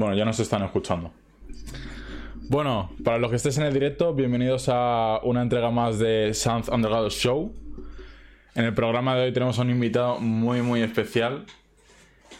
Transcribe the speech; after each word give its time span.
Bueno, 0.00 0.14
ya 0.14 0.24
nos 0.24 0.40
están 0.40 0.62
escuchando. 0.62 1.12
Bueno, 2.48 2.90
para 3.04 3.18
los 3.18 3.28
que 3.28 3.36
estéis 3.36 3.58
en 3.58 3.64
el 3.64 3.74
directo, 3.74 4.14
bienvenidos 4.14 4.70
a 4.70 5.20
una 5.24 5.42
entrega 5.42 5.70
más 5.70 5.98
de 5.98 6.32
Sound 6.32 6.70
Underground 6.70 7.10
Show. 7.10 7.54
En 8.54 8.64
el 8.64 8.72
programa 8.72 9.14
de 9.14 9.24
hoy 9.24 9.32
tenemos 9.34 9.58
a 9.58 9.62
un 9.62 9.68
invitado 9.68 10.18
muy, 10.18 10.62
muy 10.62 10.80
especial. 10.80 11.44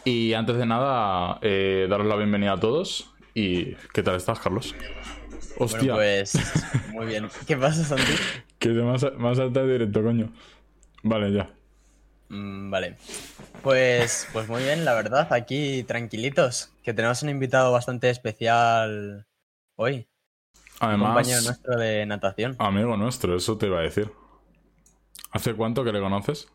Y 0.06 0.32
antes 0.32 0.56
de 0.56 0.64
nada, 0.64 1.38
eh, 1.42 1.86
daros 1.90 2.06
la 2.06 2.16
bienvenida 2.16 2.52
a 2.52 2.56
todos. 2.58 3.12
¿Y 3.34 3.74
qué 3.92 4.02
tal 4.02 4.16
estás, 4.16 4.40
Carlos? 4.40 4.74
Hostia. 5.58 5.92
pues 5.92 6.38
muy 6.94 7.04
bien. 7.04 7.28
¿Qué 7.46 7.58
pasa, 7.58 7.84
Santi? 7.84 8.14
que 8.58 8.70
te 8.70 8.74
más, 8.80 9.04
más 9.18 9.38
alta 9.38 9.64
de 9.64 9.72
directo, 9.74 10.02
coño. 10.02 10.32
Vale, 11.02 11.30
ya. 11.30 11.50
Mm, 12.30 12.70
vale. 12.70 12.96
Pues, 13.62 14.28
pues 14.32 14.48
muy 14.48 14.62
bien, 14.62 14.84
la 14.84 14.94
verdad, 14.94 15.30
aquí 15.32 15.82
tranquilitos, 15.82 16.72
que 16.82 16.94
tenemos 16.94 17.22
un 17.22 17.28
invitado 17.28 17.72
bastante 17.72 18.08
especial 18.08 19.26
hoy. 19.76 20.08
Además, 20.78 21.08
un 21.08 21.14
compañero 21.14 21.42
nuestro 21.42 21.76
de 21.76 22.06
natación. 22.06 22.56
Amigo 22.58 22.96
nuestro, 22.96 23.36
eso 23.36 23.58
te 23.58 23.66
iba 23.66 23.80
a 23.80 23.82
decir. 23.82 24.10
¿Hace 25.32 25.54
cuánto 25.54 25.84
que 25.84 25.92
le 25.92 26.00
conoces? 26.00 26.48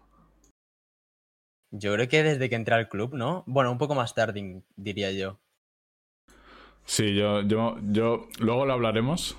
Yo 1.72 1.94
creo 1.94 2.08
que 2.08 2.24
desde 2.24 2.50
que 2.50 2.56
entré 2.56 2.76
al 2.76 2.88
club, 2.88 3.14
¿no? 3.14 3.44
Bueno, 3.46 3.72
un 3.72 3.78
poco 3.78 3.96
más 3.96 4.16
tarde, 4.16 4.64
diría 4.78 5.12
yo. 5.12 5.40
Sí, 6.86 7.16
yo, 7.16 7.42
yo, 7.42 7.78
yo. 7.82 8.28
Luego 8.40 8.66
lo 8.66 8.74
hablaremos, 8.74 9.36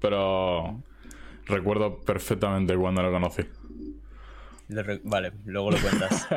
pero 0.00 0.82
recuerdo 1.46 2.00
perfectamente 2.00 2.76
cuando 2.76 3.02
lo 3.02 3.10
conocí. 3.10 3.44
Vale, 4.68 5.32
luego 5.44 5.70
lo 5.70 5.80
cuentas. 5.80 6.26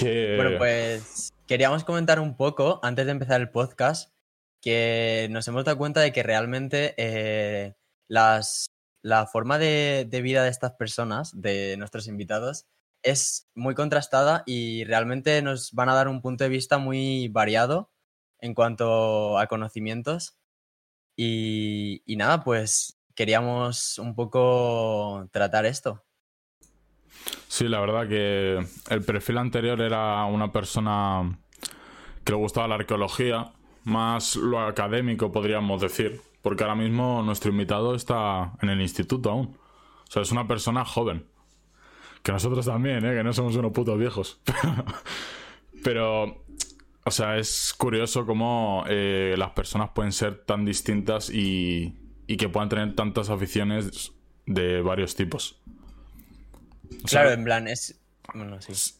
Bueno, 0.00 0.58
pues 0.58 1.32
queríamos 1.46 1.84
comentar 1.84 2.20
un 2.20 2.36
poco, 2.36 2.80
antes 2.82 3.06
de 3.06 3.12
empezar 3.12 3.40
el 3.40 3.50
podcast, 3.50 4.12
que 4.60 5.28
nos 5.30 5.46
hemos 5.48 5.64
dado 5.64 5.78
cuenta 5.78 6.00
de 6.00 6.12
que 6.12 6.22
realmente 6.22 6.94
eh, 6.96 7.74
las, 8.08 8.66
la 9.02 9.26
forma 9.26 9.58
de, 9.58 10.08
vida 10.22 10.42
de 10.42 10.50
estas 10.50 10.72
personas, 10.72 11.32
de 11.40 11.76
nuestros 11.76 12.06
invitados, 12.06 12.66
es 13.02 13.48
muy 13.54 13.74
contrastada 13.74 14.42
y 14.46 14.84
realmente 14.84 15.42
nos 15.42 15.72
van 15.72 15.88
a 15.88 15.94
dar 15.94 16.08
un 16.08 16.22
punto 16.22 16.44
de 16.44 16.50
vista 16.50 16.78
muy 16.78 17.28
variado 17.28 17.90
en 18.40 18.54
cuanto 18.54 19.38
a 19.38 19.46
conocimientos. 19.46 20.36
y 21.16 22.14
nada, 22.16 22.44
pues 22.44 22.98
queríamos 23.14 23.98
un 23.98 24.14
poco 24.14 25.28
tratar 25.32 25.66
esto. 25.66 26.04
Sí, 27.48 27.66
la 27.66 27.80
verdad 27.80 28.06
que 28.06 28.64
el 28.90 29.04
perfil 29.04 29.38
anterior 29.38 29.80
era 29.80 30.24
una 30.26 30.52
persona 30.52 31.38
que 32.22 32.32
le 32.32 32.38
gustaba 32.38 32.68
la 32.68 32.74
arqueología, 32.74 33.52
más 33.84 34.36
lo 34.36 34.60
académico 34.60 35.32
podríamos 35.32 35.80
decir, 35.80 36.20
porque 36.42 36.64
ahora 36.64 36.76
mismo 36.76 37.22
nuestro 37.22 37.50
invitado 37.50 37.94
está 37.94 38.52
en 38.60 38.68
el 38.68 38.80
instituto 38.82 39.30
aún. 39.30 39.56
O 40.08 40.10
sea, 40.10 40.22
es 40.22 40.30
una 40.30 40.46
persona 40.46 40.84
joven. 40.84 41.26
Que 42.22 42.32
nosotros 42.32 42.66
también, 42.66 43.04
¿eh? 43.06 43.14
que 43.14 43.24
no 43.24 43.32
somos 43.32 43.56
unos 43.56 43.72
putos 43.72 43.98
viejos. 43.98 44.40
Pero, 45.82 46.44
o 47.04 47.10
sea, 47.10 47.38
es 47.38 47.74
curioso 47.78 48.26
cómo 48.26 48.84
eh, 48.88 49.34
las 49.38 49.50
personas 49.50 49.90
pueden 49.94 50.12
ser 50.12 50.44
tan 50.44 50.64
distintas 50.64 51.30
y, 51.30 51.96
y 52.26 52.36
que 52.36 52.48
puedan 52.48 52.68
tener 52.68 52.94
tantas 52.94 53.30
aficiones 53.30 54.12
de 54.44 54.82
varios 54.82 55.14
tipos 55.14 55.62
claro, 57.04 57.30
en 57.30 57.44
plan, 57.44 57.68
es. 57.68 57.98
Bueno, 58.34 58.60
sí. 58.60 58.94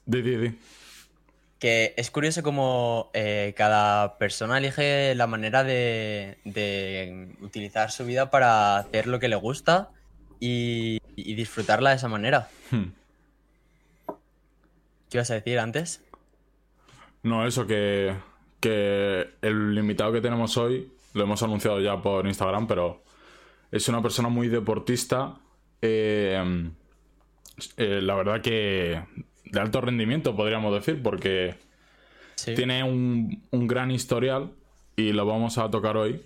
Que 1.58 1.94
es 1.96 2.10
curioso 2.10 2.42
como 2.42 3.10
eh, 3.14 3.52
cada 3.56 4.16
persona 4.16 4.58
elige 4.58 5.14
la 5.14 5.26
manera 5.26 5.64
de, 5.64 6.38
de, 6.44 7.34
utilizar 7.40 7.90
su 7.90 8.04
vida 8.04 8.30
para 8.30 8.78
hacer 8.78 9.06
lo 9.08 9.18
que 9.18 9.28
le 9.28 9.36
gusta 9.36 9.90
y, 10.38 11.00
disfrutarla 11.16 11.90
de 11.90 11.96
esa 11.96 12.08
manera. 12.08 12.48
Hmm. 12.70 12.92
¿Qué 15.10 15.18
ibas 15.18 15.30
a 15.30 15.34
decir 15.34 15.58
antes? 15.58 16.00
No, 17.22 17.46
eso 17.46 17.66
que, 17.66 18.14
que 18.60 19.28
el 19.42 19.76
invitado 19.76 20.12
que 20.12 20.20
tenemos 20.20 20.56
hoy, 20.56 20.92
lo 21.14 21.24
hemos 21.24 21.42
anunciado 21.42 21.80
ya 21.80 22.00
por 22.00 22.26
Instagram, 22.26 22.66
pero 22.66 23.02
es 23.72 23.88
una 23.88 24.00
persona 24.00 24.28
muy 24.28 24.48
deportista. 24.48 25.34
Eh, 25.82 26.70
eh, 27.76 28.00
la 28.02 28.14
verdad 28.14 28.40
que 28.40 29.02
de 29.44 29.60
alto 29.60 29.80
rendimiento, 29.80 30.36
podríamos 30.36 30.74
decir, 30.74 31.02
porque 31.02 31.54
tiene 32.44 32.84
un, 32.84 33.42
gran 33.50 33.90
historial 33.90 34.50
y 34.96 35.12
lo 35.12 35.26
vamos 35.26 35.58
a 35.58 35.70
tocar 35.70 35.96
hoy 35.96 36.22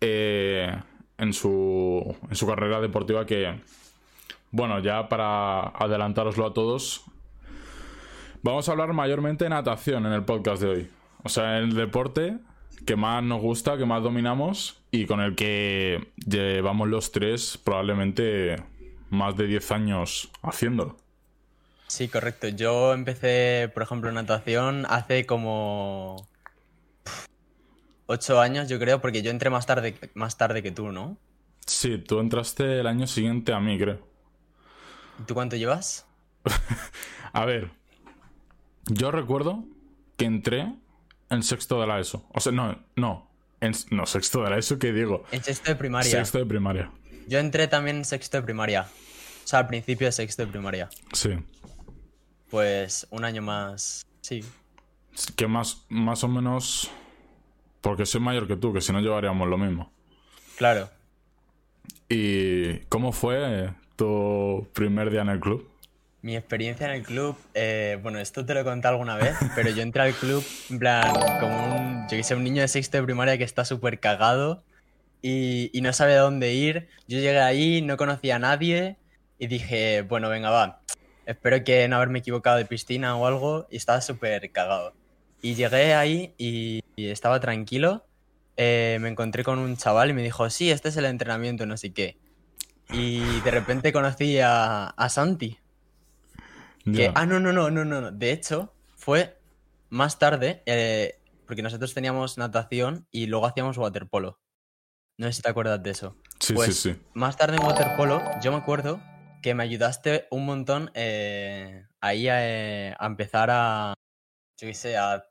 eh, 0.00 0.74
en, 1.18 1.32
su, 1.32 2.16
en 2.28 2.36
su 2.36 2.46
carrera 2.46 2.80
deportiva 2.80 3.26
que, 3.26 3.60
bueno, 4.50 4.78
ya 4.80 5.08
para 5.08 5.68
adelantároslo 5.68 6.46
a 6.46 6.54
todos, 6.54 7.04
vamos 8.42 8.68
a 8.68 8.72
hablar 8.72 8.92
mayormente 8.92 9.44
de 9.44 9.50
natación 9.50 10.06
en 10.06 10.12
el 10.12 10.24
podcast 10.24 10.62
de 10.62 10.68
hoy. 10.68 10.88
O 11.24 11.28
sea, 11.28 11.58
el 11.58 11.74
deporte 11.74 12.38
que 12.86 12.96
más 12.96 13.22
nos 13.22 13.40
gusta, 13.40 13.76
que 13.76 13.84
más 13.84 14.02
dominamos 14.02 14.80
y 14.90 15.06
con 15.06 15.20
el 15.20 15.34
que 15.34 16.12
llevamos 16.24 16.88
los 16.88 17.10
tres 17.10 17.58
probablemente 17.62 18.56
más 19.10 19.36
de 19.36 19.46
10 19.46 19.72
años 19.72 20.30
haciéndolo. 20.42 20.96
Sí, 21.88 22.08
correcto. 22.08 22.48
Yo 22.48 22.92
empecé, 22.94 23.70
por 23.72 23.82
ejemplo, 23.82 24.10
natación 24.10 24.86
hace 24.88 25.24
como 25.24 26.28
8 28.06 28.40
años, 28.40 28.68
yo 28.68 28.78
creo, 28.78 29.00
porque 29.00 29.22
yo 29.22 29.30
entré 29.30 29.50
más 29.50 29.66
tarde, 29.66 29.98
más 30.14 30.36
tarde 30.36 30.62
que 30.62 30.72
tú, 30.72 30.90
¿no? 30.90 31.16
Sí, 31.66 31.98
tú 31.98 32.20
entraste 32.20 32.80
el 32.80 32.86
año 32.86 33.06
siguiente 33.06 33.52
a 33.52 33.60
mí, 33.60 33.78
creo. 33.78 34.06
¿Tú 35.26 35.34
cuánto 35.34 35.56
llevas? 35.56 36.06
a 37.32 37.44
ver, 37.44 37.70
yo 38.86 39.10
recuerdo 39.10 39.64
que 40.16 40.26
entré 40.26 40.72
en 41.30 41.42
sexto 41.42 41.80
de 41.80 41.86
la 41.86 41.98
ESO. 41.98 42.26
O 42.32 42.40
sea, 42.40 42.52
no, 42.52 42.78
no. 42.94 43.30
En, 43.60 43.72
no, 43.90 44.06
sexto 44.06 44.42
de 44.42 44.50
la 44.50 44.58
ESO, 44.58 44.78
¿qué 44.78 44.92
digo? 44.92 45.24
En 45.32 45.42
sexto 45.42 45.70
de 45.70 45.76
primaria. 45.76 46.10
Sexto 46.10 46.38
de 46.38 46.46
primaria. 46.46 46.90
Yo 47.26 47.38
entré 47.40 47.66
también 47.66 47.98
en 47.98 48.04
sexto 48.04 48.36
de 48.36 48.42
primaria. 48.44 48.82
O 49.44 49.48
sea, 49.48 49.60
al 49.60 49.66
principio 49.66 50.06
de 50.06 50.12
sexto 50.12 50.44
de 50.44 50.48
primaria. 50.48 50.88
Sí. 51.12 51.30
Pues 52.50 53.06
un 53.10 53.24
año 53.24 53.42
más. 53.42 54.06
Sí. 54.20 54.44
Que 55.34 55.46
más, 55.46 55.84
más 55.88 56.22
o 56.24 56.28
menos. 56.28 56.90
Porque 57.80 58.06
soy 58.06 58.20
mayor 58.20 58.46
que 58.46 58.56
tú, 58.56 58.72
que 58.72 58.80
si 58.80 58.92
no 58.92 59.00
llevaríamos 59.00 59.48
lo 59.48 59.58
mismo. 59.58 59.92
Claro. 60.56 60.88
¿Y 62.08 62.78
cómo 62.88 63.12
fue 63.12 63.72
tu 63.96 64.68
primer 64.72 65.10
día 65.10 65.22
en 65.22 65.28
el 65.28 65.40
club? 65.40 65.68
Mi 66.22 66.36
experiencia 66.36 66.86
en 66.86 66.92
el 66.92 67.02
club, 67.02 67.36
eh, 67.54 67.98
bueno, 68.02 68.18
esto 68.18 68.44
te 68.44 68.54
lo 68.54 68.60
he 68.60 68.64
contado 68.64 68.94
alguna 68.94 69.16
vez, 69.16 69.36
pero 69.54 69.70
yo 69.70 69.82
entré 69.82 70.02
al 70.02 70.14
club 70.14 70.44
en 70.70 70.78
plan 70.78 71.12
como 71.40 71.76
un, 71.76 72.02
yo 72.08 72.16
que 72.16 72.22
sé, 72.24 72.34
un 72.34 72.44
niño 72.44 72.62
de 72.62 72.68
sexto 72.68 72.96
de 72.96 73.04
primaria 73.04 73.38
que 73.38 73.44
está 73.44 73.64
súper 73.64 74.00
cagado 74.00 74.64
y, 75.22 75.80
no 75.82 75.92
sabe 75.92 76.14
a 76.14 76.20
dónde 76.20 76.52
ir. 76.54 76.88
Yo 77.08 77.18
llegué 77.18 77.40
ahí, 77.40 77.82
no 77.82 77.96
conocía 77.96 78.36
a 78.36 78.38
nadie 78.38 78.96
y 79.38 79.46
dije, 79.46 80.02
bueno, 80.02 80.28
venga, 80.28 80.50
va. 80.50 80.80
Espero 81.26 81.64
que 81.64 81.88
no 81.88 81.96
haberme 81.96 82.20
equivocado 82.20 82.56
de 82.56 82.64
piscina 82.64 83.16
o 83.16 83.26
algo 83.26 83.66
y 83.70 83.76
estaba 83.76 84.00
súper 84.00 84.50
cagado. 84.52 84.94
Y 85.42 85.54
llegué 85.54 85.94
ahí 85.94 86.34
y, 86.38 86.82
estaba 86.96 87.40
tranquilo. 87.40 88.06
Eh, 88.56 88.98
me 89.00 89.08
encontré 89.08 89.44
con 89.44 89.58
un 89.58 89.76
chaval 89.76 90.10
y 90.10 90.12
me 90.14 90.22
dijo, 90.22 90.48
sí, 90.48 90.70
este 90.70 90.88
es 90.88 90.96
el 90.96 91.04
entrenamiento, 91.04 91.66
no 91.66 91.76
sé 91.76 91.92
qué. 91.92 92.16
Y 92.90 93.40
de 93.40 93.50
repente 93.50 93.92
conocí 93.92 94.38
a, 94.40 94.94
Santi. 95.08 95.58
Que, 96.84 97.10
ah, 97.14 97.26
no, 97.26 97.40
no, 97.40 97.52
no, 97.52 97.68
no, 97.68 97.84
no. 97.84 98.12
De 98.12 98.30
hecho, 98.30 98.72
fue 98.96 99.36
más 99.90 100.20
tarde, 100.20 100.62
eh, 100.66 101.18
porque 101.46 101.62
nosotros 101.62 101.92
teníamos 101.94 102.38
natación 102.38 103.06
y 103.10 103.26
luego 103.26 103.46
hacíamos 103.46 103.76
waterpolo. 103.76 104.38
No 105.18 105.26
sé 105.26 105.34
si 105.34 105.42
te 105.42 105.48
acuerdas 105.48 105.82
de 105.82 105.90
eso. 105.90 106.16
Sí, 106.40 106.52
pues, 106.52 106.76
sí, 106.76 106.92
sí. 106.92 107.00
Más 107.14 107.36
tarde 107.36 107.56
en 107.56 107.64
waterpolo, 107.64 108.22
yo 108.42 108.52
me 108.52 108.58
acuerdo 108.58 109.00
que 109.42 109.54
me 109.54 109.62
ayudaste 109.62 110.26
un 110.30 110.44
montón 110.44 110.90
eh, 110.94 111.86
ahí 112.00 112.26
eh, 112.28 112.94
a, 112.98 113.06
empezar 113.06 113.48
a. 113.50 113.94
Yo 114.60 114.68
qué 114.68 114.74
sé, 114.74 114.96
a. 114.96 115.24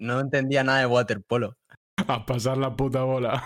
No 0.00 0.20
entendía 0.20 0.64
nada 0.64 0.80
de 0.80 0.86
waterpolo. 0.86 1.54
A 1.96 2.26
pasar 2.26 2.58
la 2.58 2.76
puta 2.76 3.02
bola. 3.02 3.42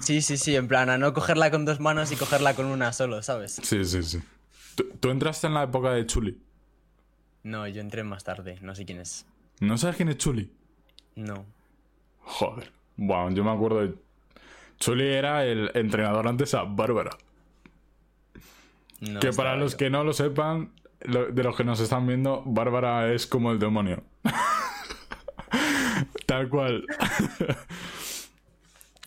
Sí, 0.00 0.22
sí, 0.22 0.36
sí, 0.36 0.54
en 0.56 0.68
plan, 0.68 0.90
a 0.90 0.98
no 0.98 1.12
cogerla 1.12 1.50
con 1.50 1.64
dos 1.64 1.80
manos 1.80 2.12
y 2.12 2.16
cogerla 2.16 2.54
con 2.54 2.66
una 2.66 2.92
solo, 2.92 3.22
¿sabes? 3.22 3.60
Sí, 3.62 3.84
sí, 3.84 4.02
sí. 4.02 4.22
¿Tú, 5.00 5.10
entraste 5.10 5.46
en 5.46 5.54
la 5.54 5.64
época 5.64 5.90
de 5.90 6.06
Chuli? 6.06 6.40
No, 7.42 7.66
yo 7.66 7.80
entré 7.80 8.04
más 8.04 8.24
tarde, 8.24 8.58
no 8.62 8.74
sé 8.74 8.84
quién 8.84 9.00
es. 9.00 9.26
¿No 9.60 9.78
sabes 9.78 9.96
quién 9.96 10.08
es 10.08 10.18
Chuli? 10.18 10.52
No. 11.14 11.46
Joder. 12.20 12.72
Bueno, 12.96 13.30
yo 13.30 13.44
me 13.44 13.50
acuerdo 13.50 13.80
de 13.80 13.94
Chuli 14.78 15.06
era 15.06 15.44
el 15.44 15.70
entrenador 15.74 16.28
antes 16.28 16.54
a 16.54 16.64
Bárbara. 16.64 17.10
que 19.20 19.32
para 19.32 19.56
los 19.56 19.74
que 19.74 19.90
no 19.90 20.04
lo 20.04 20.12
sepan, 20.12 20.70
de 21.00 21.42
los 21.42 21.56
que 21.56 21.64
nos 21.64 21.80
están 21.80 22.06
viendo, 22.06 22.42
Bárbara 22.44 23.12
es 23.12 23.26
como 23.26 23.52
el 23.52 23.58
demonio. 23.58 24.02
Tal 26.26 26.48
cual. 26.48 26.84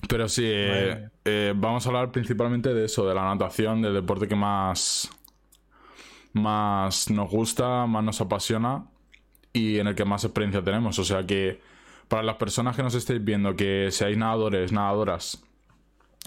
Pero 0.08 0.28
sí, 0.28 0.46
eh, 0.46 1.10
eh, 1.26 1.54
vamos 1.56 1.86
a 1.86 1.90
hablar 1.90 2.12
principalmente 2.12 2.74
de 2.74 2.86
eso, 2.86 3.08
de 3.08 3.14
la 3.14 3.26
natación, 3.26 3.82
del 3.82 3.94
deporte 3.94 4.28
que 4.28 4.36
más, 4.36 5.10
más 6.34 7.12
nos 7.12 7.30
gusta, 7.30 7.86
más 7.86 8.04
nos 8.04 8.20
apasiona 8.22 8.86
y 9.54 9.78
en 9.78 9.88
el 9.88 9.96
que 9.96 10.06
más 10.06 10.24
experiencia 10.24 10.64
tenemos. 10.64 10.98
O 10.98 11.04
sea 11.04 11.28
que 11.28 11.62
para 12.08 12.24
las 12.24 12.38
personas 12.38 12.76
que 12.76 12.82
nos 12.82 12.96
estéis 12.96 13.24
viendo, 13.24 13.56
que 13.56 13.90
seáis 13.92 14.18
nadadores, 14.18 14.72
nadadoras 14.72 15.44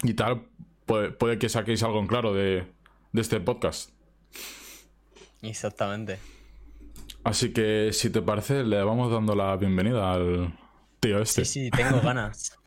y 0.03 0.13
tal, 0.13 0.47
puede, 0.85 1.11
puede 1.11 1.39
que 1.39 1.49
saquéis 1.49 1.83
algo 1.83 1.99
en 1.99 2.07
claro 2.07 2.33
de, 2.33 2.67
de 3.11 3.21
este 3.21 3.39
podcast. 3.39 3.91
Exactamente. 5.41 6.19
Así 7.23 7.53
que 7.53 7.91
si 7.93 8.09
te 8.09 8.21
parece, 8.21 8.63
le 8.63 8.83
vamos 8.83 9.11
dando 9.11 9.35
la 9.35 9.55
bienvenida 9.55 10.11
al 10.13 10.57
tío 10.99 11.19
este. 11.19 11.45
Sí, 11.45 11.65
sí, 11.65 11.71
tengo 11.71 12.01
ganas. 12.03 12.57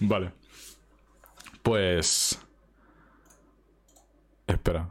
Vale. 0.00 0.32
Pues. 1.62 2.38
Espera. 4.46 4.90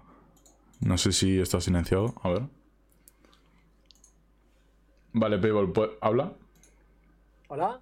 No 0.80 0.98
sé 0.98 1.12
si 1.12 1.40
está 1.40 1.62
silenciado. 1.62 2.14
A 2.24 2.30
ver. 2.30 2.44
Vale, 5.14 5.38
Payball, 5.38 5.72
pues, 5.72 5.92
¿habla? 6.02 6.34
Hola. 7.48 7.80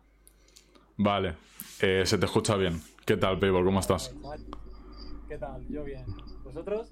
Vale. 0.98 1.36
Eh, 1.80 2.03
se 2.06 2.18
te 2.18 2.25
escucha 2.25 2.56
bien. 2.57 2.81
¿Qué 3.12 3.18
tal, 3.18 3.38
Payball? 3.40 3.66
¿Cómo 3.66 3.81
estás? 3.81 4.16
¿Qué 5.28 5.38
tal? 5.38 5.68
Yo 5.68 5.84
bien. 5.84 6.06
¿Vosotros? 6.46 6.88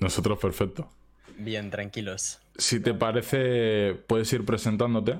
Nosotros 0.00 0.38
perfecto. 0.38 0.88
Bien, 1.36 1.70
tranquilos. 1.70 2.40
Si 2.56 2.80
te 2.80 2.94
parece, 2.94 3.92
puedes 4.06 4.32
ir 4.32 4.46
presentándote 4.46 5.18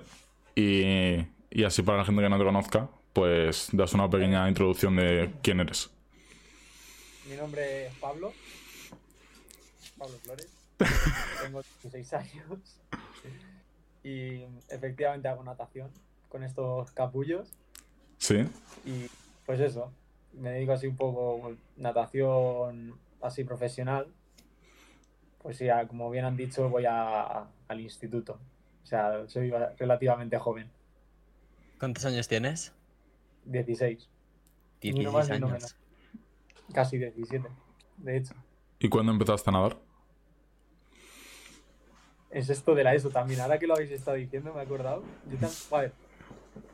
y, 0.54 1.26
y 1.50 1.62
así 1.62 1.82
para 1.82 1.98
la 1.98 2.04
gente 2.06 2.22
que 2.22 2.28
no 2.30 2.38
te 2.38 2.44
conozca, 2.44 2.88
pues 3.12 3.68
das 3.72 3.92
una 3.92 4.08
pequeña 4.08 4.48
introducción 4.48 4.96
de 4.96 5.30
quién 5.42 5.60
eres. 5.60 5.90
Mi 7.28 7.36
nombre 7.36 7.88
es 7.88 7.94
Pablo. 7.96 8.32
Pablo 9.98 10.16
Flores. 10.22 10.48
Tengo 11.42 11.60
16 11.82 12.12
años. 12.14 12.80
Y 14.02 14.46
efectivamente 14.70 15.28
hago 15.28 15.44
natación 15.44 15.90
con 16.30 16.44
estos 16.44 16.92
capullos. 16.92 17.52
¿Sí? 18.16 18.46
Y 18.86 19.10
pues 19.48 19.60
eso, 19.60 19.90
me 20.34 20.50
dedico 20.50 20.72
así 20.72 20.86
un 20.86 20.96
poco 20.96 21.56
natación 21.78 22.98
así 23.22 23.44
profesional. 23.44 24.06
Pues 25.38 25.56
sí, 25.56 25.70
a- 25.70 25.88
como 25.88 26.10
bien 26.10 26.26
han 26.26 26.36
dicho, 26.36 26.68
voy 26.68 26.84
a- 26.84 27.46
al 27.66 27.80
instituto. 27.80 28.38
O 28.82 28.86
sea, 28.86 29.26
soy 29.26 29.50
relativamente 29.78 30.36
joven. 30.38 30.70
¿Cuántos 31.78 32.04
años 32.04 32.28
tienes? 32.28 32.74
16, 33.46 34.10
Ni 34.82 34.90
no 34.90 35.12
16 35.12 35.14
más 35.14 35.30
ni 35.30 35.38
no 35.38 35.46
años. 35.46 35.52
menos. 35.62 35.76
casi 36.74 36.98
17, 36.98 37.48
de 37.96 38.16
hecho. 38.18 38.34
¿Y 38.78 38.90
cuándo 38.90 39.12
empezaste 39.12 39.48
a 39.48 39.52
nadar? 39.54 39.78
Es 42.30 42.50
esto 42.50 42.74
de 42.74 42.84
la 42.84 42.94
ESO 42.94 43.08
también. 43.08 43.40
Ahora 43.40 43.58
que 43.58 43.66
lo 43.66 43.72
habéis 43.74 43.92
estado 43.92 44.18
diciendo, 44.18 44.52
me 44.52 44.60
he 44.60 44.64
acordado. 44.64 45.02
Yo 45.30 45.48
a 45.74 45.80
ver, 45.80 45.92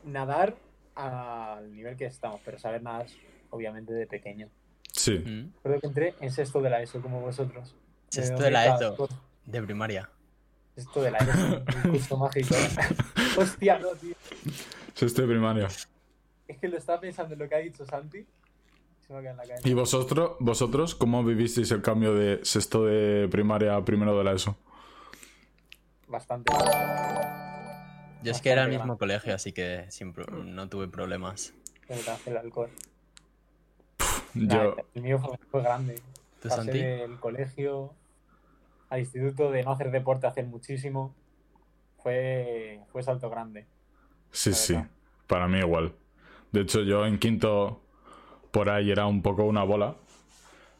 nadar 0.03 0.57
al 0.95 1.71
nivel 1.71 1.95
que 1.97 2.05
estamos, 2.05 2.41
pero 2.43 2.57
saber 2.57 2.81
nadar, 2.81 3.07
obviamente, 3.49 3.93
de 3.93 4.07
pequeño. 4.07 4.49
Sí. 4.91 5.19
Mm, 5.19 5.53
Creo 5.61 5.79
que 5.79 5.87
entré 5.87 6.15
en 6.21 6.31
sexto 6.31 6.61
de 6.61 6.69
la 6.69 6.81
ESO, 6.81 7.01
como 7.01 7.21
vosotros. 7.21 7.75
Sexto 8.09 8.37
De 8.37 8.45
de 8.45 8.51
la 8.51 8.75
ESO. 8.75 9.09
De 9.45 9.61
primaria. 9.61 10.09
Sexto 10.75 11.01
de 11.01 11.11
la 11.11 11.17
ESO, 11.19 11.63
un 11.85 11.91
curso 11.91 12.17
mágico. 12.17 12.55
Hostia, 13.37 13.77
no, 13.79 13.89
tío. 13.89 14.15
Sexto 14.93 15.21
de 15.21 15.27
primaria. 15.27 15.67
Es 16.47 16.57
que 16.59 16.67
lo 16.67 16.77
estaba 16.77 17.01
pensando 17.01 17.33
en 17.33 17.39
lo 17.39 17.49
que 17.49 17.55
ha 17.55 17.59
dicho 17.59 17.85
Santi. 17.85 18.25
Se 19.05 19.13
me 19.13 19.19
ha 19.19 19.21
quedado 19.21 19.41
en 19.43 19.49
la. 19.49 19.55
¿Y 19.63 19.73
vosotros, 19.73 20.37
vosotros 20.39 20.95
cómo 20.95 21.23
vivisteis 21.23 21.71
el 21.71 21.81
cambio 21.81 22.13
de 22.13 22.39
sexto 22.43 22.85
de 22.85 23.27
primaria 23.29 23.75
a 23.75 23.83
primero 23.83 24.17
de 24.17 24.23
la 24.23 24.33
ESO? 24.33 24.57
Bastante. 26.07 26.53
Yo 28.25 28.31
es 28.31 28.41
que 28.41 28.49
era 28.49 28.63
el 28.63 28.71
mismo 28.71 28.97
colegio, 28.97 29.33
así 29.35 29.51
que 29.53 29.85
sin 29.89 30.13
pro- 30.13 30.25
no 30.43 30.67
tuve 30.69 30.87
problemas. 30.87 31.53
El 32.25 32.37
alcohol. 32.37 32.69
Yo, 34.33 34.75
el 34.93 35.01
mío 35.01 35.19
fue, 35.19 35.37
fue 35.49 35.61
grande. 35.61 35.95
¿Tú, 36.41 36.49
Pasé 36.49 36.55
Santi? 36.63 36.79
del 36.79 37.19
colegio 37.19 37.93
al 38.89 38.99
instituto 38.99 39.51
de 39.51 39.63
no 39.63 39.71
hacer 39.71 39.91
deporte 39.91 40.27
hacer 40.27 40.45
muchísimo. 40.45 41.13
Fue, 42.03 42.81
fue 42.91 43.01
salto 43.01 43.29
grande. 43.29 43.65
sí, 44.31 44.53
sí, 44.53 44.75
para 45.27 45.47
mí 45.47 45.59
igual. 45.59 45.93
De 46.51 46.61
hecho, 46.61 46.81
yo 46.83 47.05
en 47.05 47.17
quinto 47.19 47.81
por 48.51 48.69
ahí 48.69 48.91
era 48.91 49.05
un 49.07 49.21
poco 49.21 49.43
una 49.45 49.63
bola. 49.63 49.95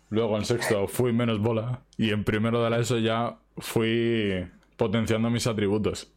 Luego 0.09 0.38
en 0.38 0.45
sexto 0.45 0.88
fui 0.88 1.13
menos 1.13 1.39
bola. 1.39 1.81
Y 1.97 2.12
en 2.12 2.24
primero 2.24 2.63
de 2.63 2.69
la 2.69 2.80
ESO 2.80 3.00
ya 3.00 3.38
fui 3.57 4.47
potenciando 4.77 5.30
mis 5.30 5.47
atributos. 5.47 6.12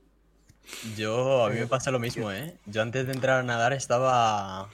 Yo, 0.96 1.44
a 1.44 1.50
mí 1.50 1.58
me 1.58 1.66
pasa 1.66 1.90
lo 1.90 1.98
mismo, 1.98 2.30
¿eh? 2.30 2.56
Yo 2.66 2.82
antes 2.82 3.06
de 3.06 3.12
entrar 3.12 3.40
a 3.40 3.42
nadar 3.42 3.72
estaba... 3.72 4.68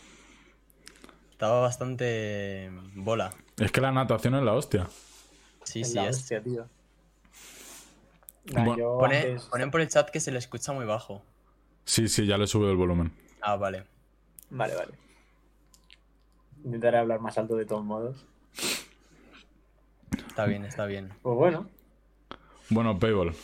Estaba 1.31 1.61
bastante 1.61 2.71
bola. 2.95 3.35
Es 3.59 3.73
que 3.73 3.81
la 3.81 3.91
natación 3.93 4.35
es 4.37 4.43
la 4.43 4.53
hostia. 4.53 4.89
Sí, 5.65 5.81
Es 5.81 5.89
sí, 5.89 5.95
la 5.95 6.09
es. 6.09 6.17
hostia, 6.19 6.43
tío. 6.43 6.69
Nah, 8.53 8.65
Bueno, 8.65 8.97
Pone- 8.99 9.17
antes- 9.23 9.45
ponen 9.47 9.71
por 9.71 9.81
el 9.81 9.89
chat 9.89 10.11
que 10.11 10.21
se 10.21 10.31
le 10.31 10.39
escucha 10.39 10.73
muy 10.73 10.85
bajo. 10.85 11.23
Sí, 11.85 12.09
sí, 12.09 12.27
ya 12.27 12.39
le 12.39 12.45
he 12.45 12.47
subido 12.47 12.71
el 12.71 12.77
volumen. 12.77 13.13
Ah, 13.41 13.57
vale. 13.57 13.85
Vale, 14.51 14.75
vale. 14.75 14.93
Intentaré 16.65 16.99
hablar 16.99 17.21
más 17.21 17.37
alto 17.37 17.57
de 17.57 17.67
todos 17.67 17.85
modos. 17.85 18.25
Está 20.29 20.47
bien, 20.47 20.65
está 20.65 20.87
bien. 20.87 21.13
Pues 21.23 21.37
bueno, 21.37 21.69
Bueno, 22.71 22.99
Payball. 22.99 23.35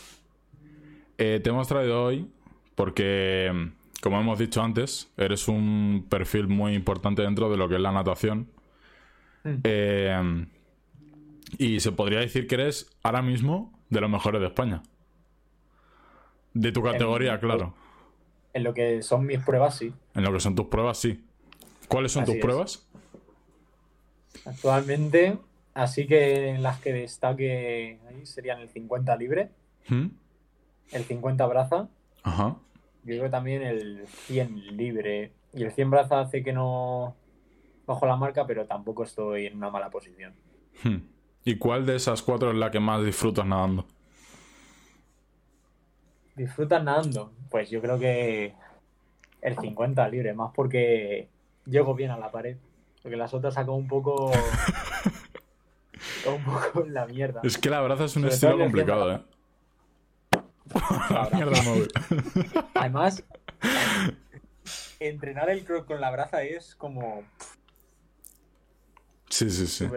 eh, 1.18 1.40
te 1.42 1.50
hemos 1.50 1.68
traído 1.68 2.04
hoy 2.04 2.30
porque, 2.80 3.70
como 4.00 4.18
hemos 4.18 4.38
dicho 4.38 4.62
antes, 4.62 5.10
eres 5.18 5.48
un 5.48 6.06
perfil 6.08 6.48
muy 6.48 6.72
importante 6.74 7.20
dentro 7.20 7.50
de 7.50 7.58
lo 7.58 7.68
que 7.68 7.74
es 7.74 7.80
la 7.82 7.92
natación. 7.92 8.48
Mm. 9.44 9.54
Eh, 9.64 10.46
y 11.58 11.80
se 11.80 11.92
podría 11.92 12.20
decir 12.20 12.46
que 12.46 12.54
eres 12.54 12.90
ahora 13.02 13.20
mismo 13.20 13.78
de 13.90 14.00
los 14.00 14.08
mejores 14.08 14.40
de 14.40 14.46
España. 14.46 14.82
De 16.54 16.72
tu 16.72 16.82
categoría, 16.82 17.34
En- 17.34 17.40
claro. 17.40 17.74
en 18.54 18.64
lo 18.64 18.72
que 18.72 19.02
son 19.02 19.26
mis 19.26 19.40
pruebas, 19.40 19.76
sí. 19.76 19.92
En 20.14 20.24
lo 20.24 20.32
que 20.32 20.40
son 20.40 20.54
tus 20.54 20.66
pruebas, 20.68 20.96
sí. 20.96 21.22
¿Cuáles 21.86 22.12
son 22.12 22.22
Así 22.22 22.32
tus 22.32 22.36
es. 22.38 22.42
pruebas? 22.42 22.88
Actualmente, 24.46 25.36
así 25.74 26.06
que 26.06 26.48
en 26.48 26.62
las 26.62 26.80
que 26.80 26.92
destaque 26.94 27.98
ahí 28.08 28.24
serían 28.24 28.60
el 28.60 28.70
50 28.70 29.14
libre, 29.16 29.50
¿Mm? 29.88 30.06
el 30.92 31.04
50 31.04 31.46
braza, 31.46 31.88
Ajá. 32.22 32.56
Yo 33.04 33.14
creo 33.14 33.22
que 33.24 33.30
también 33.30 33.62
el 33.62 34.06
100 34.06 34.76
libre. 34.76 35.32
Y 35.52 35.64
el 35.64 35.72
100 35.72 35.90
braza 35.90 36.20
hace 36.20 36.42
que 36.42 36.52
no 36.52 37.16
bajo 37.86 38.06
la 38.06 38.16
marca, 38.16 38.46
pero 38.46 38.66
tampoco 38.66 39.04
estoy 39.04 39.46
en 39.46 39.56
una 39.56 39.70
mala 39.70 39.90
posición. 39.90 40.34
Hmm. 40.82 40.98
¿Y 41.44 41.56
cuál 41.56 41.86
de 41.86 41.96
esas 41.96 42.22
cuatro 42.22 42.50
es 42.50 42.56
la 42.56 42.70
que 42.70 42.80
más 42.80 43.04
disfrutas 43.04 43.46
nadando? 43.46 43.86
¿Disfrutas 46.36 46.82
nadando? 46.84 47.32
Pues 47.50 47.70
yo 47.70 47.80
creo 47.80 47.98
que 47.98 48.54
el 49.42 49.58
50 49.58 50.08
libre, 50.08 50.34
más 50.34 50.52
porque 50.54 51.28
llego 51.66 51.94
bien 51.94 52.10
a 52.10 52.18
la 52.18 52.30
pared. 52.30 52.56
Porque 53.02 53.16
las 53.16 53.32
otras 53.32 53.54
saco 53.54 53.72
un 53.72 53.88
poco. 53.88 54.30
un 56.26 56.44
poco 56.44 56.84
en 56.84 56.94
la 56.94 57.06
mierda. 57.06 57.40
Es 57.42 57.56
que 57.56 57.70
la 57.70 57.80
braza 57.80 58.04
es 58.04 58.16
un 58.16 58.22
Sobre 58.22 58.34
estilo 58.34 58.58
complicado, 58.58 59.12
¿eh? 59.12 59.20
La 61.10 61.28
mierda 61.32 61.62
móvil. 61.62 61.88
Además, 62.74 63.24
entrenar 64.98 65.50
el 65.50 65.64
croc 65.64 65.86
con 65.86 66.00
la 66.00 66.10
braza 66.10 66.42
es 66.42 66.74
como 66.74 67.22
Sí, 69.28 69.48
sí, 69.50 69.66
sí. 69.66 69.88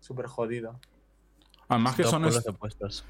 súper 0.00 0.26
jodido. 0.26 0.78
Además 1.68 1.94
que 1.96 2.04
son, 2.04 2.24
est- 2.26 2.46
opuestos. 2.48 3.04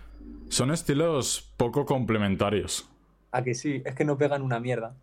son 0.49 0.71
estilos 0.71 1.53
poco 1.57 1.85
complementarios. 1.87 2.89
A 3.33 3.43
que 3.43 3.55
sí, 3.55 3.83
es 3.85 3.95
que 3.95 4.05
no 4.05 4.17
pegan 4.17 4.43
una 4.43 4.61
mierda. 4.61 4.95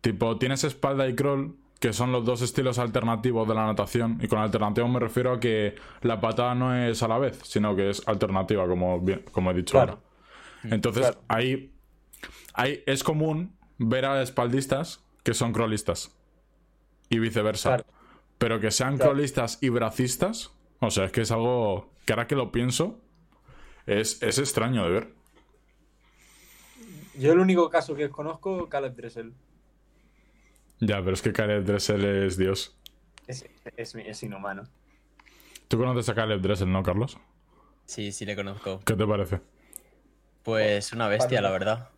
Tipo, 0.00 0.36
tienes 0.38 0.64
espalda 0.64 1.08
y 1.08 1.14
crawl, 1.14 1.54
que 1.80 1.92
son 1.94 2.12
los 2.12 2.24
dos 2.26 2.42
estilos 2.42 2.78
alternativos 2.78 3.48
de 3.48 3.54
la 3.54 3.64
natación. 3.66 4.18
Y 4.22 4.28
con 4.28 4.38
alternativo 4.38 4.86
me 4.88 5.00
refiero 5.00 5.32
a 5.32 5.40
que 5.40 5.74
la 6.02 6.20
patada 6.20 6.54
no 6.54 6.74
es 6.74 7.02
a 7.02 7.08
la 7.08 7.18
vez, 7.18 7.38
sino 7.44 7.74
que 7.74 7.90
es 7.90 8.06
alternativa, 8.06 8.66
como, 8.66 9.00
bien- 9.00 9.24
como 9.32 9.50
he 9.50 9.54
dicho 9.54 9.72
Claro. 9.72 9.92
ahora. 9.94 10.04
Entonces, 10.70 11.02
Claro. 11.06 11.22
ahí, 11.28 11.72
ahí 12.54 12.82
es 12.86 13.02
común 13.04 13.56
ver 13.78 14.04
a 14.06 14.22
espaldistas 14.22 15.04
que 15.22 15.34
son 15.34 15.52
crawlistas. 15.52 16.16
Y 17.10 17.18
viceversa. 17.18 17.70
Claro. 17.70 17.84
Pero 18.38 18.60
que 18.60 18.70
sean 18.70 18.96
Claro. 18.96 19.12
crawlistas 19.12 19.58
y 19.62 19.68
bracistas, 19.68 20.52
o 20.80 20.90
sea, 20.90 21.04
es 21.04 21.12
que 21.12 21.20
es 21.22 21.30
algo 21.30 21.90
que 22.06 22.12
ahora 22.12 22.26
que 22.26 22.34
lo 22.36 22.50
pienso, 22.52 23.00
es, 23.86 24.22
es 24.22 24.38
extraño 24.38 24.84
de 24.84 24.90
ver. 24.90 25.14
Yo 27.18 27.32
el 27.32 27.38
único 27.38 27.70
caso 27.70 27.94
que 27.94 28.08
conozco, 28.10 28.68
Caleb 28.68 28.96
Dressel. 28.96 29.32
Ya, 30.80 30.98
pero 31.00 31.12
es 31.12 31.22
que 31.22 31.32
Caleb 31.32 31.64
Dressel 31.64 32.04
es 32.04 32.36
Dios. 32.36 32.76
Es, 33.26 33.46
es, 33.76 33.94
es 33.94 34.22
inhumano. 34.22 34.64
¿Tú 35.68 35.78
conoces 35.78 36.08
a 36.08 36.14
Caleb 36.14 36.40
Dressel, 36.40 36.70
no, 36.70 36.82
Carlos? 36.82 37.16
Sí, 37.86 38.10
sí 38.12 38.24
le 38.26 38.34
conozco. 38.34 38.80
¿Qué 38.84 38.94
te 38.94 39.06
parece? 39.06 39.40
Pues 40.44 40.92
una 40.92 41.08
bestia, 41.08 41.40
la 41.40 41.50
verdad. 41.50 41.88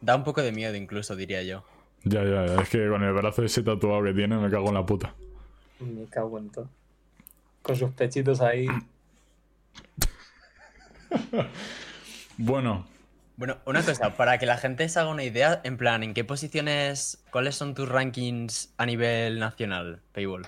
Da 0.00 0.16
un 0.16 0.24
poco 0.24 0.42
de 0.42 0.50
miedo 0.50 0.74
incluso, 0.74 1.14
diría 1.14 1.42
yo. 1.42 1.62
Ya, 2.04 2.24
ya, 2.24 2.46
ya. 2.46 2.62
Es 2.62 2.68
que 2.70 2.88
con 2.88 3.04
el 3.04 3.12
brazo 3.12 3.44
ese 3.44 3.62
tatuado 3.62 4.02
que 4.02 4.14
tiene 4.14 4.36
me 4.38 4.50
cago 4.50 4.68
en 4.68 4.74
la 4.74 4.86
puta. 4.86 5.14
Me 5.78 6.06
cago 6.06 6.38
en 6.38 6.50
todo. 6.50 6.68
Con 7.62 7.76
sus 7.76 7.90
pechitos 7.92 8.40
ahí. 8.40 8.66
Bueno, 12.42 12.86
Bueno, 13.36 13.58
una 13.66 13.82
cosa, 13.82 14.16
para 14.16 14.38
que 14.38 14.46
la 14.46 14.56
gente 14.56 14.88
se 14.88 14.98
haga 14.98 15.10
una 15.10 15.24
idea, 15.24 15.60
en 15.62 15.76
plan, 15.76 16.02
¿en 16.02 16.14
qué 16.14 16.24
posiciones, 16.24 17.22
cuáles 17.30 17.54
son 17.54 17.74
tus 17.74 17.86
rankings 17.86 18.72
a 18.78 18.86
nivel 18.86 19.38
nacional, 19.38 20.00
Payball? 20.12 20.46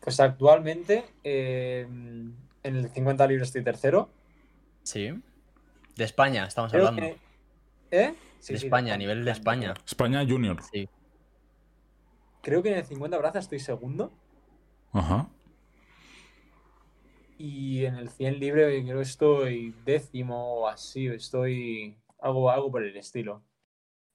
Pues 0.00 0.20
actualmente 0.20 1.06
eh, 1.24 1.86
en 1.88 2.76
el 2.76 2.90
50 2.90 3.26
libres 3.28 3.48
estoy 3.48 3.64
tercero. 3.64 4.10
Sí. 4.82 5.14
De 5.96 6.04
España, 6.04 6.44
estamos 6.46 6.70
Creo 6.72 6.88
hablando. 6.88 7.16
que- 7.90 8.00
¿Eh? 8.04 8.14
Sí, 8.38 8.54
de 8.54 8.58
sí, 8.60 8.66
España, 8.66 8.94
a 8.94 8.96
nivel 8.96 9.24
de 9.24 9.30
España. 9.32 9.74
España 9.84 10.24
Junior. 10.26 10.62
Sí. 10.72 10.88
Creo 12.42 12.62
que 12.62 12.70
en 12.72 12.78
el 12.78 12.84
50 12.84 13.18
brazas 13.18 13.44
estoy 13.44 13.58
segundo. 13.58 14.12
Ajá. 14.92 15.28
Y 17.36 17.84
en 17.84 17.96
el 17.96 18.08
100 18.08 18.38
libre 18.38 18.82
creo 18.82 18.96
que 18.96 19.02
estoy 19.02 19.74
décimo 19.84 20.54
o 20.60 20.68
así. 20.68 21.06
Estoy 21.08 21.98
algo, 22.20 22.50
algo 22.50 22.70
por 22.70 22.82
el 22.82 22.96
estilo. 22.96 23.42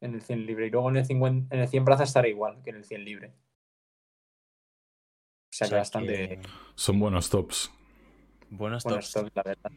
En 0.02 0.14
el 0.16 0.22
100 0.22 0.46
libre. 0.46 0.68
Y 0.68 0.70
luego 0.72 0.90
en 0.90 0.98
el, 0.98 1.06
50, 1.06 1.54
en 1.56 1.62
el 1.62 1.68
100 1.68 1.86
brazas 1.86 2.10
estaré 2.10 2.30
igual 2.30 2.62
que 2.64 2.70
en 2.72 2.78
el 2.78 2.84
100 2.86 3.06
libre. 3.06 3.28
O 5.50 5.58
sea, 5.58 5.66
O 5.66 5.68
que 5.68 5.70
sea 5.70 5.78
bastante 5.80 6.14
que 6.30 6.40
Son 6.76 7.00
buenos 7.00 7.30
tops. 7.30 7.72
Buenos 8.50 8.84
bueno 8.84 9.00
tops. 9.00 9.16
la 9.36 9.44
verdad. 9.44 9.72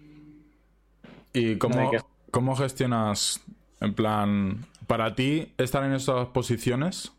¿Y 1.33 1.57
cómo, 1.59 1.91
cómo 2.31 2.57
gestionas, 2.57 3.43
en 3.81 3.95
plan, 3.95 4.67
para 4.87 5.15
ti 5.15 5.53
estar 5.59 5.85
en 5.85 5.93
estas 5.93 6.29
posiciones, 6.29 7.13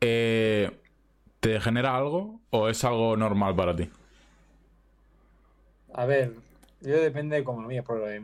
eh, 0.00 0.70
¿te 1.40 1.60
genera 1.60 1.96
algo 1.96 2.40
o 2.50 2.68
es 2.68 2.84
algo 2.84 3.16
normal 3.16 3.54
para 3.56 3.74
ti? 3.74 3.90
A 5.92 6.04
ver, 6.06 6.34
yo 6.80 7.00
depende 7.00 7.36
de 7.36 7.44
cómo 7.44 7.62
lo 7.62 7.68
mires, 7.68 7.84
porque 7.84 8.16
a 8.16 8.20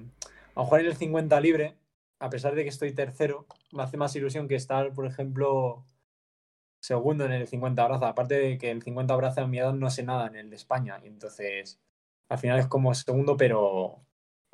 lo 0.57 0.63
mejor 0.63 0.81
en 0.81 0.87
el 0.87 0.97
50 0.97 1.41
libre, 1.41 1.77
a 2.21 2.31
pesar 2.31 2.55
de 2.55 2.63
que 2.63 2.69
estoy 2.69 2.93
tercero, 2.93 3.47
me 3.73 3.83
hace 3.83 3.97
más 3.97 4.15
ilusión 4.15 4.47
que 4.47 4.55
estar, 4.55 4.93
por 4.93 5.07
ejemplo, 5.07 5.85
segundo 6.81 7.25
en 7.25 7.33
el 7.33 7.49
50 7.49 7.87
braza. 7.87 8.09
Aparte 8.09 8.35
de 8.35 8.59
que 8.59 8.71
el 8.71 8.83
50 8.83 9.17
braza 9.17 9.43
en 9.43 9.51
mi 9.51 9.59
edad 9.59 9.73
no 9.73 9.91
sé 9.91 10.03
nada 10.03 10.27
en 10.27 10.37
el 10.37 10.51
de 10.51 10.57
España. 10.57 11.01
Y 11.03 11.07
entonces, 11.07 11.81
al 12.29 12.39
final 12.39 12.59
es 12.59 12.67
como 12.67 12.95
segundo, 12.95 13.37
pero 13.37 14.05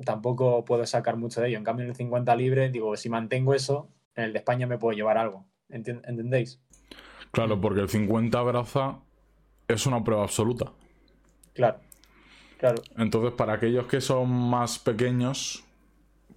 tampoco 0.05 0.65
puedo 0.65 0.87
sacar 0.87 1.17
mucho 1.17 1.41
de 1.41 1.49
ello. 1.49 1.59
En 1.59 1.65
cambio, 1.65 1.85
en 1.85 1.91
el 1.91 1.97
50 1.97 2.35
libre, 2.37 2.71
digo, 2.71 2.97
si 2.97 3.09
mantengo 3.09 3.55
eso, 3.55 3.89
en 4.15 4.25
el 4.25 4.33
de 4.33 4.39
España 4.39 4.67
me 4.67 4.79
puedo 4.79 4.97
llevar 4.97 5.19
algo. 5.19 5.47
¿Entendéis? 5.69 6.61
Claro, 7.31 7.61
porque 7.61 7.81
el 7.81 7.89
50 7.89 8.41
braza 8.43 9.01
es 9.67 9.87
una 9.87 10.03
prueba 10.03 10.23
absoluta. 10.23 10.73
Claro. 11.53 11.79
Claro. 12.59 12.83
Entonces, 12.97 13.33
para 13.33 13.53
aquellos 13.55 13.87
que 13.87 14.01
son 14.01 14.29
más 14.31 14.79
pequeños, 14.79 15.65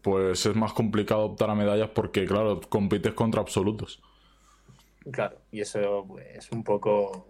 pues 0.01 0.45
es 0.45 0.55
más 0.55 0.73
complicado 0.73 1.21
optar 1.21 1.49
a 1.49 1.55
medallas 1.55 1.89
porque, 1.89 2.25
claro, 2.25 2.61
compites 2.69 3.13
contra 3.13 3.41
absolutos. 3.41 4.01
Claro, 5.11 5.41
y 5.51 5.61
eso 5.61 6.05
pues, 6.07 6.27
es 6.31 6.51
un 6.51 6.63
poco. 6.63 7.27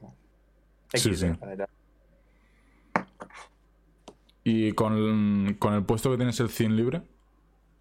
Sí, 0.93 1.09
X, 1.09 1.19
sí. 1.19 1.27
la 1.39 1.47
verdad. 1.47 1.69
¿Y 4.43 4.73
con, 4.73 5.55
con 5.59 5.73
el 5.73 5.85
puesto 5.85 6.09
que 6.11 6.17
tienes 6.17 6.39
el 6.39 6.49
100 6.49 6.75
libre? 6.75 7.01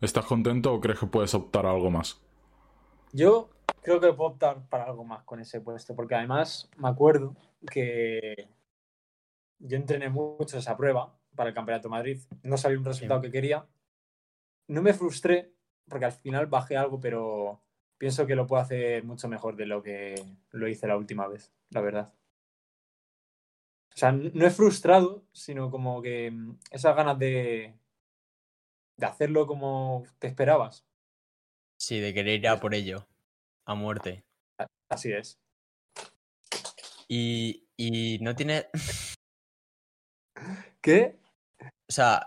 ¿Estás 0.00 0.24
contento 0.26 0.72
o 0.72 0.80
crees 0.80 0.98
que 0.98 1.06
puedes 1.06 1.34
optar 1.34 1.66
a 1.66 1.70
algo 1.70 1.90
más? 1.90 2.20
Yo 3.12 3.50
creo 3.82 4.00
que 4.00 4.12
puedo 4.12 4.30
optar 4.30 4.68
para 4.68 4.84
algo 4.84 5.04
más 5.04 5.24
con 5.24 5.40
ese 5.40 5.60
puesto, 5.60 5.94
porque 5.94 6.14
además 6.14 6.70
me 6.76 6.88
acuerdo 6.88 7.34
que 7.70 8.48
yo 9.58 9.76
entrené 9.76 10.08
mucho 10.08 10.58
esa 10.58 10.76
prueba 10.76 11.14
para 11.34 11.50
el 11.50 11.54
Campeonato 11.54 11.88
de 11.88 11.92
Madrid. 11.92 12.18
No 12.42 12.56
salió 12.56 12.78
un 12.78 12.84
resultado 12.84 13.20
que 13.20 13.30
quería. 13.30 13.66
No 14.68 14.82
me 14.82 14.94
frustré, 14.94 15.52
porque 15.88 16.06
al 16.06 16.12
final 16.12 16.46
bajé 16.46 16.76
algo, 16.76 17.00
pero 17.00 17.62
pienso 17.98 18.26
que 18.26 18.36
lo 18.36 18.46
puedo 18.46 18.62
hacer 18.62 19.04
mucho 19.04 19.28
mejor 19.28 19.56
de 19.56 19.66
lo 19.66 19.82
que 19.82 20.14
lo 20.50 20.68
hice 20.68 20.86
la 20.86 20.96
última 20.96 21.26
vez, 21.28 21.52
la 21.70 21.80
verdad. 21.80 22.12
O 24.00 24.00
sea, 24.00 24.12
no 24.12 24.46
es 24.46 24.56
frustrado, 24.56 25.26
sino 25.30 25.70
como 25.70 26.00
que 26.00 26.30
mm, 26.30 26.58
esas 26.70 26.96
ganas 26.96 27.18
de, 27.18 27.74
de 28.96 29.06
hacerlo 29.06 29.46
como 29.46 30.04
te 30.18 30.26
esperabas. 30.26 30.86
Sí, 31.76 32.00
de 32.00 32.14
querer 32.14 32.40
ir 32.40 32.48
a 32.48 32.58
por 32.58 32.74
ello. 32.74 33.06
A 33.66 33.74
muerte. 33.74 34.24
Así 34.88 35.12
es. 35.12 35.38
Y, 37.08 37.68
y 37.76 38.18
no 38.22 38.34
tiene. 38.34 38.68
¿Qué? 40.80 41.20
O 41.60 41.92
sea, 41.92 42.26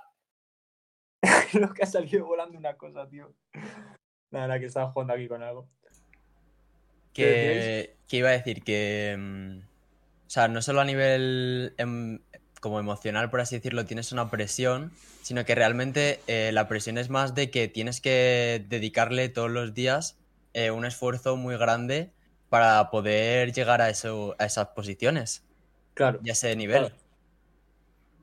Creo 1.52 1.74
que 1.74 1.82
ha 1.82 1.88
salido 1.88 2.28
volando 2.28 2.56
una 2.56 2.78
cosa, 2.78 3.10
tío. 3.10 3.34
Nada, 4.30 4.60
que 4.60 4.68
estaba 4.68 4.92
jugando 4.92 5.16
aquí 5.16 5.28
con 5.28 5.42
algo. 5.42 5.68
¿Qué 7.14 7.24
que, 7.24 7.98
que 8.08 8.18
iba 8.18 8.30
a 8.30 8.34
decir 8.34 8.64
que. 8.64 9.64
O 10.34 10.36
sea, 10.36 10.48
no 10.48 10.64
solo 10.64 10.82
a 10.82 10.86
nivel 10.86 11.76
em, 11.78 12.18
como 12.60 12.80
emocional, 12.80 13.30
por 13.30 13.40
así 13.40 13.58
decirlo, 13.58 13.86
tienes 13.86 14.12
una 14.12 14.32
presión, 14.32 14.92
sino 15.22 15.46
que 15.46 15.54
realmente 15.54 16.22
eh, 16.26 16.50
la 16.52 16.68
presión 16.68 16.98
es 16.98 17.12
más 17.12 17.36
de 17.36 17.52
que 17.52 17.68
tienes 17.68 18.02
que 18.02 18.66
dedicarle 18.68 19.30
todos 19.30 19.52
los 19.52 19.76
días 19.76 20.18
eh, 20.54 20.72
un 20.72 20.86
esfuerzo 20.86 21.38
muy 21.38 21.56
grande 21.56 22.14
para 22.50 22.90
poder 22.90 23.54
llegar 23.54 23.80
a, 23.84 23.92
eso, 23.92 24.36
a 24.40 24.46
esas 24.46 24.70
posiciones 24.70 25.46
Claro. 25.94 26.20
y 26.24 26.32
a 26.32 26.34
ese 26.34 26.56
nivel. 26.56 26.88
claro. 26.88 26.96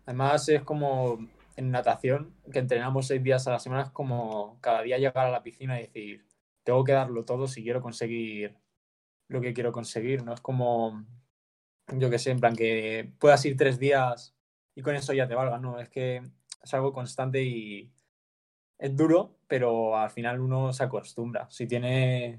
Además, 0.05 0.49
es 0.49 0.63
como 0.65 1.29
en 1.55 1.71
natación, 1.71 2.35
que 2.53 2.59
entrenamos 2.59 3.07
seis 3.07 3.23
días 3.23 3.47
a 3.47 3.53
la 3.53 3.61
semana, 3.61 3.83
es 3.83 3.91
como 3.91 4.59
cada 4.61 4.83
día 4.83 4.99
llegar 4.99 5.27
a 5.27 5.31
la 5.31 5.45
piscina 5.45 5.79
y 5.79 5.85
decir, 5.85 6.27
tengo 6.65 6.83
que 6.83 6.91
darlo 6.91 7.25
todo 7.25 7.47
si 7.47 7.63
quiero 7.63 7.81
conseguir 7.81 8.57
lo 9.29 9.41
que 9.41 9.55
quiero 9.55 9.71
conseguir. 9.71 10.25
No 10.25 10.35
es 10.35 10.41
como, 10.41 11.05
yo 11.93 12.11
que 12.11 12.19
sé, 12.19 12.31
en 12.31 12.41
plan 12.41 12.57
que 12.57 13.13
puedas 13.19 13.45
ir 13.45 13.57
tres 13.57 13.79
días 13.79 14.35
y 14.75 14.83
con 14.83 14.95
eso 14.95 15.13
ya 15.13 15.29
te 15.29 15.35
valga. 15.35 15.59
No, 15.59 15.81
es 15.81 15.89
que 15.89 16.23
es 16.63 16.75
algo 16.75 16.93
constante 16.93 17.43
y 17.43 17.91
es 18.79 18.97
duro, 18.97 19.37
pero 19.47 19.97
al 19.97 20.11
final 20.11 20.41
uno 20.41 20.73
se 20.73 20.85
acostumbra. 20.85 21.49
Si 21.51 21.67
tiene, 21.67 22.39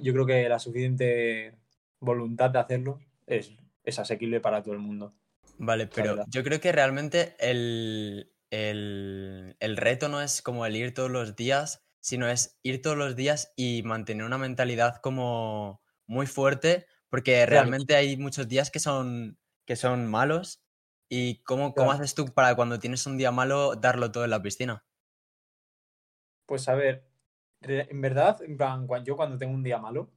yo 0.00 0.12
creo 0.12 0.26
que 0.26 0.48
la 0.48 0.58
suficiente 0.58 1.56
voluntad 2.00 2.50
de 2.50 2.58
hacerlo, 2.58 3.00
es, 3.26 3.52
es 3.84 3.98
asequible 3.98 4.40
para 4.40 4.62
todo 4.62 4.74
el 4.74 4.80
mundo. 4.80 5.14
Vale, 5.58 5.86
pero 5.86 6.24
yo 6.28 6.42
creo 6.42 6.60
que 6.60 6.72
realmente 6.72 7.36
el, 7.38 8.32
el, 8.50 9.56
el 9.60 9.76
reto 9.76 10.08
no 10.08 10.20
es 10.20 10.42
como 10.42 10.66
el 10.66 10.76
ir 10.76 10.94
todos 10.94 11.10
los 11.10 11.36
días, 11.36 11.84
sino 12.00 12.28
es 12.28 12.58
ir 12.62 12.82
todos 12.82 12.96
los 12.96 13.14
días 13.14 13.52
y 13.56 13.82
mantener 13.84 14.26
una 14.26 14.38
mentalidad 14.38 14.96
como 14.96 15.80
muy 16.06 16.26
fuerte, 16.26 16.86
porque 17.12 17.44
realmente 17.44 17.94
hay 17.94 18.16
muchos 18.16 18.48
días 18.48 18.70
que 18.70 18.78
son, 18.78 19.36
que 19.66 19.76
son 19.76 20.10
malos. 20.10 20.62
¿Y 21.10 21.42
cómo, 21.42 21.74
cómo 21.74 21.92
haces 21.92 22.14
tú 22.14 22.24
para 22.24 22.56
cuando 22.56 22.78
tienes 22.78 23.06
un 23.06 23.18
día 23.18 23.30
malo 23.30 23.74
darlo 23.76 24.10
todo 24.10 24.24
en 24.24 24.30
la 24.30 24.40
piscina? 24.40 24.82
Pues 26.46 26.70
a 26.70 26.74
ver, 26.74 27.04
en 27.60 28.00
verdad, 28.00 28.42
en 28.42 28.56
plan, 28.56 28.88
yo 29.04 29.14
cuando 29.14 29.36
tengo 29.36 29.52
un 29.52 29.62
día 29.62 29.76
malo, 29.76 30.10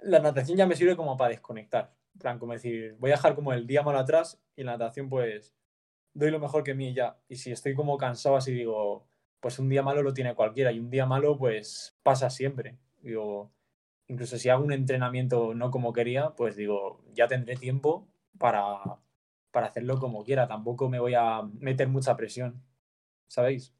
la 0.00 0.18
natación 0.18 0.56
ya 0.56 0.66
me 0.66 0.76
sirve 0.76 0.96
como 0.96 1.14
para 1.18 1.28
desconectar. 1.28 1.94
En 2.14 2.20
plan, 2.20 2.38
como 2.38 2.54
decir, 2.54 2.96
voy 2.98 3.10
a 3.10 3.16
dejar 3.16 3.34
como 3.34 3.52
el 3.52 3.66
día 3.66 3.82
malo 3.82 3.98
atrás 3.98 4.40
y 4.56 4.62
la 4.62 4.78
natación 4.78 5.10
pues 5.10 5.54
doy 6.14 6.30
lo 6.30 6.40
mejor 6.40 6.64
que 6.64 6.72
mí 6.72 6.88
y 6.88 6.94
ya. 6.94 7.18
Y 7.28 7.36
si 7.36 7.52
estoy 7.52 7.74
como 7.74 7.98
cansado 7.98 8.36
así 8.36 8.50
digo, 8.50 9.06
pues 9.40 9.58
un 9.58 9.68
día 9.68 9.82
malo 9.82 10.02
lo 10.02 10.14
tiene 10.14 10.34
cualquiera 10.34 10.72
y 10.72 10.78
un 10.78 10.88
día 10.88 11.04
malo 11.04 11.36
pues 11.36 11.98
pasa 12.02 12.30
siempre. 12.30 12.78
Digo, 13.02 13.52
incluso 14.08 14.38
si 14.38 14.48
hago 14.48 14.64
un 14.64 14.72
entrenamiento 14.72 15.54
no 15.54 15.70
como 15.70 15.92
quería, 15.92 16.30
pues 16.30 16.56
digo, 16.56 17.00
ya 17.14 17.26
tendré 17.26 17.56
tiempo 17.56 18.06
para, 18.38 18.78
para 19.50 19.66
hacerlo 19.68 19.98
como 19.98 20.24
quiera. 20.24 20.46
Tampoco 20.48 20.88
me 20.88 20.98
voy 21.00 21.14
a 21.14 21.42
meter 21.60 21.88
mucha 21.88 22.16
presión, 22.16 22.62
¿sabéis? 23.28 23.72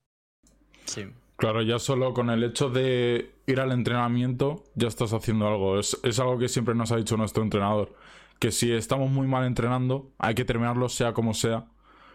Sí. 0.87 1.07
Claro, 1.37 1.63
ya 1.63 1.79
solo 1.81 2.15
con 2.15 2.31
el 2.31 2.45
hecho 2.45 2.71
de 2.71 3.33
ir 3.47 3.59
al 3.61 3.73
entrenamiento 3.73 4.63
ya 4.77 4.87
estás 4.87 5.13
haciendo 5.13 5.49
algo. 5.49 5.79
Es, 5.81 5.99
es 6.05 6.21
algo 6.21 6.39
que 6.39 6.49
siempre 6.49 6.75
nos 6.75 6.93
ha 6.93 6.97
dicho 6.97 7.17
nuestro 7.17 7.43
entrenador. 7.43 7.93
Que 8.39 8.53
si 8.53 8.73
estamos 8.73 9.11
muy 9.11 9.27
mal 9.27 9.45
entrenando, 9.45 10.13
hay 10.19 10.35
que 10.35 10.45
terminarlo 10.45 10.89
sea 10.89 11.13
como 11.13 11.35
sea. 11.35 11.67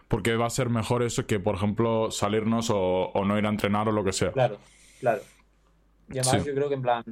Porque 0.07 0.35
va 0.37 0.47
a 0.47 0.49
ser 0.49 0.69
mejor 0.69 1.03
eso 1.03 1.27
que, 1.27 1.39
por 1.39 1.55
ejemplo, 1.55 2.09
salirnos 2.11 2.69
o, 2.71 3.11
o 3.13 3.25
no 3.25 3.37
ir 3.37 3.45
a 3.45 3.49
entrenar 3.49 3.89
o 3.89 3.91
lo 3.91 4.03
que 4.03 4.13
sea. 4.13 4.31
Claro, 4.31 4.57
claro. 5.01 5.21
Y 6.09 6.17
además 6.17 6.41
Sí. 6.41 6.47
yo 6.49 6.55
creo 6.55 6.69
que 6.69 6.75
en 6.75 6.81
plan, 6.81 7.03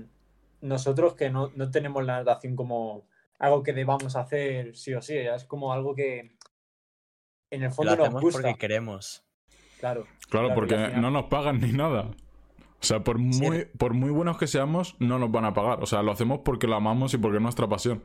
nosotros 0.61 1.15
que 1.15 1.29
no, 1.29 1.51
no 1.55 1.69
tenemos 1.71 2.03
la 2.05 2.17
natación 2.19 2.55
como 2.55 3.07
algo 3.39 3.63
que 3.63 3.73
debamos 3.73 4.15
hacer 4.15 4.75
sí 4.75 4.93
o 4.93 5.01
sí, 5.01 5.13
ya 5.23 5.35
es 5.35 5.43
como 5.45 5.71
algo 5.73 5.93
que 5.95 6.35
en 7.51 7.61
el 7.63 7.69
Lo 7.69 7.71
fondo 7.71 7.91
nos 7.95 8.05
hacemos 8.05 8.21
gusta. 8.21 8.41
porque 8.41 8.57
queremos. 8.57 9.23
Claro, 9.79 10.03
Claro, 10.29 10.47
Claro, 10.47 10.55
porque 10.55 10.75
final- 10.75 11.01
no 11.01 11.11
nos 11.11 11.25
pagan 11.25 11.59
ni 11.61 11.71
nada. 11.71 12.09
O 12.79 12.83
sea, 12.83 13.03
por 13.03 13.17
muy, 13.17 13.65
por 13.65 13.93
muy 13.93 14.09
buenos 14.11 14.37
que 14.37 14.45
seamos, 14.47 14.95
no 14.99 15.17
nos 15.19 15.31
van 15.31 15.45
a 15.45 15.53
pagar. 15.53 15.81
O 15.81 15.85
sea, 15.85 16.01
lo 16.03 16.11
hacemos 16.11 16.39
porque 16.43 16.67
lo 16.67 16.75
amamos 16.75 17.13
y 17.13 17.17
porque 17.17 17.37
es 17.37 17.43
nuestra 17.43 17.67
pasión. 17.67 18.01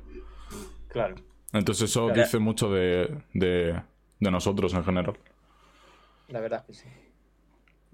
claro. 0.88 1.14
Entonces 1.54 1.90
eso 1.90 2.06
Claro. 2.06 2.22
dice 2.22 2.38
mucho 2.38 2.70
de, 2.70 3.22
de, 3.34 3.82
de 4.20 4.30
nosotros 4.30 4.72
en 4.72 4.82
general. 4.84 5.18
La 6.28 6.40
verdad 6.40 6.60
es 6.60 6.66
que 6.78 6.84
sí. 6.84 6.88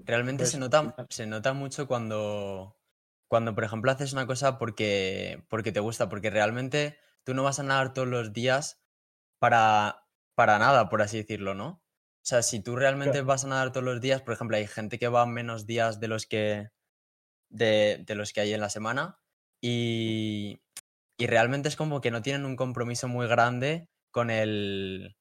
Realmente 0.05 0.43
Pues, 0.43 0.53
se 0.53 0.59
nota, 0.59 0.95
se 1.09 1.27
nota 1.27 1.53
mucho 1.55 1.89
cuando, 1.89 2.77
cuando, 3.29 3.55
por 3.55 3.65
ejemplo, 3.65 3.91
haces 3.91 4.13
una 4.13 4.27
cosa 4.27 4.59
porque, 4.59 5.45
porque 5.49 5.73
te 5.73 5.81
gusta, 5.81 6.09
porque 6.09 6.31
realmente 6.31 6.99
tú 7.25 7.35
no 7.35 7.43
vas 7.45 7.59
a 7.61 7.63
nadar 7.63 7.93
todos 7.95 8.09
los 8.09 8.33
días 8.33 8.83
para, 9.39 10.07
para 10.35 10.59
nada, 10.59 10.89
por 10.91 11.03
así 11.03 11.19
decirlo, 11.19 11.55
¿no? 11.55 11.69
O 12.25 12.27
sea, 12.29 12.43
si 12.43 12.61
tú 12.63 12.77
realmente 12.77 13.21
Claro. 13.21 13.23
vas 13.23 13.45
a 13.45 13.49
nadar 13.49 13.73
todos 13.73 13.85
los 13.85 14.01
días, 14.01 14.23
por 14.23 14.35
ejemplo, 14.35 14.57
hay 14.57 14.67
gente 14.67 14.99
que 14.99 15.09
va 15.09 15.27
menos 15.27 15.67
días 15.67 16.01
de 16.01 16.09
los 16.09 16.27
que, 16.27 16.71
de, 17.49 18.05
de 18.07 18.15
los 18.15 18.33
que 18.33 18.41
hay 18.41 18.53
en 18.55 18.61
la 18.61 18.71
semana 18.71 19.21
y, 19.61 20.61
y 21.19 21.27
realmente 21.27 21.69
es 21.69 21.77
como 21.77 22.01
que 22.01 22.11
no 22.11 22.23
tienen 22.23 22.47
un 22.47 22.57
compromiso 22.57 23.09
muy 23.09 23.27
grande 23.29 23.91
con 24.11 24.31
el, 24.31 25.17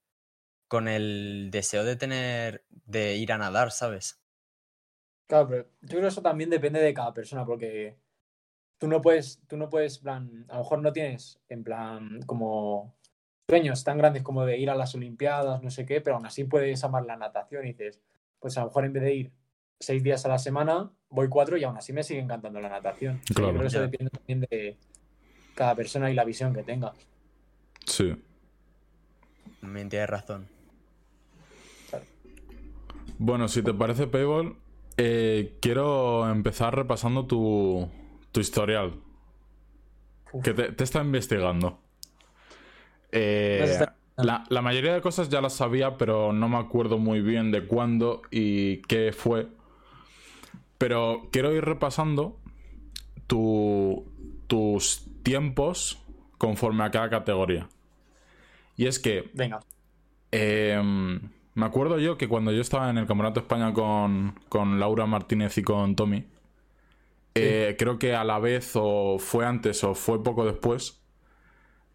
con 0.68 0.88
el 0.88 1.50
deseo 1.52 1.84
de 1.86 1.96
tener, 1.98 2.66
de 2.70 3.16
ir 3.18 3.32
a 3.34 3.38
nadar, 3.40 3.72
¿sabes? 3.72 4.22
Claro, 5.28 5.48
pero 5.48 5.64
yo 5.82 5.90
creo 5.90 6.02
que 6.02 6.08
eso 6.08 6.22
también 6.22 6.50
depende 6.50 6.80
de 6.80 6.94
cada 6.94 7.14
persona, 7.14 7.46
porque 7.46 7.98
tú 8.78 8.88
no 8.88 9.02
puedes, 9.02 9.42
tú 9.48 9.58
no 9.58 9.70
puedes, 9.70 10.00
plan, 10.00 10.46
a 10.48 10.54
lo 10.54 10.60
mejor 10.60 10.82
no 10.82 10.94
tienes, 10.94 11.40
en 11.50 11.64
plan, 11.64 12.22
como 12.26 12.96
sueños 13.50 13.84
tan 13.84 13.98
grandes 13.98 14.24
como 14.24 14.46
de 14.46 14.58
ir 14.58 14.70
a 14.70 14.76
las 14.76 14.96
Olimpiadas, 14.96 15.64
no 15.64 15.70
sé 15.70 15.86
qué, 15.86 16.02
pero 16.02 16.16
aún 16.16 16.26
así 16.26 16.44
puedes 16.44 16.84
amar 16.84 17.06
la 17.06 17.18
natación 17.18 17.66
y 17.66 17.74
dices, 17.74 18.02
pues 18.40 18.58
a 18.58 18.62
lo 18.62 18.68
mejor 18.68 18.86
en 18.86 18.94
vez 18.94 19.04
de 19.04 19.14
ir 19.14 19.32
seis 19.80 20.04
días 20.04 20.26
a 20.26 20.30
la 20.30 20.40
semana, 20.40 20.92
voy 21.10 21.30
cuatro 21.30 21.58
y 21.58 21.64
aún 21.64 21.78
así 21.78 21.94
me 21.94 22.04
sigue 22.04 22.20
encantando 22.20 22.60
la 22.60 22.70
natación. 22.70 23.22
Claro. 23.34 23.48
Yo 23.48 23.58
creo 23.58 23.62
que 23.62 23.68
eso 23.68 23.82
depende 23.82 24.10
también 24.12 24.42
de 24.42 24.78
cada 25.56 25.76
persona 25.76 26.12
y 26.12 26.14
la 26.14 26.24
visión 26.24 26.54
que 26.54 26.64
tenga. 26.64 26.94
Sí. 27.86 28.16
Me 29.62 29.86
tienes 29.86 30.10
razón. 30.10 30.48
Bueno, 33.18 33.48
si 33.48 33.64
te 33.64 33.74
parece, 33.74 34.06
Payball, 34.06 34.56
eh, 34.98 35.58
quiero 35.62 36.30
empezar 36.30 36.76
repasando 36.76 37.26
tu, 37.26 37.90
tu 38.32 38.40
historial. 38.40 38.94
Uf. 40.34 40.44
Que 40.44 40.54
te, 40.54 40.72
te 40.72 40.84
está 40.84 41.02
investigando. 41.02 41.80
Eh, 43.12 43.62
está- 43.64 43.96
la, 44.18 44.44
la 44.50 44.62
mayoría 44.64 44.94
de 44.94 45.02
cosas 45.02 45.30
ya 45.30 45.42
las 45.42 45.54
sabía, 45.54 45.98
pero 45.98 46.34
no 46.34 46.50
me 46.50 46.58
acuerdo 46.58 46.98
muy 46.98 47.22
bien 47.22 47.52
de 47.52 47.68
cuándo 47.68 48.24
y 48.32 48.78
qué 48.84 49.12
fue. 49.14 49.48
Pero 50.80 51.30
quiero 51.32 51.54
ir 51.54 51.64
repasando 51.64 52.40
tu- 53.28 54.06
tus 54.48 55.06
tiempos 55.24 56.00
conforme 56.38 56.84
a 56.84 56.92
cada 56.92 57.10
categoría. 57.10 57.70
Y 58.76 58.86
es 58.88 59.00
que 59.00 59.30
Venga, 59.34 59.60
eh, 60.32 61.20
me 61.58 61.66
acuerdo 61.66 61.98
yo 61.98 62.20
que 62.20 62.28
cuando 62.28 62.52
yo 62.52 62.62
estaba 62.62 62.88
en 62.92 63.00
el 63.00 63.08
Campeonato 63.08 63.40
de 63.40 63.46
España 63.46 63.74
con, 63.74 64.36
con 64.48 64.80
Laura 64.80 65.08
Martínez 65.08 65.58
y 65.58 65.64
con 65.64 65.96
Tommy, 65.96 66.24
eh, 67.34 67.76
creo 67.80 67.98
que 67.98 68.14
a 68.14 68.24
la 68.24 68.38
vez 68.38 68.74
o 68.76 69.18
fue 69.18 69.44
antes 69.44 69.84
o 69.84 69.96
fue 69.96 70.24
poco 70.24 70.46
después, 70.46 71.02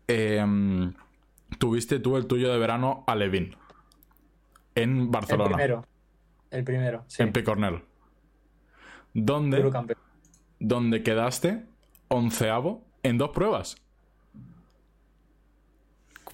eh, 0.08 0.44
tuviste 1.58 2.00
tú 2.00 2.16
el 2.16 2.26
tuyo 2.26 2.52
de 2.52 2.58
verano 2.58 3.04
a 3.06 3.14
Levin 3.14 3.54
en 4.74 5.02
el 5.02 5.06
Barcelona, 5.06 5.54
primero. 5.54 5.86
El 6.50 6.64
primero, 6.64 7.04
sí. 7.06 7.22
en 7.22 7.32
Picornell, 7.32 7.82
donde, 9.14 9.70
donde 10.58 11.04
quedaste 11.04 11.66
onceavo 12.08 12.84
en 13.04 13.16
dos 13.16 13.30
pruebas. 13.30 13.76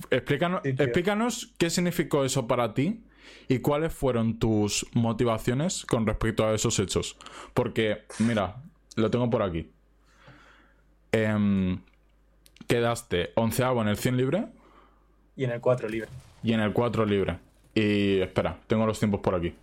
Explícanos, 0.08 0.62
Sí, 0.64 0.70
explícanos 0.70 1.54
qué 1.58 1.68
significó 1.68 2.24
eso 2.24 2.46
para 2.46 2.72
ti 2.72 3.04
y 3.48 3.58
cuáles 3.60 3.92
fueron 3.92 4.38
tus 4.38 4.86
motivaciones 4.94 5.84
con 5.86 6.06
respecto 6.06 6.46
a 6.46 6.54
esos 6.54 6.78
hechos. 6.78 7.16
Porque, 7.54 8.04
mira, 8.18 8.56
lo 8.96 9.10
tengo 9.10 9.28
por 9.30 9.42
aquí. 9.42 9.70
Em, 11.12 11.80
quedaste 12.66 13.32
onceavo 13.34 13.80
en 13.82 13.88
el 13.88 13.96
100 13.96 14.16
libre 14.16 14.46
Y 15.36 15.44
en 15.44 15.50
el 15.52 15.60
4 15.60 15.88
libre. 15.88 16.08
y 16.42 16.52
en 16.52 16.60
el 16.60 16.72
4 16.72 17.06
libre. 17.06 17.38
Y 17.74 18.20
espera, 18.20 18.58
tengo 18.66 18.86
los 18.86 18.98
tiempos 18.98 19.20
por 19.20 19.34
aquí. 19.34 19.54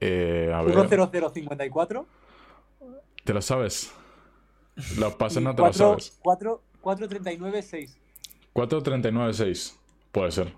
Eh, 0.00 0.52
a 0.54 0.62
ver, 0.62 0.74
1-0-0-54. 0.76 2.04
¿te 3.24 3.32
lo 3.32 3.40
sabes? 3.40 3.90
Los 4.98 5.14
pases 5.14 5.40
y 5.40 5.44
no 5.44 5.54
te 5.54 5.62
los 5.62 5.76
4, 5.78 5.88
sabes. 5.88 6.18
4, 6.22 6.62
4-39-6. 6.82 7.96
4.39.6. 8.52 9.74
Puede 10.12 10.30
ser. 10.30 10.52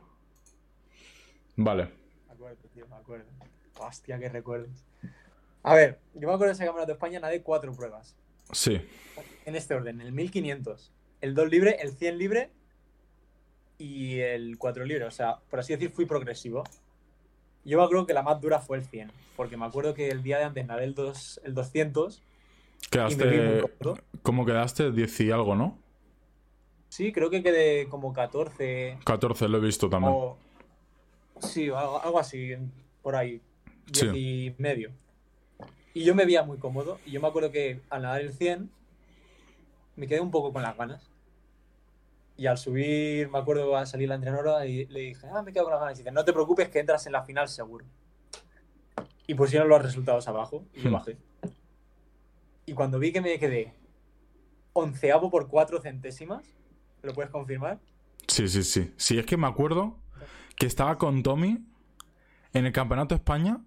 Vale. 1.57 1.91
Me 2.27 2.35
acuerdo, 2.35 2.69
tío, 2.73 2.87
me 2.89 2.97
acuerdo. 2.97 3.27
Hostia, 3.79 4.19
que 4.19 4.29
recuerdos. 4.29 4.85
A 5.63 5.75
ver, 5.75 5.99
yo 6.15 6.29
me 6.29 6.35
acuerdo 6.35 6.47
de 6.47 6.53
ese 6.53 6.65
campeonato 6.65 6.93
de 6.93 6.93
España, 6.93 7.21
nadé 7.21 7.43
cuatro 7.43 7.73
pruebas. 7.73 8.15
Sí. 8.53 8.81
En 9.45 9.57
este 9.57 9.75
orden, 9.75 10.01
el 10.01 10.13
1500, 10.13 10.93
el 11.21 11.35
2 11.35 11.49
libre, 11.51 11.77
el 11.81 11.93
100 11.93 12.19
libre 12.19 12.51
y 13.79 14.21
el 14.21 14.59
4 14.59 14.85
libre. 14.85 15.05
O 15.05 15.11
sea, 15.11 15.39
por 15.51 15.59
así 15.59 15.73
decir, 15.73 15.91
fui 15.91 16.07
progresivo. 16.07 16.63
Yo 17.65 17.79
me 17.79 17.85
acuerdo 17.85 18.07
que 18.07 18.15
la 18.15 18.23
más 18.23 18.41
dura 18.41 18.61
fue 18.61 18.79
el 18.79 18.85
100, 18.85 19.11
porque 19.37 19.57
me 19.57 19.67
acuerdo 19.67 19.93
que 19.93 20.09
el 20.09 20.23
día 20.23 20.39
de 20.39 20.45
antes 20.45 20.65
nadé 20.67 20.85
el, 20.85 20.95
2, 20.95 21.41
el 21.45 21.55
200 21.55 22.23
y 22.93 23.17
me 23.17 23.27
vi 23.27 23.39
muy 23.39 23.61
Quedaste. 23.61 24.03
¿Cómo 24.23 24.47
quedaste? 24.47 24.93
10 24.93 25.21
y 25.21 25.31
algo, 25.33 25.57
¿no? 25.57 25.79
Sí, 26.89 27.13
creo 27.13 27.31
que 27.31 27.43
quedé 27.43 27.89
como 27.89 28.13
14 28.13 28.99
14 29.05 29.49
lo 29.49 29.59
he 29.59 29.61
visto 29.61 29.91
también. 29.91 30.13
o... 30.15 30.39
Sí, 31.41 31.69
algo, 31.69 32.19
así, 32.19 32.55
por 33.03 33.17
ahí. 33.17 33.41
10 33.93 34.15
y 34.15 34.55
medio. 34.59 34.91
Y 35.95 36.05
yo 36.05 36.15
me 36.15 36.25
veía 36.25 36.43
muy 36.43 36.59
cómodo. 36.59 36.99
Y 37.07 37.13
yo 37.13 37.21
me 37.21 37.29
acuerdo 37.29 37.51
que 37.51 37.81
al 37.91 38.03
nadar 38.03 38.21
el 38.21 38.33
100 38.33 38.71
me 39.97 40.07
quedé 40.07 40.21
un 40.21 40.31
poco 40.31 40.53
con 40.53 40.63
las 40.63 40.77
ganas. 40.77 41.09
Y 42.37 42.47
al 42.47 42.59
subir, 42.59 43.31
me 43.31 43.39
acuerdo 43.39 43.77
a 43.77 43.87
salir 43.87 44.09
la 44.09 44.17
entrenadora 44.17 44.67
y 44.67 44.85
le 44.87 45.01
dije, 45.01 45.27
ah, 45.33 45.43
me 45.43 45.53
quedo 45.53 45.65
con 45.65 45.73
las 45.73 45.81
ganas. 45.81 45.99
Y 45.99 46.03
dice, 46.03 46.13
no 46.13 46.25
te 46.25 46.33
preocupes 46.33 46.69
que 46.69 46.81
entras 46.81 47.07
en 47.07 47.13
la 47.13 47.23
final 47.23 47.49
seguro. 47.49 47.85
Y 49.27 49.35
pusieron 49.35 49.69
los 49.69 49.83
resultados 49.83 50.29
abajo 50.29 50.65
y 50.75 50.83
yo 50.83 50.91
Hmm. 50.91 50.93
bajé. 50.93 51.17
Y 52.67 52.75
cuando 52.75 52.99
vi 52.99 53.13
que 53.13 53.21
me 53.21 53.39
quedé 53.39 53.73
onceavo 54.73 55.31
por 55.31 55.49
cuatro 55.49 55.81
centésimas, 55.81 56.45
¿lo 57.03 57.13
puedes 57.15 57.31
confirmar? 57.31 57.79
Sí, 58.27 58.49
sí, 58.49 58.63
sí. 58.65 58.93
Sí, 58.97 59.19
es 59.19 59.25
que 59.25 59.37
me 59.37 59.47
acuerdo 59.47 59.97
que 60.57 60.67
estaba 60.67 60.99
con 60.99 61.23
Tommy 61.23 61.65
en 62.53 62.67
el 62.67 62.73
Campeonato 62.73 63.15
de 63.15 63.19
España. 63.19 63.61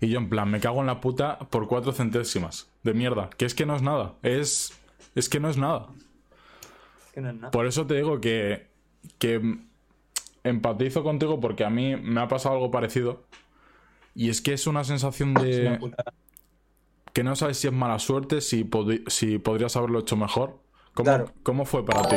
Y 0.00 0.08
yo, 0.08 0.18
en 0.18 0.28
plan, 0.28 0.50
me 0.50 0.60
cago 0.60 0.80
en 0.80 0.86
la 0.86 1.00
puta 1.00 1.38
por 1.38 1.68
4 1.68 1.92
centésimas. 1.92 2.70
De 2.82 2.94
mierda. 2.94 3.30
Que 3.36 3.44
es 3.44 3.54
que 3.54 3.66
no 3.66 3.76
es 3.76 3.82
nada. 3.82 4.14
Es. 4.22 4.72
Es 5.14 5.28
que 5.28 5.40
no 5.40 5.50
es 5.50 5.56
nada. 5.56 5.88
Es 7.06 7.12
que 7.12 7.20
no 7.20 7.30
es 7.30 7.34
nada. 7.34 7.50
Por 7.50 7.66
eso 7.66 7.86
te 7.86 7.94
digo 7.94 8.20
que, 8.20 8.68
que 9.18 9.58
empatizo 10.42 11.02
contigo 11.02 11.40
porque 11.40 11.64
a 11.64 11.70
mí 11.70 11.96
me 11.96 12.20
ha 12.20 12.28
pasado 12.28 12.54
algo 12.54 12.70
parecido. 12.70 13.24
Y 14.14 14.30
es 14.30 14.40
que 14.40 14.54
es 14.54 14.66
una 14.66 14.84
sensación 14.84 15.34
de 15.34 15.78
que 17.12 17.24
no 17.24 17.36
sabes 17.36 17.58
si 17.58 17.66
es 17.66 17.72
mala 17.72 17.98
suerte, 17.98 18.40
si, 18.40 18.68
si 19.08 19.38
podrías 19.38 19.76
haberlo 19.76 20.00
hecho 20.00 20.16
mejor. 20.16 20.58
¿Cómo, 20.94 21.04
Claro. 21.04 21.32
¿Cómo 21.42 21.64
fue 21.64 21.84
para 21.84 22.08
ti? 22.08 22.16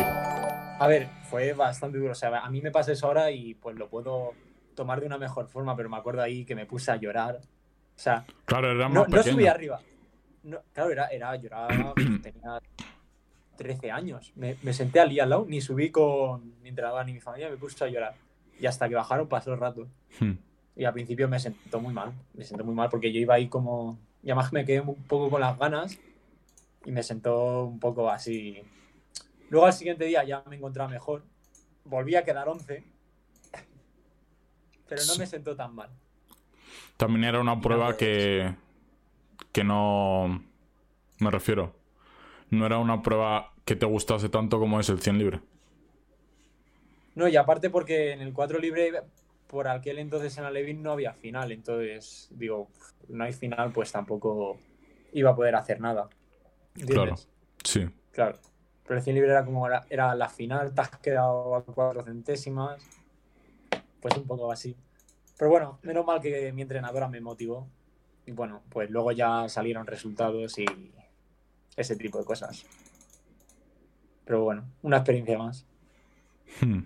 A 0.83 0.87
ver, 0.87 1.07
fue 1.29 1.53
bastante 1.53 1.97
duro. 1.97 2.11
O 2.11 2.15
sea, 2.15 2.39
a 2.39 2.49
mí 2.49 2.59
me 2.59 2.69
pasa 2.69 2.91
eso 2.91 3.07
ahora 3.07 3.31
y 3.31 3.53
pues 3.53 3.77
lo 3.77 3.87
puedo 3.87 4.33
tomar 4.75 4.99
de 4.99 5.05
una 5.05 5.17
mejor 5.17 5.47
forma, 5.47 5.77
pero 5.77 5.87
me 5.87 5.95
acuerdo 5.95 6.21
ahí 6.21 6.43
que 6.43 6.55
me 6.55 6.65
puse 6.65 6.91
a 6.91 6.97
llorar. 6.97 7.37
O 7.37 7.99
sea, 7.99 8.25
Claro, 8.43 8.69
era 8.69 8.89
no, 8.89 9.05
no 9.05 9.23
subí 9.23 9.47
arriba. 9.47 9.79
No, 10.43 10.57
claro, 10.73 10.91
era, 10.91 11.07
era 11.07 11.33
lloraba, 11.37 11.93
pues, 11.93 12.05
tenía 12.21 12.59
13 13.55 13.91
años. 13.91 14.33
Me, 14.35 14.57
me 14.61 14.73
senté 14.73 14.99
allí 14.99 15.21
al 15.21 15.29
lado, 15.29 15.45
ni 15.47 15.61
subí 15.61 15.89
con 15.89 16.61
mi 16.61 16.67
entrenador 16.67 17.05
ni 17.05 17.13
mi 17.13 17.21
familia, 17.21 17.49
me 17.49 17.55
puse 17.55 17.81
a 17.81 17.87
llorar. 17.87 18.15
Y 18.59 18.65
hasta 18.65 18.89
que 18.89 18.95
bajaron 18.95 19.29
pasó 19.29 19.53
el 19.53 19.61
rato. 19.61 19.87
Hmm. 20.19 20.33
Y 20.75 20.83
al 20.83 20.91
principio 20.91 21.29
me 21.29 21.39
sentó 21.39 21.79
muy 21.79 21.93
mal. 21.93 22.11
Me 22.33 22.43
sentó 22.43 22.65
muy 22.65 22.75
mal 22.75 22.89
porque 22.89 23.13
yo 23.13 23.21
iba 23.21 23.35
ahí 23.35 23.47
como. 23.47 23.97
Y 24.21 24.31
además 24.31 24.51
me 24.51 24.65
quedé 24.65 24.81
un 24.81 25.01
poco 25.03 25.29
con 25.29 25.39
las 25.39 25.57
ganas. 25.57 25.97
Y 26.83 26.91
me 26.91 27.03
sentó 27.03 27.63
un 27.63 27.79
poco 27.79 28.09
así. 28.09 28.61
Luego 29.53 29.67
al 29.67 29.73
siguiente 29.73 30.05
día 30.05 30.23
ya 30.23 30.43
me 30.49 30.55
encontraba 30.55 30.89
mejor. 30.89 31.23
Volví 31.85 32.15
a 32.15 32.23
quedar 32.23 32.49
11. 32.49 32.83
Pero 34.89 35.01
no 35.05 35.15
me 35.15 35.27
sentó 35.27 35.55
tan 35.55 35.75
mal. 35.75 35.91
También 36.97 37.25
era 37.25 37.39
una 37.39 37.61
prueba 37.61 37.95
que, 37.95 38.55
que 39.51 39.63
no, 39.63 40.43
Me 41.19 41.29
refiero. 41.29 41.75
No 42.49 42.65
era 42.65 42.79
una 42.79 43.03
prueba 43.03 43.53
que 43.63 43.75
te 43.75 43.85
gustase 43.85 44.27
tanto 44.27 44.57
como 44.57 44.79
es 44.79 44.89
el 44.89 44.99
100 44.99 45.19
libre. 45.19 45.39
No, 47.13 47.27
y 47.27 47.35
aparte 47.35 47.69
porque 47.69 48.11
en 48.11 48.21
el 48.21 48.33
4 48.33 48.57
libre, 48.57 49.03
por 49.45 49.67
aquel 49.67 49.99
entonces 49.99 50.35
en 50.39 50.45
Alevín 50.45 50.81
no 50.81 50.93
había 50.93 51.13
final. 51.13 51.51
Entonces, 51.51 52.27
digo, 52.31 52.69
no 53.07 53.23
hay 53.23 53.33
final, 53.33 53.71
pues 53.71 53.91
tampoco 53.91 54.57
iba 55.11 55.29
a 55.29 55.35
poder 55.35 55.53
hacer 55.53 55.79
nada. 55.79 56.09
¿Entiendes? 56.73 56.95
Claro. 56.95 57.15
Sí. 57.63 57.87
Claro. 58.11 58.39
Pero 58.85 58.97
el 58.97 59.03
100 59.03 59.15
libre 59.15 59.31
era 59.31 59.45
como 59.45 59.65
era, 59.67 59.85
era 59.89 60.13
la 60.15 60.29
final, 60.29 60.73
te 60.73 60.81
has 60.81 60.89
quedado 60.97 61.55
a 61.55 61.63
cuatro 61.63 62.03
centésimas. 62.03 62.81
Pues 64.01 64.15
un 64.17 64.27
poco 64.27 64.51
así. 64.51 64.75
Pero 65.37 65.49
bueno, 65.49 65.79
menos 65.83 66.05
mal 66.05 66.21
que 66.21 66.51
mi 66.51 66.61
entrenadora 66.61 67.07
me 67.07 67.21
motivó. 67.21 67.67
Y 68.25 68.31
bueno, 68.31 68.61
pues 68.69 68.89
luego 68.89 69.11
ya 69.11 69.47
salieron 69.49 69.87
resultados 69.87 70.57
y 70.59 70.65
ese 71.75 71.95
tipo 71.95 72.17
de 72.19 72.25
cosas. 72.25 72.65
Pero 74.25 74.43
bueno, 74.43 74.65
una 74.81 74.97
experiencia 74.97 75.37
más. 75.37 75.65
Hmm. 76.61 76.81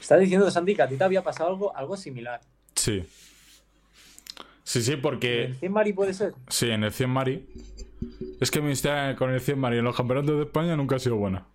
Estás 0.00 0.20
diciendo, 0.20 0.50
Santi, 0.50 0.74
que 0.74 0.82
a 0.82 0.88
ti 0.88 0.96
te 0.96 1.04
había 1.04 1.22
pasado 1.22 1.50
algo, 1.50 1.76
algo 1.76 1.96
similar. 1.96 2.40
Sí. 2.74 3.04
Sí, 4.64 4.82
sí, 4.82 4.92
¿En 4.92 5.02
porque. 5.02 5.44
el 5.44 5.56
100 5.56 5.72
Mari 5.72 5.92
puede 5.92 6.14
ser? 6.14 6.34
Sí, 6.48 6.70
en 6.70 6.84
el 6.84 6.92
100 6.92 7.10
Mari. 7.10 7.48
Es 8.40 8.50
que 8.50 8.60
mi 8.60 8.72
historia 8.72 9.14
con 9.16 9.30
el 9.30 9.40
100 9.40 9.58
Mari 9.58 9.78
en 9.78 9.84
los 9.84 9.96
campeonatos 9.96 10.36
de 10.36 10.42
España 10.44 10.76
nunca 10.76 10.96
ha 10.96 10.98
sido 10.98 11.16
buena. 11.16 11.46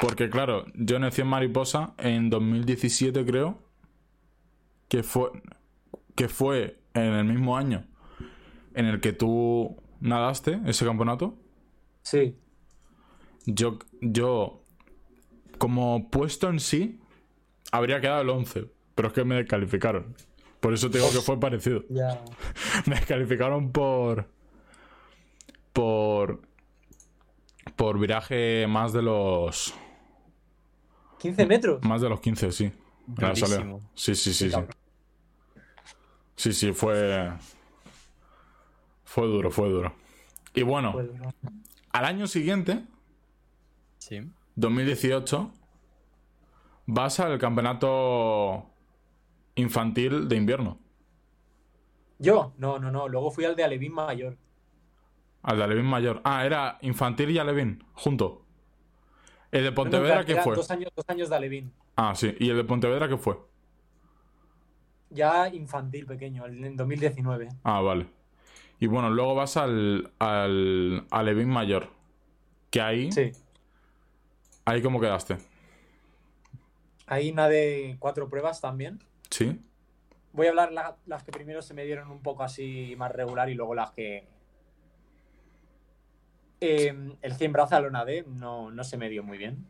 Porque, 0.00 0.30
claro, 0.30 0.64
yo 0.74 0.96
en 0.96 1.04
el 1.04 1.12
100 1.12 1.26
Mariposa, 1.26 1.94
en 1.98 2.30
2017 2.30 3.24
creo, 3.24 3.58
que 4.88 5.02
fue, 5.02 5.30
que 6.14 6.28
fue 6.28 6.78
en 6.94 7.02
el 7.02 7.24
mismo 7.24 7.56
año 7.56 7.84
en 8.74 8.86
el 8.86 9.00
que 9.00 9.12
tú 9.12 9.76
nadaste 10.00 10.60
ese 10.66 10.84
campeonato, 10.84 11.34
Sí. 12.02 12.36
yo, 13.44 13.78
yo 14.00 14.62
como 15.58 16.08
puesto 16.10 16.48
en 16.48 16.60
sí, 16.60 17.00
habría 17.72 18.00
quedado 18.00 18.22
el 18.22 18.30
11, 18.30 18.70
pero 18.94 19.08
es 19.08 19.14
que 19.14 19.24
me 19.24 19.34
descalificaron. 19.34 20.14
Por 20.60 20.74
eso 20.74 20.90
te 20.90 20.98
digo 20.98 21.10
que 21.10 21.20
fue 21.20 21.38
parecido. 21.38 21.84
Ya. 21.88 22.20
Me 22.86 22.96
descalificaron 22.96 23.70
por. 23.70 24.28
Por. 25.78 26.40
Por 27.76 28.00
viraje 28.00 28.66
más 28.66 28.92
de 28.92 29.00
los. 29.00 29.72
15 31.18 31.46
metros. 31.46 31.84
Más 31.84 32.00
de 32.00 32.08
los 32.08 32.20
15, 32.20 32.50
sí. 32.50 32.72
La. 33.16 33.32
Sí, 33.36 33.46
sí, 33.94 34.32
sí, 34.34 34.50
sí. 34.50 34.50
Sí, 36.34 36.52
sí, 36.52 36.72
fue. 36.72 37.32
Fue 39.04 39.26
duro, 39.28 39.52
fue 39.52 39.68
duro. 39.68 39.94
Y 40.52 40.62
bueno, 40.62 41.00
no. 41.00 41.32
al 41.92 42.04
año 42.04 42.26
siguiente, 42.26 42.84
Sí. 43.98 44.28
2018, 44.56 45.52
vas 46.86 47.20
al 47.20 47.38
campeonato 47.38 48.66
infantil 49.54 50.26
de 50.26 50.34
invierno. 50.34 50.80
Yo, 52.18 52.52
no, 52.58 52.80
no, 52.80 52.90
no. 52.90 53.06
Luego 53.06 53.30
fui 53.30 53.44
al 53.44 53.54
de 53.54 53.62
Alevín 53.62 53.92
Mayor. 53.92 54.36
Al 55.42 55.56
de 55.58 55.64
Alevín 55.64 55.86
Mayor. 55.86 56.20
Ah, 56.24 56.44
era 56.44 56.78
infantil 56.82 57.30
y 57.30 57.38
Alevín, 57.38 57.84
junto. 57.94 58.42
El 59.50 59.64
de 59.64 59.72
Pontevedra, 59.72 60.24
¿qué 60.24 60.36
fue? 60.36 60.54
Dos 60.56 60.70
años, 60.70 60.90
dos 60.94 61.04
años 61.08 61.30
de 61.30 61.36
Alevín. 61.36 61.72
Ah, 61.96 62.14
sí. 62.14 62.34
¿Y 62.38 62.50
el 62.50 62.56
de 62.56 62.64
Pontevedra 62.64 63.08
qué 63.08 63.16
fue? 63.16 63.38
Ya 65.10 65.48
infantil, 65.48 66.04
pequeño, 66.06 66.44
en 66.46 66.76
2019. 66.76 67.48
Ah, 67.64 67.80
vale. 67.80 68.06
Y 68.78 68.86
bueno, 68.86 69.08
luego 69.10 69.34
vas 69.34 69.56
al, 69.56 70.12
al, 70.18 71.06
al 71.10 71.26
Levin 71.26 71.48
Mayor. 71.48 71.88
Que 72.70 72.80
ahí, 72.82 73.10
Sí. 73.10 73.32
ahí 74.66 74.82
cómo 74.82 75.00
quedaste. 75.00 75.38
Ahí 77.06 77.30
una 77.30 77.48
de 77.48 77.96
cuatro 77.98 78.28
pruebas 78.28 78.60
también. 78.60 78.98
¿Sí? 79.30 79.58
Voy 80.34 80.46
a 80.46 80.50
hablar 80.50 80.72
la- 80.72 80.96
las 81.06 81.24
que 81.24 81.32
primero 81.32 81.62
se 81.62 81.72
me 81.72 81.84
dieron 81.86 82.10
un 82.10 82.20
poco 82.20 82.42
así 82.42 82.94
más 82.98 83.10
regular 83.12 83.48
y 83.48 83.54
luego 83.54 83.74
las 83.74 83.92
que. 83.92 84.26
Eh, 86.60 86.94
el 87.22 87.34
100 87.34 87.52
braza 87.52 87.80
lo 87.80 87.90
nadé, 87.90 88.24
no, 88.26 88.70
no 88.70 88.84
se 88.84 88.96
me 88.96 89.08
dio 89.08 89.22
muy 89.22 89.38
bien. 89.38 89.64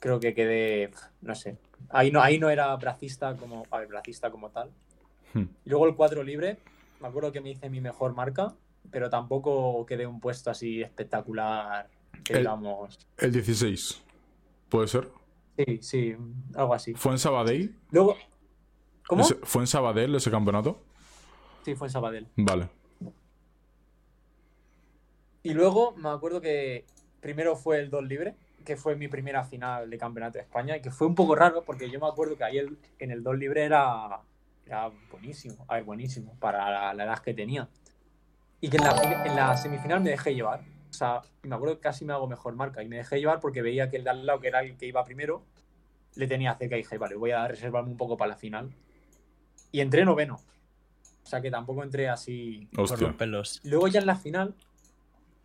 Creo 0.00 0.20
que 0.20 0.34
quedé. 0.34 0.90
No 1.20 1.34
sé. 1.34 1.58
Ahí 1.90 2.10
no, 2.10 2.20
ahí 2.22 2.38
no 2.38 2.50
era 2.50 2.74
bracista 2.76 3.36
como. 3.36 3.64
A 3.70 3.78
ver, 3.78 3.88
bracista 3.88 4.30
como 4.30 4.50
tal. 4.50 4.70
Hmm. 5.34 5.44
Luego 5.64 5.86
el 5.86 5.94
4 5.94 6.22
libre, 6.22 6.58
me 7.00 7.08
acuerdo 7.08 7.32
que 7.32 7.40
me 7.40 7.50
hice 7.50 7.70
mi 7.70 7.80
mejor 7.80 8.14
marca, 8.14 8.54
pero 8.90 9.10
tampoco 9.10 9.84
quedé 9.86 10.06
un 10.06 10.20
puesto 10.20 10.50
así 10.50 10.82
espectacular. 10.82 11.88
Que 12.24 12.34
El- 12.34 12.38
digamos. 12.40 12.98
El 13.18 13.32
16. 13.32 14.02
¿Puede 14.68 14.88
ser? 14.88 15.08
Sí, 15.56 15.78
sí, 15.82 16.16
algo 16.54 16.74
así. 16.74 16.94
¿Fue 16.94 17.12
en 17.12 17.18
Sabadell? 17.18 17.76
Luego. 17.90 18.16
¿Cómo? 19.06 19.24
¿Fue 19.24 19.62
en 19.62 19.66
Sabadell 19.66 20.14
ese 20.14 20.30
campeonato? 20.30 20.82
Sí, 21.64 21.74
fue 21.74 21.88
en 21.88 21.92
Sabadell. 21.92 22.28
Vale. 22.36 22.68
Y 25.42 25.54
luego 25.54 25.92
me 25.96 26.08
acuerdo 26.10 26.40
que 26.40 26.84
primero 27.20 27.56
fue 27.56 27.78
el 27.80 27.90
2 27.90 28.04
libre, 28.04 28.34
que 28.64 28.76
fue 28.76 28.94
mi 28.96 29.08
primera 29.08 29.44
final 29.44 29.90
de 29.90 29.98
campeonato 29.98 30.38
de 30.38 30.44
España, 30.44 30.76
y 30.76 30.80
que 30.82 30.90
fue 30.90 31.06
un 31.06 31.14
poco 31.14 31.34
raro 31.34 31.64
porque 31.64 31.90
yo 31.90 31.98
me 31.98 32.06
acuerdo 32.06 32.36
que 32.36 32.44
ahí 32.44 32.58
el- 32.58 32.78
en 32.98 33.10
el 33.10 33.22
2 33.22 33.36
libre 33.36 33.64
era, 33.64 34.20
era 34.66 34.90
buenísimo, 35.10 35.64
a 35.68 35.74
ver, 35.76 35.84
buenísimo 35.84 36.36
para 36.38 36.70
la, 36.70 36.94
la 36.94 37.04
edad 37.04 37.18
que 37.18 37.34
tenía. 37.34 37.68
Y 38.60 38.68
que 38.68 38.76
en 38.76 38.84
la, 38.84 38.94
fi- 38.94 39.28
en 39.28 39.34
la 39.36 39.56
semifinal 39.56 40.00
me 40.00 40.10
dejé 40.10 40.34
llevar. 40.34 40.60
O 40.90 40.92
sea, 40.92 41.22
me 41.42 41.54
acuerdo 41.56 41.74
que 41.76 41.80
casi 41.80 42.04
me 42.04 42.12
hago 42.12 42.28
mejor 42.28 42.54
marca 42.54 42.82
y 42.82 42.88
me 42.88 42.96
dejé 42.98 43.18
llevar 43.18 43.40
porque 43.40 43.62
veía 43.62 43.90
que 43.90 43.96
el 43.96 44.04
de 44.04 44.10
al 44.10 44.24
lado, 44.26 44.40
que 44.40 44.48
era 44.48 44.60
el 44.62 44.76
que 44.76 44.86
iba 44.86 45.04
primero, 45.04 45.42
le 46.14 46.28
tenía 46.28 46.54
cerca 46.54 46.76
y 46.76 46.82
dije, 46.82 46.98
vale, 46.98 47.16
voy 47.16 47.32
a 47.32 47.48
reservarme 47.48 47.90
un 47.90 47.96
poco 47.96 48.16
para 48.16 48.28
la 48.30 48.36
final. 48.36 48.70
Y 49.72 49.80
entré 49.80 50.04
noveno. 50.04 50.38
O 51.24 51.26
sea 51.26 51.40
que 51.40 51.50
tampoco 51.50 51.82
entré 51.82 52.08
así 52.08 52.68
Por 52.72 52.84
Hostia. 52.84 53.06
los 53.08 53.16
pelos. 53.16 53.60
Luego 53.64 53.88
ya 53.88 54.00
en 54.00 54.06
la 54.06 54.16
final, 54.16 54.54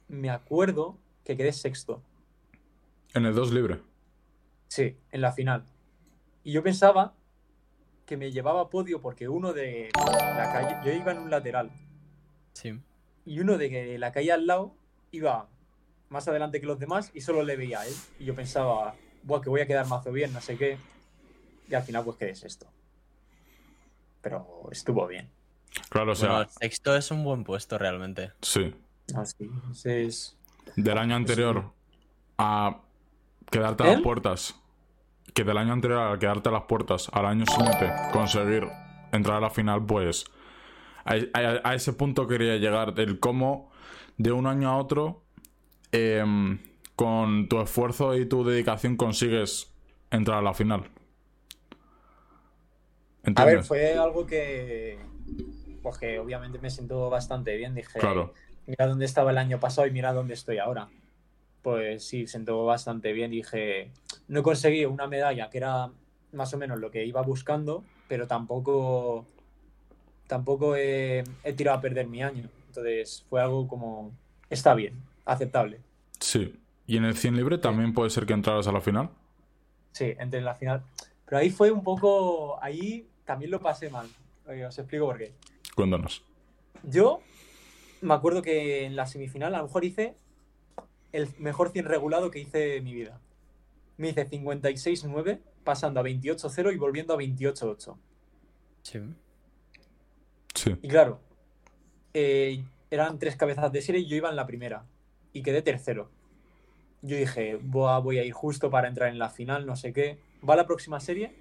me 0.07 0.29
acuerdo 0.29 0.97
que 1.23 1.35
quedé 1.37 1.51
sexto. 1.53 2.01
En 3.13 3.25
el 3.25 3.33
2 3.35 3.51
libre. 3.53 3.79
Sí, 4.67 4.97
en 5.11 5.21
la 5.21 5.31
final. 5.31 5.63
Y 6.43 6.51
yo 6.51 6.63
pensaba 6.63 7.13
que 8.05 8.17
me 8.17 8.31
llevaba 8.31 8.61
a 8.61 8.69
podio 8.69 9.01
porque 9.01 9.27
uno 9.27 9.53
de 9.53 9.89
la 9.95 10.49
calle, 10.53 10.77
yo 10.85 10.91
iba 10.97 11.11
en 11.11 11.19
un 11.19 11.29
lateral, 11.29 11.69
Sí. 12.53 12.79
y 13.25 13.39
uno 13.39 13.57
de 13.57 13.97
la 13.97 14.11
calle 14.11 14.31
al 14.31 14.47
lado 14.47 14.73
iba 15.11 15.47
más 16.09 16.27
adelante 16.27 16.61
que 16.61 16.67
los 16.67 16.79
demás 16.79 17.11
y 17.13 17.21
solo 17.21 17.43
le 17.43 17.55
veía 17.57 17.81
a 17.81 17.85
él. 17.87 17.93
Y 18.19 18.25
yo 18.25 18.33
pensaba, 18.35 18.95
Buah, 19.23 19.41
que 19.41 19.49
voy 19.49 19.59
a 19.61 19.67
quedar 19.67 19.87
mazo 19.87 20.11
bien, 20.11 20.31
no 20.31 20.39
sé 20.41 20.57
qué. 20.57 20.77
Y 21.69 21.75
al 21.75 21.83
final 21.83 22.05
pues 22.05 22.15
quedé 22.17 22.33
sexto. 22.35 22.65
Pero 24.21 24.69
estuvo 24.71 25.05
bien. 25.07 25.29
Claro, 25.89 26.13
o 26.13 26.15
sea, 26.15 26.29
Bueno, 26.31 26.49
sexto 26.59 26.95
es 26.95 27.11
un 27.11 27.23
buen 27.23 27.43
puesto 27.43 27.77
realmente. 27.77 28.31
sí. 28.41 28.73
Así, 29.15 29.49
es... 29.85 30.37
Del 30.75 30.97
año 30.97 31.15
anterior 31.15 31.71
a 32.37 32.81
quedarte 33.49 33.83
a 33.83 33.87
las 33.93 34.01
puertas. 34.01 34.59
Que 35.33 35.43
del 35.43 35.57
año 35.57 35.73
anterior 35.73 35.99
a 36.13 36.19
quedarte 36.19 36.49
a 36.49 36.51
las 36.51 36.63
puertas 36.63 37.09
al 37.13 37.25
año 37.25 37.45
siguiente 37.45 37.91
conseguir 38.11 38.67
entrar 39.11 39.37
a 39.37 39.41
la 39.41 39.49
final, 39.49 39.85
pues 39.85 40.25
a, 41.05 41.13
a- 41.13 41.61
a 41.63 41.75
ese 41.75 41.93
punto 41.93 42.27
quería 42.27 42.57
llegar. 42.57 42.93
El 42.99 43.19
cómo 43.19 43.71
de 44.17 44.31
un 44.31 44.47
año 44.47 44.69
a 44.69 44.77
otro, 44.77 45.21
em, 45.91 46.59
con 46.95 47.47
tu 47.47 47.61
esfuerzo 47.61 48.15
y 48.17 48.25
tu 48.25 48.43
dedicación 48.43 48.97
consigues 48.97 49.71
entrar 50.11 50.39
a 50.39 50.41
la 50.41 50.53
final. 50.53 50.89
A 53.35 53.45
ver, 53.45 53.63
fue 53.63 53.93
algo 53.97 54.25
que... 54.25 54.99
Pues 55.83 55.97
que 55.99 56.19
obviamente 56.19 56.59
me 56.59 56.69
sentó 56.69 57.09
bastante 57.09 57.55
bien. 57.55 57.75
Dije, 57.75 57.99
Claro, 57.99 58.33
mira 58.67 58.85
dónde 58.87 59.05
estaba 59.05 59.31
el 59.31 59.37
año 59.37 59.59
pasado 59.59 59.87
y 59.87 59.91
mira 59.91 60.13
dónde 60.13 60.33
estoy 60.35 60.57
ahora. 60.59 60.87
Pues 61.63 62.05
sí, 62.05 62.27
sentó 62.27 62.65
bastante 62.65 63.11
bien. 63.13 63.31
Dije, 63.31 63.91
no 64.27 64.43
conseguí 64.43 64.85
una 64.85 65.07
medalla 65.07 65.49
que 65.49 65.57
era 65.57 65.89
más 66.33 66.53
o 66.53 66.57
menos 66.57 66.79
lo 66.79 66.91
que 66.91 67.05
iba 67.05 67.21
buscando, 67.21 67.83
pero 68.07 68.27
tampoco, 68.27 69.25
tampoco 70.27 70.75
he, 70.75 71.23
he 71.43 71.53
tirado 71.53 71.77
a 71.77 71.81
perder 71.81 72.07
mi 72.07 72.21
año. 72.21 72.49
Entonces 72.67 73.25
fue 73.29 73.41
algo 73.41 73.67
como, 73.67 74.11
está 74.49 74.73
bien, 74.75 74.93
aceptable. 75.25 75.79
sí. 76.19 76.53
¿Y 76.89 76.95
en 76.95 77.03
el 77.03 77.17
100 77.17 77.35
libre 77.35 77.57
también 77.57 77.93
puede 77.93 78.09
ser 78.09 78.25
que 78.25 78.31
entraras 78.31 78.65
a 78.65 78.71
la 78.71 78.79
final? 78.79 79.09
Sí, 79.91 80.13
entre 80.19 80.39
en 80.39 80.45
la 80.45 80.55
final. 80.55 80.83
Pero 81.25 81.37
ahí 81.39 81.49
fue 81.49 81.69
un 81.69 81.83
poco, 81.83 82.57
ahí 82.63 83.05
también 83.25 83.51
lo 83.51 83.59
pasé 83.59 83.89
mal. 83.89 84.07
Eh, 84.47 84.65
Os 84.65 84.79
explico 84.79 85.05
por 85.05 85.17
qué. 85.17 85.33
Cuéntanos. 85.75 86.23
Yo 86.83 87.19
me 88.01 88.13
acuerdo 88.13 88.41
que 88.41 88.85
en 88.85 88.95
la 88.95 89.05
semifinal 89.05 89.55
a 89.55 89.59
lo 89.59 89.63
mejor 89.65 89.85
hice 89.85 90.15
el 91.11 91.27
mejor 91.39 91.69
100 91.69 91.85
regulado 91.85 92.31
que 92.31 92.39
hice 92.39 92.77
en 92.77 92.83
mi 92.83 92.93
vida. 92.93 93.19
Me 93.97 94.09
hice 94.09 94.29
56-9, 94.29 95.39
pasando 95.63 95.99
a 95.99 96.03
28-0 96.03 96.73
y 96.73 96.77
volviendo 96.77 97.13
a 97.13 97.17
28-8. 97.17 97.97
Sí. 98.83 98.99
Sí. 100.53 100.75
Y 100.81 100.87
claro, 100.87 101.19
eh, 102.13 102.63
eran 102.89 103.19
tres 103.19 103.35
cabezas 103.35 103.71
de 103.71 103.81
serie 103.81 104.01
y 104.01 104.07
yo 104.07 104.15
iba 104.15 104.29
en 104.29 104.35
la 104.35 104.47
primera. 104.47 104.85
Y 105.33 105.43
quedé 105.43 105.61
tercero. 105.61 106.09
Yo 107.01 107.15
dije, 107.17 107.55
"Buah, 107.61 107.99
voy 107.99 108.17
a 108.19 108.23
ir 108.23 108.33
justo 108.33 108.69
para 108.69 108.87
entrar 108.87 109.09
en 109.09 109.19
la 109.19 109.29
final, 109.29 109.65
no 109.65 109.75
sé 109.75 109.93
qué. 109.93 110.17
Va 110.47 110.55
la 110.55 110.65
próxima 110.65 110.99
serie 110.99 111.35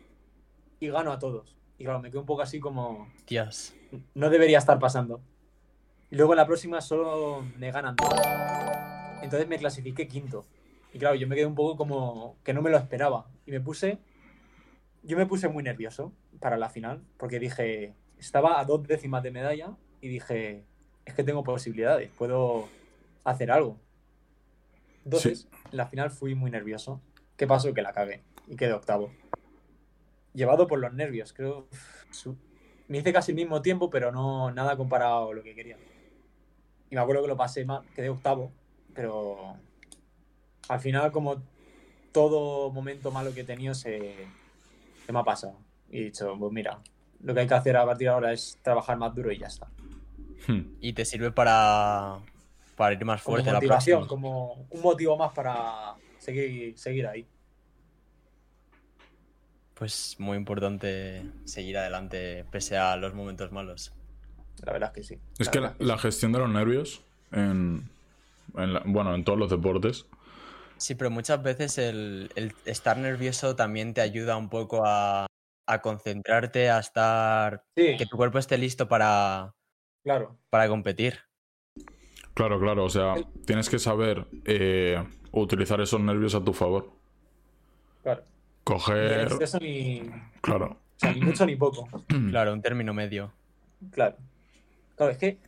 y 0.80 0.88
gano 0.88 1.12
a 1.12 1.18
todos. 1.18 1.56
Y 1.78 1.84
claro, 1.84 2.00
me 2.00 2.10
quedo 2.10 2.20
un 2.20 2.26
poco 2.26 2.42
así 2.42 2.60
como, 2.60 3.08
Dios. 3.26 3.74
no 4.14 4.30
debería 4.30 4.58
estar 4.58 4.78
pasando. 4.78 5.20
Y 6.10 6.16
luego 6.16 6.32
en 6.32 6.36
la 6.36 6.46
próxima 6.46 6.80
solo 6.80 7.44
me 7.58 7.70
ganan 7.72 7.96
todos. 7.96 8.20
Entonces 9.22 9.48
me 9.48 9.58
clasifiqué 9.58 10.06
quinto. 10.06 10.46
Y 10.92 10.98
claro, 10.98 11.16
yo 11.16 11.26
me 11.26 11.34
quedé 11.34 11.46
un 11.46 11.54
poco 11.54 11.76
como 11.76 12.36
que 12.44 12.54
no 12.54 12.62
me 12.62 12.70
lo 12.70 12.76
esperaba. 12.76 13.26
Y 13.44 13.50
me 13.50 13.60
puse. 13.60 13.98
Yo 15.02 15.16
me 15.16 15.26
puse 15.26 15.48
muy 15.48 15.62
nervioso 15.62 16.12
para 16.40 16.56
la 16.56 16.68
final. 16.68 17.02
Porque 17.16 17.38
dije. 17.38 17.94
Estaba 18.18 18.60
a 18.60 18.64
dos 18.64 18.86
décimas 18.86 19.22
de 19.22 19.30
medalla. 19.32 19.76
Y 20.00 20.08
dije. 20.08 20.64
Es 21.04 21.14
que 21.14 21.24
tengo 21.24 21.42
posibilidades. 21.42 22.10
Puedo 22.16 22.68
hacer 23.24 23.50
algo. 23.50 23.78
Entonces, 25.04 25.48
en 25.70 25.76
la 25.76 25.86
final 25.86 26.10
fui 26.10 26.34
muy 26.34 26.50
nervioso. 26.50 27.00
¿Qué 27.36 27.46
pasó? 27.46 27.74
Que 27.74 27.82
la 27.82 27.92
cagué. 27.92 28.22
Y 28.46 28.56
quedé 28.56 28.72
octavo. 28.72 29.10
Llevado 30.34 30.66
por 30.66 30.78
los 30.78 30.92
nervios. 30.92 31.32
Creo. 31.32 31.66
Me 32.88 32.98
hice 32.98 33.12
casi 33.12 33.32
el 33.32 33.36
mismo 33.36 33.60
tiempo, 33.62 33.90
pero 33.90 34.12
no 34.12 34.52
nada 34.52 34.76
comparado 34.76 35.30
a 35.30 35.34
lo 35.34 35.42
que 35.42 35.54
quería. 35.54 35.76
Y 36.90 36.94
me 36.94 37.00
acuerdo 37.00 37.22
que 37.22 37.28
lo 37.28 37.36
pasé 37.36 37.64
mal, 37.64 37.82
quedé 37.94 38.08
octavo, 38.08 38.52
pero 38.94 39.56
al 40.68 40.80
final 40.80 41.10
como 41.12 41.42
todo 42.12 42.70
momento 42.70 43.10
malo 43.10 43.34
que 43.34 43.40
he 43.40 43.44
tenido 43.44 43.74
se, 43.74 44.14
se 45.04 45.12
me 45.12 45.18
ha 45.18 45.24
pasado. 45.24 45.58
Y 45.90 45.98
he 46.00 46.04
dicho, 46.04 46.34
pues 46.38 46.52
mira, 46.52 46.78
lo 47.22 47.34
que 47.34 47.40
hay 47.40 47.46
que 47.46 47.54
hacer 47.54 47.76
a 47.76 47.84
partir 47.84 48.06
de 48.08 48.14
ahora 48.14 48.32
es 48.32 48.58
trabajar 48.62 48.96
más 48.96 49.14
duro 49.14 49.32
y 49.32 49.38
ya 49.38 49.46
está. 49.46 49.68
Hmm. 50.46 50.76
Y 50.80 50.92
te 50.92 51.04
sirve 51.04 51.30
para, 51.32 52.18
para 52.76 52.94
ir 52.94 53.04
más 53.04 53.22
Como 53.22 53.34
fuerte 53.36 53.50
la 53.50 53.56
motivación, 53.58 54.00
próxima. 54.00 54.08
como 54.08 54.66
un 54.70 54.80
motivo 54.82 55.16
más 55.16 55.32
para 55.32 55.94
seguir, 56.18 56.78
seguir 56.78 57.06
ahí. 57.06 57.26
Pues 59.74 60.16
muy 60.18 60.36
importante 60.38 61.22
seguir 61.44 61.76
adelante 61.76 62.44
pese 62.50 62.78
a 62.78 62.96
los 62.96 63.12
momentos 63.14 63.52
malos. 63.52 63.92
La 64.64 64.72
verdad 64.72 64.90
es 64.94 64.94
que 64.94 65.14
sí. 65.14 65.20
Es 65.38 65.48
que 65.48 65.60
la, 65.60 65.74
la 65.78 65.98
gestión 65.98 66.32
de 66.32 66.38
los 66.38 66.48
nervios, 66.50 67.02
en, 67.32 67.88
en 68.56 68.72
la- 68.74 68.82
bueno, 68.86 69.14
en 69.14 69.24
todos 69.24 69.38
los 69.38 69.50
deportes, 69.50 70.06
Sí, 70.78 70.94
pero 70.94 71.10
muchas 71.10 71.42
veces 71.42 71.78
el, 71.78 72.30
el 72.36 72.52
estar 72.66 72.98
nervioso 72.98 73.56
también 73.56 73.94
te 73.94 74.02
ayuda 74.02 74.36
un 74.36 74.50
poco 74.50 74.82
a, 74.86 75.26
a 75.66 75.80
concentrarte, 75.80 76.68
a 76.68 76.78
estar... 76.80 77.64
Sí, 77.74 77.96
que 77.96 78.04
tu 78.04 78.18
cuerpo 78.18 78.38
esté 78.38 78.58
listo 78.58 78.86
para, 78.86 79.54
claro. 80.04 80.36
para 80.50 80.68
competir. 80.68 81.18
claro, 82.34 82.60
claro, 82.60 82.84
o 82.84 82.90
sea, 82.90 83.14
tienes 83.46 83.70
que 83.70 83.78
saber 83.78 84.26
eh, 84.44 85.02
utilizar 85.32 85.80
esos 85.80 85.98
nervios 86.00 86.34
a 86.34 86.44
tu 86.44 86.52
favor. 86.52 86.90
claro. 88.02 88.22
Coger, 88.64 89.30
ni, 89.62 90.02
claro, 90.42 90.72
o 90.96 90.98
sea, 90.98 91.12
ni 91.12 91.20
mucho 91.22 91.46
ni 91.46 91.56
poco. 91.56 91.88
Claro, 92.30 92.52
un 92.52 92.60
término 92.60 92.92
medio. 92.92 93.32
Claro. 93.92 94.16
Claro, 94.96 95.12
es 95.12 95.18
que, 95.18 95.38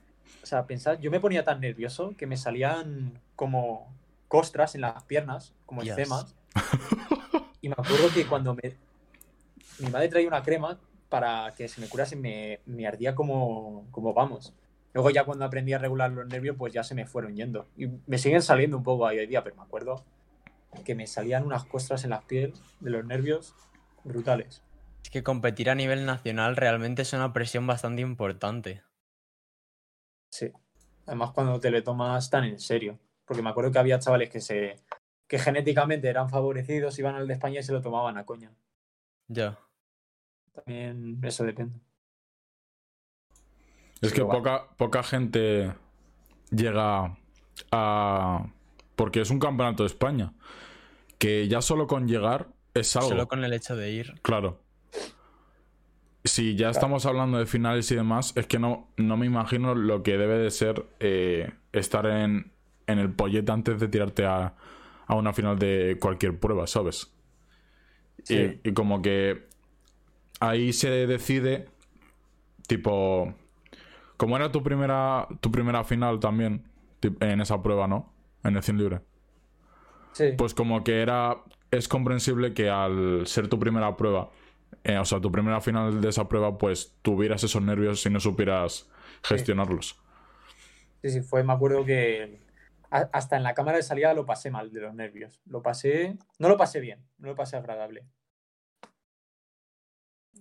o 0.43 0.47
sea, 0.47 0.67
pensad, 0.67 0.99
yo 1.01 1.11
me 1.11 1.21
ponía 1.21 1.45
tan 1.45 1.61
nervioso 1.61 2.15
que 2.17 2.27
me 2.27 2.37
salían 2.37 3.19
como 3.35 3.89
costras 4.29 4.75
en 4.75 4.83
las 4.83 5.03
piernas, 5.05 5.55
como 5.67 5.83
Dios. 5.83 5.99
eczemas. 5.99 6.35
Y 7.61 7.69
me 7.69 7.75
acuerdo 7.77 8.09
que 8.15 8.25
cuando 8.25 8.55
me... 8.55 8.77
mi 9.81 9.91
madre 9.91 10.09
traía 10.09 10.29
una 10.29 10.45
crema 10.45 10.79
para 11.09 11.53
que 11.57 11.67
se 11.67 11.81
me 11.81 11.89
curase, 11.89 12.15
me, 12.15 12.61
me 12.67 12.87
ardía 12.87 13.17
como, 13.17 13.85
como 13.91 14.15
vamos. 14.15 14.53
Luego 14.95 15.11
ya 15.11 15.25
cuando 15.25 15.45
aprendí 15.45 15.73
a 15.73 15.79
regular 15.79 16.11
los 16.13 16.27
nervios, 16.27 16.57
pues 16.57 16.73
ya 16.73 16.85
se 16.85 16.95
me 16.95 17.07
fueron 17.07 17.35
yendo. 17.35 17.67
Y 17.77 17.89
me 18.07 18.19
siguen 18.19 18.43
saliendo 18.43 18.77
un 18.77 18.85
poco 18.85 19.07
ahí 19.07 19.19
hoy 19.19 19.27
día, 19.27 19.43
pero 19.43 19.57
me 19.57 19.63
acuerdo 19.63 20.05
que 20.85 20.95
me 20.95 21.07
salían 21.07 21.45
unas 21.45 21.65
costras 21.65 22.05
en 22.05 22.11
las 22.11 22.25
pieles 22.25 22.61
de 22.81 22.91
los 22.91 23.05
nervios 23.05 23.55
brutales. 24.05 24.63
Es 25.03 25.11
que 25.11 25.23
competir 25.23 25.71
a 25.71 25.75
nivel 25.75 26.07
nacional 26.07 26.57
realmente 26.57 27.03
es 27.03 27.13
una 27.13 27.33
presión 27.33 27.67
bastante 27.67 28.03
importante. 28.03 28.83
Sí. 30.31 30.51
Además, 31.07 31.31
cuando 31.33 31.59
te 31.59 31.71
lo 31.71 31.83
tomas 31.83 32.29
tan 32.31 32.45
en 32.45 32.59
serio. 32.59 32.99
Porque 33.25 33.43
me 33.43 33.51
acuerdo 33.51 33.73
que 33.73 33.79
había 33.79 33.99
chavales 33.99 34.31
que 34.31 34.41
se 34.41 34.77
que 35.29 35.39
genéticamente 35.39 36.09
eran 36.09 36.31
favorecidos, 36.31 36.99
iban 36.99 37.15
al 37.15 37.29
de 37.29 37.35
España 37.35 37.61
y 37.61 37.63
se 37.63 37.73
lo 37.73 37.83
tomaban 37.83 38.17
a 38.17 38.25
coña. 38.25 38.51
Ya. 39.29 39.59
También 40.55 41.21
eso 41.23 41.45
depende. 41.45 41.79
Es 44.01 44.13
que 44.13 44.23
bueno. 44.23 44.39
poca, 44.39 44.69
poca 44.77 45.03
gente 45.03 45.75
llega 46.51 47.19
a... 47.71 48.47
Porque 48.97 49.21
es 49.21 49.31
un 49.31 49.39
campeonato 49.39 49.83
de 49.83 49.89
España. 49.89 50.33
Que 51.19 51.47
ya 51.47 51.61
solo 51.61 51.87
con 51.87 52.09
llegar 52.09 52.49
es 52.73 52.97
algo. 52.97 53.11
Solo 53.11 53.29
con 53.29 53.45
el 53.45 53.53
hecho 53.53 53.77
de 53.77 53.91
ir. 53.91 54.21
Claro. 54.23 54.61
Si 56.29 56.57
ya 56.57 56.71
estamos 56.71 57.07
hablando 57.07 57.39
de 57.39 57.47
finales 57.47 57.91
y 57.91 57.95
demás, 57.97 58.33
es 58.37 58.47
que 58.47 58.59
no, 58.59 58.89
no 58.97 59.17
me 59.17 59.27
imagino 59.27 59.75
lo 59.75 60.03
que 60.03 60.17
debe 60.19 60.39
de 60.39 60.51
ser 60.51 60.87
eh, 61.01 61.53
estar 61.73 62.07
en, 62.07 62.53
en 62.87 62.99
el 62.99 63.13
pollete 63.13 63.53
antes 63.53 63.81
de 63.81 63.89
tirarte 63.89 64.25
a, 64.27 64.55
a 65.07 65.15
una 65.15 65.33
final 65.33 65.59
de 65.59 65.97
cualquier 66.01 66.39
prueba, 66.39 66.67
¿sabes? 66.67 67.13
Sí. 68.25 68.61
Y, 68.65 68.69
y 68.69 68.73
como 68.75 69.01
que 69.03 69.49
ahí 70.41 70.73
se 70.73 70.91
decide, 71.07 71.69
tipo, 72.67 73.35
como 74.17 74.37
era 74.37 74.51
tu 74.53 74.63
primera, 74.63 75.29
tu 75.41 75.51
primera 75.51 75.85
final 75.85 76.21
también 76.21 76.65
en 77.21 77.41
esa 77.41 77.63
prueba, 77.63 77.87
¿no? 77.87 78.13
En 78.45 78.57
el 78.57 78.63
100 78.63 78.79
libre. 78.79 79.01
Sí. 80.13 80.25
Pues 80.37 80.55
como 80.55 80.85
que 80.85 81.01
era. 81.01 81.39
Es 81.71 81.87
comprensible 81.87 82.55
que 82.55 82.71
al 82.71 83.27
ser 83.27 83.49
tu 83.49 83.59
primera 83.59 83.95
prueba, 83.97 84.31
eh, 84.85 84.99
o 84.99 85.05
sea, 85.05 85.21
tu 85.21 85.31
primera 85.33 85.61
final 85.61 86.01
de 86.01 86.09
esa 86.09 86.29
prueba, 86.29 86.59
pues 86.59 86.95
tuvieras 87.03 87.43
esos 87.45 87.63
nervios 87.63 88.05
y 88.07 88.11
no 88.11 88.21
supieras 88.21 88.89
gestionarlos. 89.23 89.99
sí, 91.03 91.11
sí, 91.11 91.21
fue, 91.23 91.43
me 91.45 91.53
acuerdo 91.53 91.85
que 91.85 92.41
hasta 92.91 93.37
en 93.37 93.43
la 93.43 93.55
cámara 93.55 93.77
de 93.77 93.83
salida 93.83 94.15
lo 94.15 94.25
pasé 94.27 94.51
mal 94.51 94.73
de 94.73 94.81
los 94.81 94.95
nervios. 94.95 95.41
Lo 95.47 95.63
pasé, 95.63 96.17
no 96.39 96.49
lo 96.49 96.57
pasé 96.57 96.81
bien, 96.81 97.07
no 97.19 97.29
lo 97.29 97.35
pasé 97.37 97.57
agradable. 97.57 98.07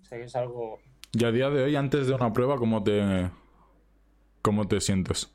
O 0.01 0.03
sea, 0.05 0.17
que 0.17 0.23
es 0.25 0.35
algo, 0.35 0.79
Y 1.11 1.25
a 1.25 1.31
día 1.31 1.49
de 1.49 1.63
hoy, 1.63 1.75
antes 1.75 2.07
de 2.07 2.13
una 2.13 2.31
prueba, 2.31 2.57
¿cómo 2.57 2.83
te. 2.83 3.29
¿Cómo 4.41 4.67
te 4.67 4.79
sientes? 4.81 5.29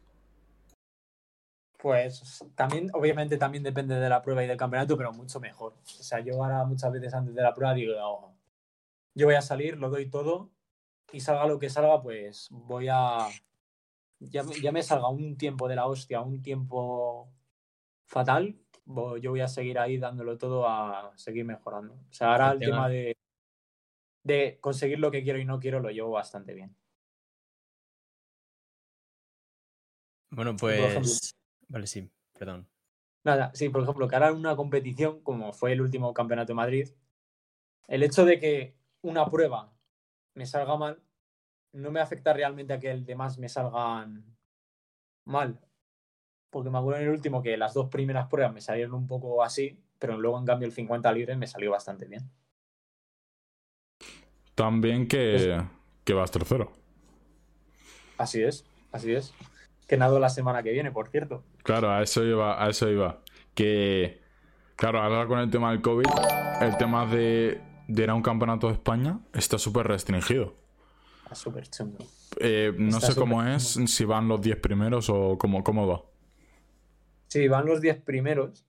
pues 1.78 2.44
también, 2.54 2.90
obviamente 2.94 3.36
también 3.38 3.64
depende 3.64 3.96
de 3.96 4.08
la 4.08 4.22
prueba 4.22 4.44
y 4.44 4.46
del 4.46 4.56
campeonato, 4.56 4.96
pero 4.96 5.12
mucho 5.12 5.40
mejor. 5.40 5.74
O 5.82 6.02
sea, 6.02 6.20
yo 6.20 6.42
ahora 6.42 6.64
muchas 6.64 6.92
veces 6.92 7.12
antes 7.12 7.34
de 7.34 7.42
la 7.42 7.52
prueba 7.54 7.74
digo, 7.74 7.94
"Oh, 8.00 8.31
yo 9.14 9.26
voy 9.26 9.34
a 9.34 9.42
salir, 9.42 9.76
lo 9.78 9.90
doy 9.90 10.08
todo 10.08 10.50
y 11.12 11.20
salga 11.20 11.46
lo 11.46 11.58
que 11.58 11.70
salga, 11.70 12.02
pues 12.02 12.48
voy 12.50 12.88
a... 12.90 13.28
Ya, 14.20 14.42
me- 14.44 14.60
ya 14.60 14.70
me 14.72 14.82
salga 14.82 15.08
un 15.08 15.36
tiempo 15.36 15.68
de 15.68 15.76
la 15.76 15.86
hostia, 15.86 16.20
un 16.20 16.42
tiempo 16.42 17.28
fatal, 18.06 18.56
yo 19.20 19.30
voy 19.30 19.40
a 19.40 19.48
seguir 19.48 19.78
ahí 19.78 19.98
dándolo 19.98 20.38
todo 20.38 20.68
a 20.68 21.12
seguir 21.16 21.44
mejorando. 21.44 21.94
O 21.94 22.12
sea, 22.12 22.32
ahora 22.32 22.52
el 22.52 22.58
tema 22.60 22.88
de, 22.88 23.16
de 24.22 24.58
conseguir 24.60 24.98
lo 25.00 25.10
que 25.10 25.22
quiero 25.24 25.38
y 25.38 25.44
no 25.44 25.58
quiero 25.58 25.80
lo 25.80 25.90
llevo 25.90 26.10
bastante 26.10 26.54
bien. 26.54 26.74
Bueno, 30.30 30.52
ejemplo- 30.52 31.00
pues. 31.00 31.34
Vale, 31.68 31.86
sí, 31.86 32.10
perdón. 32.38 32.68
Nada, 33.24 33.50
sí, 33.54 33.68
por 33.68 33.82
ejemplo, 33.82 34.08
que 34.08 34.16
ahora 34.16 34.28
en 34.30 34.36
una 34.36 34.56
competición, 34.56 35.20
como 35.22 35.52
fue 35.52 35.72
el 35.72 35.80
último 35.80 36.12
campeonato 36.12 36.48
de 36.52 36.56
Madrid, 36.56 36.88
el 37.88 38.02
hecho 38.02 38.24
de 38.24 38.38
que 38.40 38.74
una 39.02 39.26
prueba 39.30 39.72
me 40.34 40.46
salga 40.46 40.76
mal 40.76 41.02
no 41.72 41.90
me 41.90 42.00
afecta 42.00 42.32
realmente 42.32 42.72
a 42.72 42.78
que 42.78 42.90
el 42.90 43.04
demás 43.04 43.38
me 43.38 43.48
salgan 43.48 44.24
mal. 45.24 45.58
Porque 46.50 46.70
me 46.70 46.78
acuerdo 46.78 47.00
en 47.00 47.06
el 47.06 47.12
último 47.12 47.42
que 47.42 47.56
las 47.56 47.74
dos 47.74 47.88
primeras 47.88 48.28
pruebas 48.28 48.52
me 48.52 48.60
salieron 48.60 48.94
un 48.94 49.06
poco 49.06 49.42
así, 49.42 49.78
pero 49.98 50.18
luego 50.18 50.38
en 50.38 50.44
cambio 50.44 50.66
el 50.66 50.74
50 50.74 51.10
libre 51.12 51.36
me 51.36 51.46
salió 51.46 51.70
bastante 51.70 52.06
bien. 52.06 52.30
También 54.54 55.08
que, 55.08 55.32
Pues 55.32 55.68
que 56.04 56.12
vas 56.12 56.30
tercero. 56.30 56.72
Así 58.18 58.42
es, 58.42 58.66
así 58.92 59.12
es. 59.12 59.32
Que 59.88 59.96
nado 59.96 60.20
la 60.20 60.28
semana 60.28 60.62
que 60.62 60.72
viene, 60.72 60.92
por 60.92 61.08
cierto. 61.08 61.42
Claro, 61.62 61.90
a 61.90 62.02
eso 62.02 62.22
iba, 62.22 62.62
a 62.62 62.68
eso 62.68 62.90
iba. 62.90 63.22
Que, 63.54 64.20
claro, 64.76 65.00
ahora 65.00 65.26
con 65.26 65.38
el 65.38 65.50
tema 65.50 65.70
del 65.70 65.80
COVID, 65.80 66.06
el 66.60 66.76
tema 66.76 67.06
de, 67.06 67.60
de 67.88 68.02
ir 68.02 68.10
a 68.10 68.14
un 68.14 68.22
campeonato 68.22 68.68
de 68.68 68.74
España 68.74 69.20
está 69.32 69.58
súper 69.58 69.86
restringido. 69.86 70.54
Está 71.24 71.34
súper 71.34 71.68
chungo. 71.68 71.98
Eh, 72.40 72.72
no 72.76 72.98
Está 72.98 73.12
sé 73.12 73.20
cómo 73.20 73.42
es, 73.42 73.78
si 73.86 74.04
van 74.04 74.28
los 74.28 74.40
10 74.40 74.58
primeros 74.58 75.08
o 75.10 75.36
cómo, 75.38 75.62
cómo 75.62 75.86
va. 75.86 76.02
Sí, 77.28 77.48
van 77.48 77.66
los 77.66 77.80
10 77.80 78.02
primeros. 78.02 78.66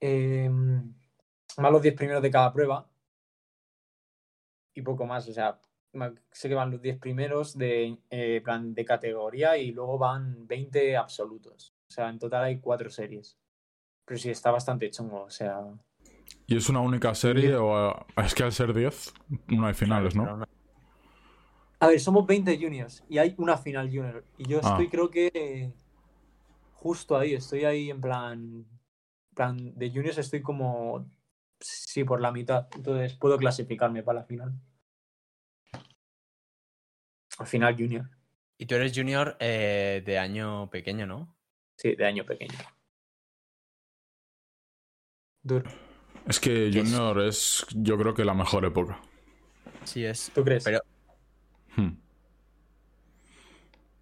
Eh, 0.00 0.48
van 0.48 1.72
los 1.72 1.82
10 1.82 1.94
primeros 1.94 2.22
de 2.22 2.30
cada 2.30 2.52
prueba. 2.52 2.88
Y 4.74 4.82
poco 4.82 5.06
más. 5.06 5.28
O 5.28 5.32
sea, 5.32 5.60
sé 6.30 6.48
que 6.48 6.54
van 6.54 6.70
los 6.70 6.80
10 6.80 6.98
primeros 6.98 7.56
de, 7.58 7.98
eh, 8.10 8.40
plan 8.42 8.74
de 8.74 8.84
categoría 8.84 9.56
y 9.58 9.72
luego 9.72 9.98
van 9.98 10.46
20 10.46 10.96
absolutos. 10.96 11.74
O 11.88 11.90
sea, 11.90 12.08
en 12.08 12.18
total 12.18 12.44
hay 12.44 12.60
cuatro 12.60 12.90
series. 12.90 13.38
Pero 14.04 14.18
sí, 14.18 14.30
está 14.30 14.50
bastante 14.50 14.90
chungo. 14.90 15.22
O 15.24 15.30
sea, 15.30 15.60
¿Y 16.46 16.56
es 16.56 16.68
una 16.68 16.80
única 16.80 17.14
serie 17.14 17.54
o 17.56 17.90
eh, 17.90 17.94
es 18.16 18.34
que 18.34 18.42
al 18.42 18.52
ser 18.52 18.74
10 18.74 19.12
no 19.48 19.66
hay 19.66 19.74
finales, 19.74 20.14
no- 20.14 20.44
A 21.80 21.86
ver, 21.88 21.98
somos 21.98 22.26
20 22.26 22.56
juniors 22.56 23.02
y 23.08 23.18
hay 23.18 23.34
una 23.38 23.56
final 23.56 23.86
junior. 23.88 24.24
Y 24.38 24.44
yo 24.46 24.58
Ah. 24.62 24.68
estoy, 24.68 24.88
creo 24.88 25.10
que 25.10 25.72
justo 26.74 27.16
ahí, 27.16 27.34
estoy 27.34 27.64
ahí 27.64 27.90
en 27.90 28.00
plan, 28.00 28.64
plan 29.34 29.56
de 29.76 29.88
juniors, 29.90 30.18
estoy 30.18 30.42
como, 30.42 31.08
sí, 31.60 32.04
por 32.04 32.20
la 32.20 32.30
mitad. 32.30 32.68
Entonces 32.76 33.14
puedo 33.14 33.36
clasificarme 33.38 34.02
para 34.02 34.20
la 34.20 34.24
final. 34.24 34.52
Al 37.38 37.46
final 37.46 37.74
junior, 37.76 38.08
Y 38.58 38.66
tú 38.66 38.74
eres 38.76 38.92
junior 38.94 39.36
eh, 39.40 40.02
de 40.04 40.18
año 40.18 40.68
pequeño, 40.70 41.06
¿no? 41.06 41.34
sí, 41.76 41.96
de 41.96 42.04
año 42.06 42.24
pequeño. 42.24 42.54
Duro. 45.42 45.68
Es 46.28 46.38
que? 46.40 46.70
Junior 46.72 47.20
es, 47.22 47.66
yo 47.74 47.98
creo 47.98 48.14
que 48.14 48.24
la 48.24 48.34
mejor 48.34 48.64
época. 48.64 49.00
Sí, 49.84 50.04
es. 50.04 50.30
¿Tú 50.34 50.44
crees? 50.44 50.64
Pero- 50.64 50.80
Hmm. 51.76 51.92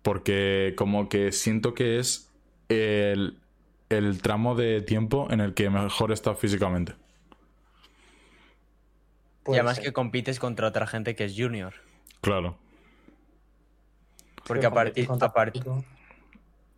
Porque 0.03 0.75
como 0.77 1.09
que 1.09 1.31
siento 1.33 1.75
que 1.75 1.99
es 1.99 2.31
el, 2.69 3.39
el 3.91 4.21
tramo 4.23 4.55
de 4.55 4.81
tiempo 4.83 5.29
en 5.31 5.41
el 5.41 5.55
que 5.55 5.71
mejor 5.71 6.11
estás 6.13 6.39
físicamente. 6.39 6.95
Y 9.47 9.53
además 9.55 9.77
ser. 9.77 9.85
que 9.87 9.93
compites 9.93 10.39
contra 10.39 10.69
otra 10.69 10.87
gente 10.87 11.15
que 11.15 11.25
es 11.25 11.35
junior. 11.37 11.75
Claro. 12.21 12.59
Porque 14.47 14.67
a 14.67 14.71
partir, 14.71 15.09
a, 15.11 15.33
par- 15.33 15.53
público. 15.53 15.85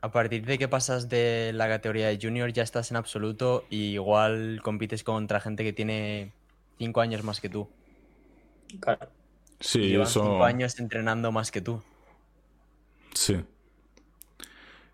A 0.02 0.10
partir 0.12 0.44
de 0.44 0.58
que 0.58 0.68
pasas 0.68 1.08
de 1.08 1.52
la 1.54 1.68
categoría 1.68 2.08
de 2.08 2.18
junior 2.20 2.52
ya 2.52 2.62
estás 2.62 2.90
en 2.90 2.96
absoluto 2.96 3.64
y 3.70 3.92
igual 3.94 4.60
compites 4.62 5.04
contra 5.04 5.40
gente 5.40 5.64
que 5.64 5.72
tiene 5.72 6.32
5 6.78 7.00
años 7.00 7.22
más 7.24 7.40
que 7.40 7.48
tú. 7.48 7.68
Claro. 8.80 9.08
Y 9.60 9.64
Sí, 9.64 9.78
llevan 9.80 10.06
eso. 10.08 10.22
5 10.24 10.44
años 10.44 10.78
entrenando 10.80 11.30
más 11.32 11.50
que 11.50 11.60
tú. 11.60 11.82
Sí. 13.14 13.36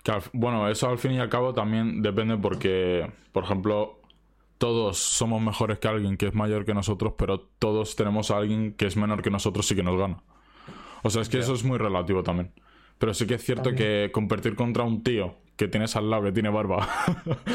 Que 0.02 0.12
al- 0.12 0.22
bueno, 0.32 0.68
eso 0.68 0.88
al 0.88 0.98
fin 0.98 1.12
y 1.12 1.18
al 1.20 1.28
cabo 1.28 1.54
también 1.54 2.02
depende 2.02 2.36
porque, 2.36 3.10
por 3.32 3.44
ejemplo, 3.44 4.00
todos 4.58 4.98
somos 4.98 5.40
mejores 5.40 5.78
que 5.78 5.88
alguien 5.88 6.16
que 6.16 6.26
es 6.26 6.34
mayor 6.34 6.64
que 6.64 6.74
nosotros, 6.74 7.14
pero 7.16 7.40
todos 7.40 7.96
tenemos 7.96 8.30
a 8.30 8.36
alguien 8.38 8.74
que 8.74 8.86
es 8.86 8.96
menor 8.96 9.22
que 9.22 9.30
nosotros 9.30 9.70
y 9.70 9.76
que 9.76 9.82
nos 9.82 9.98
gana. 9.98 10.22
O 11.02 11.10
sea, 11.10 11.22
es 11.22 11.28
que 11.28 11.38
eso 11.38 11.54
es 11.54 11.62
muy 11.64 11.78
relativo 11.78 12.22
también. 12.22 12.52
Pero 12.98 13.14
sí 13.14 13.26
que 13.26 13.34
es 13.34 13.44
cierto 13.44 13.70
También. 13.70 14.06
que 14.06 14.12
competir 14.12 14.54
contra 14.56 14.82
un 14.84 15.02
tío 15.02 15.36
que 15.56 15.66
tienes 15.68 15.96
al 15.96 16.08
lado 16.08 16.22
que 16.24 16.32
tiene 16.32 16.48
barba, 16.50 16.88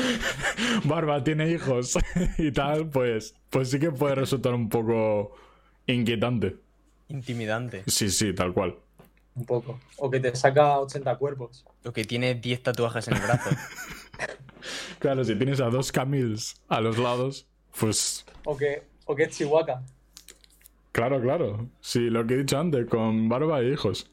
barba, 0.84 1.23
tiene 1.23 1.49
hijos 1.51 1.97
y 2.38 2.51
tal, 2.51 2.89
pues, 2.89 3.34
pues 3.49 3.69
sí 3.69 3.79
que 3.79 3.91
puede 3.91 4.15
resultar 4.15 4.53
un 4.53 4.67
poco 4.69 5.34
inquietante. 5.88 6.58
Intimidante. 7.08 7.84
Sí, 7.88 8.10
sí, 8.10 8.34
tal 8.34 8.53
cual. 8.53 8.75
Un 9.36 9.45
poco. 9.45 9.79
O 9.97 10.10
que 10.12 10.19
te 10.19 10.36
saca 10.36 10.79
80 10.79 11.15
cuerpos. 11.17 11.65
O 11.86 11.91
que 11.91 12.03
tiene 12.03 12.36
10 12.36 12.63
tatuajes 12.63 13.08
en 13.08 13.15
el 13.15 13.21
brazo. 13.21 13.49
Claro, 14.99 15.25
si 15.25 15.36
tienes 15.36 15.60
a 15.60 15.69
dos 15.69 15.91
Camils 15.91 16.56
a 16.69 16.79
los 16.79 16.97
lados, 16.97 17.45
pues 17.77 18.25
O 18.45 18.56
que, 18.56 18.84
o 19.06 19.13
que 19.13 19.23
es 19.23 19.38
Chihuahua. 19.38 19.84
claro, 20.93 21.19
claro. 21.21 21.67
Sí, 21.82 22.10
lo 22.10 22.25
que 22.25 22.36
he 22.36 22.38
dicho 22.38 22.58
antes, 22.58 22.86
con 22.86 23.27
barba 23.27 23.60
e 23.60 23.73
hijos. 23.73 24.10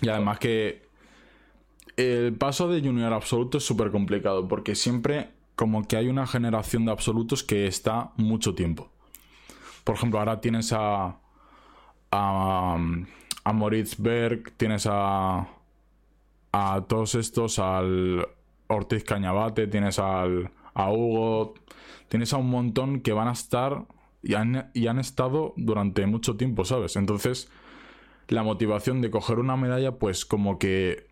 Y 0.00 0.08
además 0.08 0.38
que 0.38 0.82
el 1.96 2.34
paso 2.34 2.68
de 2.68 2.80
junior 2.80 3.12
absoluto 3.12 3.58
es 3.58 3.64
súper 3.64 3.90
complicado 3.90 4.46
porque 4.46 4.74
siempre 4.74 5.30
como 5.56 5.88
que 5.88 5.96
hay 5.96 6.08
una 6.08 6.26
generación 6.26 6.84
de 6.84 6.92
absolutos 6.92 7.42
que 7.42 7.66
está 7.66 8.12
mucho 8.16 8.54
tiempo. 8.54 8.90
Por 9.82 9.96
ejemplo, 9.96 10.18
ahora 10.20 10.40
tienes 10.40 10.72
a 10.72 11.18
a, 12.10 12.78
a 13.44 13.52
Moritz 13.52 13.98
Berg, 13.98 14.52
tienes 14.56 14.86
a 14.88 15.48
a 16.52 16.84
todos 16.88 17.14
estos, 17.14 17.58
al 17.58 18.26
Ortiz 18.68 19.04
Cañabate, 19.04 19.66
tienes 19.66 19.98
al, 19.98 20.50
a 20.74 20.90
Hugo, 20.90 21.54
tienes 22.08 22.32
a 22.32 22.38
un 22.38 22.50
montón 22.50 23.00
que 23.00 23.12
van 23.12 23.28
a 23.28 23.32
estar 23.32 23.84
y 24.22 24.34
han, 24.34 24.70
y 24.74 24.86
han 24.86 24.98
estado 24.98 25.54
durante 25.56 26.06
mucho 26.06 26.36
tiempo, 26.36 26.64
¿sabes? 26.64 26.96
Entonces, 26.96 27.50
la 28.28 28.42
motivación 28.42 29.00
de 29.00 29.10
coger 29.10 29.38
una 29.38 29.56
medalla, 29.56 29.92
pues 29.92 30.24
como 30.24 30.58
que 30.58 31.06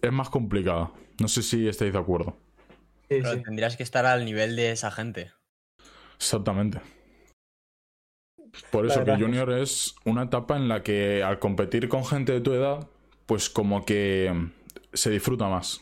es 0.00 0.12
más 0.12 0.28
complicada. 0.28 0.92
No 1.20 1.28
sé 1.28 1.42
si 1.42 1.68
estáis 1.68 1.92
de 1.92 1.98
acuerdo. 1.98 2.36
Sí, 3.02 3.18
Pero 3.20 3.32
sí. 3.32 3.42
tendrías 3.42 3.76
que 3.76 3.82
estar 3.82 4.04
al 4.06 4.24
nivel 4.24 4.56
de 4.56 4.72
esa 4.72 4.90
gente. 4.90 5.32
Exactamente. 6.16 6.80
Por 8.70 8.86
eso 8.86 9.04
que 9.04 9.16
Junior 9.16 9.50
es 9.52 9.94
una 10.04 10.24
etapa 10.24 10.56
en 10.56 10.68
la 10.68 10.82
que 10.82 11.22
al 11.22 11.38
competir 11.38 11.88
con 11.88 12.04
gente 12.04 12.32
de 12.32 12.40
tu 12.40 12.52
edad, 12.52 12.86
pues 13.26 13.48
como 13.48 13.84
que 13.84 14.50
se 14.92 15.10
disfruta 15.10 15.48
más. 15.48 15.80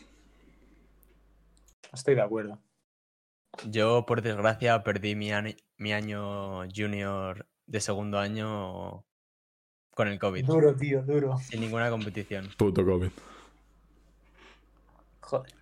Estoy 1.91 2.15
de 2.15 2.21
acuerdo. 2.21 2.61
Yo, 3.69 4.05
por 4.05 4.21
desgracia, 4.21 4.83
perdí 4.83 5.15
mi 5.15 5.31
año 5.93 6.63
junior 6.73 7.49
de 7.65 7.81
segundo 7.81 8.19
año 8.19 9.05
con 9.93 10.07
el 10.07 10.19
COVID. 10.19 10.45
Duro, 10.45 10.75
tío, 10.75 11.03
duro. 11.03 11.37
Sin 11.39 11.61
ninguna 11.61 11.89
competición. 11.89 12.49
Puto 12.57 12.85
COVID. 12.85 13.11
Joder. 15.21 15.53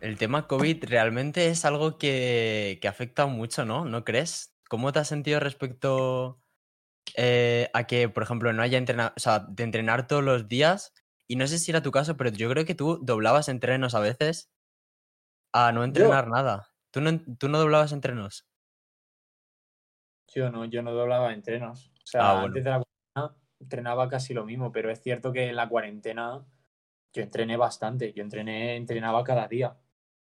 El 0.00 0.18
tema 0.18 0.46
COVID 0.46 0.84
realmente 0.84 1.48
es 1.48 1.64
algo 1.64 1.98
que, 1.98 2.78
que 2.80 2.88
afecta 2.88 3.26
mucho, 3.26 3.64
¿no? 3.64 3.84
¿No 3.84 4.04
crees? 4.04 4.54
¿Cómo 4.68 4.92
te 4.92 4.98
has 4.98 5.08
sentido 5.08 5.40
respecto 5.40 6.38
eh, 7.16 7.70
a 7.72 7.84
que, 7.84 8.08
por 8.08 8.22
ejemplo, 8.22 8.52
no 8.52 8.62
haya 8.62 8.78
entrenado, 8.78 9.12
o 9.16 9.20
sea, 9.20 9.40
de 9.40 9.62
entrenar 9.64 10.06
todos 10.06 10.22
los 10.22 10.48
días? 10.48 10.92
Y 11.28 11.36
no 11.36 11.46
sé 11.46 11.58
si 11.58 11.70
era 11.70 11.82
tu 11.82 11.90
caso, 11.90 12.16
pero 12.16 12.30
yo 12.30 12.48
creo 12.50 12.64
que 12.64 12.74
tú 12.74 12.98
doblabas 13.02 13.48
entrenos 13.48 13.94
a 13.94 14.00
veces 14.00 14.50
a 15.52 15.72
no 15.72 15.82
entrenar 15.82 16.28
nada. 16.28 16.68
¿Tú 16.90 17.00
no, 17.00 17.18
tú 17.38 17.48
no 17.48 17.58
doblabas 17.58 17.92
entrenos? 17.92 18.46
Yo 20.28 20.50
no, 20.50 20.64
yo 20.66 20.82
no 20.82 20.92
doblaba 20.92 21.32
entrenos. 21.32 21.88
O 21.88 22.06
sea, 22.06 22.20
Ah, 22.20 22.32
bueno. 22.34 22.46
antes 22.48 22.64
de 22.64 22.70
la 22.70 22.82
entrenaba 23.60 24.08
casi 24.08 24.34
lo 24.34 24.44
mismo, 24.44 24.72
pero 24.72 24.90
es 24.90 25.00
cierto 25.02 25.32
que 25.32 25.48
en 25.48 25.56
la 25.56 25.68
cuarentena 25.68 26.44
yo 27.12 27.22
entrené 27.22 27.56
bastante. 27.56 28.12
Yo 28.12 28.22
entrené, 28.22 28.76
entrenaba 28.76 29.24
cada 29.24 29.48
día. 29.48 29.76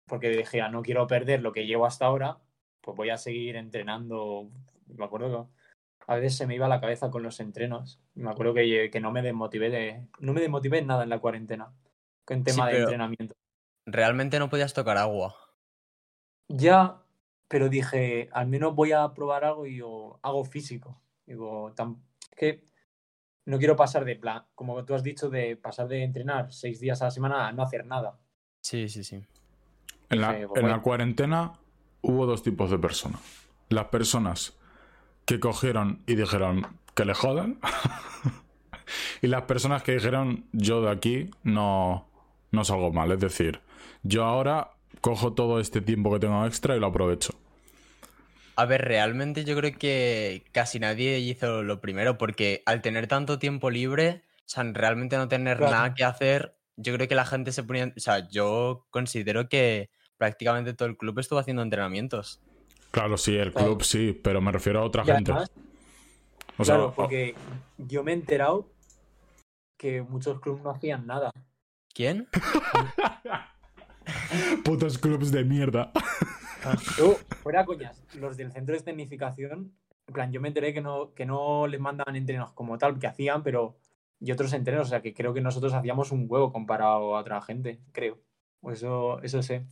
Porque 0.07 0.31
dije, 0.31 0.62
"Ah, 0.62 0.70
no 0.70 0.83
quiero 0.83 1.07
perder 1.07 1.42
lo 1.42 1.53
que 1.53 1.66
llevo 1.66 1.87
hasta 1.87 2.07
ahora, 2.07 2.38
pues 2.81 2.96
voy 2.96 3.11
a 3.11 3.18
seguir 3.18 3.57
entrenando. 3.57 4.51
Me 4.87 5.05
acuerdo 5.05 5.51
que 5.98 6.03
a 6.07 6.14
veces 6.16 6.37
se 6.37 6.46
me 6.46 6.55
iba 6.55 6.68
la 6.68 6.81
cabeza 6.81 7.11
con 7.11 7.22
los 7.22 7.38
entrenos. 7.40 8.01
Me 8.14 8.31
acuerdo 8.31 8.55
que, 8.55 8.88
que 8.90 9.01
no 9.01 9.12
me 9.12 9.20
desmotivé 9.22 9.68
de. 9.68 10.09
No 10.20 10.33
me 10.33 10.40
desmotivé 10.40 10.79
en 10.79 10.87
nada 10.87 11.03
en 11.03 11.11
la 11.11 11.18
cuarentena. 11.18 11.74
En 12.29 12.44
tema 12.44 12.68
de 12.68 12.79
entrenamiento. 12.81 13.35
Realmente 13.87 14.38
no 14.38 14.48
podías 14.48 14.72
tocar 14.74 14.96
agua. 14.96 15.35
Ya, 16.48 17.03
pero 17.48 17.68
dije, 17.68 18.29
al 18.33 18.46
menos 18.46 18.74
voy 18.74 18.92
a 18.92 19.12
probar 19.12 19.44
algo 19.44 19.66
y 19.66 19.74
digo, 19.74 20.18
hago 20.22 20.44
físico. 20.44 21.01
Digo, 21.27 21.70
es 21.70 22.37
que 22.37 22.64
no 23.48 23.58
quiero 23.58 23.76
pasar 23.76 24.04
de 24.04 24.14
plan, 24.14 24.44
como 24.54 24.84
tú 24.84 24.94
has 24.94 25.02
dicho, 25.02 25.30
de 25.30 25.56
pasar 25.56 25.88
de 25.88 26.04
entrenar 26.04 26.52
seis 26.52 26.80
días 26.80 27.00
a 27.00 27.06
la 27.06 27.11
semana 27.11 27.48
a 27.48 27.52
no 27.52 27.62
hacer 27.62 27.87
nada. 27.87 28.18
Sí, 28.61 28.88
sí, 28.90 29.02
sí. 29.04 29.24
En 30.11 30.20
la, 30.20 30.28
pues 30.46 30.62
en 30.62 30.68
la 30.68 30.76
voy- 30.76 30.82
cuarentena 30.82 31.52
hubo 32.02 32.26
dos 32.26 32.42
tipos 32.42 32.70
de 32.70 32.78
personas. 32.78 33.20
Las 33.70 33.87
personas 33.87 34.58
que 35.24 35.40
cogieron 35.40 36.02
y 36.06 36.14
dijeron 36.14 36.66
que 36.94 37.06
le 37.06 37.14
jodan. 37.14 37.58
y 39.23 39.27
las 39.29 39.42
personas 39.42 39.83
que 39.83 39.92
dijeron 39.92 40.44
yo 40.52 40.83
de 40.83 40.90
aquí 40.90 41.31
no, 41.42 42.06
no 42.50 42.64
salgo 42.64 42.92
mal. 42.92 43.12
Es 43.12 43.20
decir, 43.20 43.60
yo 44.02 44.25
ahora 44.25 44.73
cojo 45.00 45.33
todo 45.33 45.58
este 45.58 45.81
tiempo 45.81 46.12
que 46.12 46.20
tengo 46.20 46.44
extra 46.44 46.77
y 46.77 46.81
lo 46.81 46.88
aprovecho. 46.88 47.33
A 48.59 48.65
ver, 48.65 48.83
realmente 48.83 49.44
yo 49.44 49.54
creo 49.54 49.79
que 49.79 50.42
casi 50.50 50.81
nadie 50.81 51.21
hizo 51.21 51.63
lo 51.63 51.81
primero, 51.81 52.19
porque 52.19 52.65
al 52.67 52.83
tener 52.83 53.06
tanto 53.06 53.38
tiempo 53.38 53.71
libre, 53.71 54.25
o 54.40 54.42
sea, 54.46 54.65
realmente 54.65 55.17
no 55.17 55.29
tener 55.29 55.59
Claro. 55.59 55.73
nada 55.73 55.94
que 55.94 56.02
hacer, 56.02 56.56
yo 56.75 56.92
creo 56.94 57.06
que 57.06 57.15
la 57.15 57.25
gente 57.25 57.52
se 57.52 57.63
ponía, 57.63 57.92
o 57.96 58.00
sea, 58.00 58.29
yo 58.31 58.85
considero 58.90 59.48
que 59.48 59.90
prácticamente 60.17 60.75
todo 60.75 60.88
el 60.88 60.96
club 60.96 61.21
estuvo 61.21 61.38
haciendo 61.38 61.63
entrenamientos. 61.63 62.40
Claro, 62.90 63.17
sí, 63.17 63.37
el 63.37 63.52
Claro. 63.52 63.75
club 63.75 63.85
sí, 63.85 64.21
pero 64.25 64.40
me 64.40 64.50
refiero 64.50 64.81
a 64.81 64.85
otra 64.85 65.04
Y 65.04 65.06
gente. 65.06 65.31
además, 65.31 65.52
O 66.56 66.65
sea, 66.65 66.75
claro, 66.75 66.92
porque 66.96 67.37
yo 67.77 68.02
me 68.02 68.11
he 68.11 68.15
enterado 68.15 68.73
que 69.77 70.02
muchos 70.02 70.40
clubes 70.40 70.65
no 70.65 70.71
hacían 70.71 71.06
nada. 71.06 71.31
¿Quién? 71.94 72.27
putos 74.65 74.98
clubs 74.98 75.31
de 75.31 75.44
mierda. 75.44 75.92
Yo, 76.98 77.15
fuera 77.42 77.65
coñas, 77.65 78.02
los 78.15 78.37
del 78.37 78.52
centro 78.52 78.73
de 78.73 78.79
escenificación 78.79 79.73
en 80.06 80.15
plan, 80.15 80.33
yo 80.33 80.40
me 80.40 80.48
enteré 80.48 80.73
que 80.73 80.81
no, 80.81 81.13
que 81.15 81.27
no 81.27 81.67
les 81.67 81.81
mandaban 81.81 82.17
entrenos 82.17 82.52
como 82.52 82.79
tal, 82.79 82.98
que 82.98 83.06
hacían, 83.06 83.42
pero. 83.42 83.77
Y 84.21 84.33
otros 84.33 84.52
entrenos, 84.52 84.88
o 84.88 84.90
sea, 84.90 85.00
que 85.02 85.15
creo 85.15 85.33
que 85.33 85.40
nosotros 85.40 85.73
hacíamos 85.75 86.11
un 86.11 86.27
huevo 86.29 86.50
comparado 86.52 87.15
a 87.15 87.21
otra 87.21 87.40
gente, 87.40 87.79
creo. 87.92 88.19
Pues 88.61 88.79
eso, 88.79 89.23
eso 89.23 89.42
sé. 89.42 89.65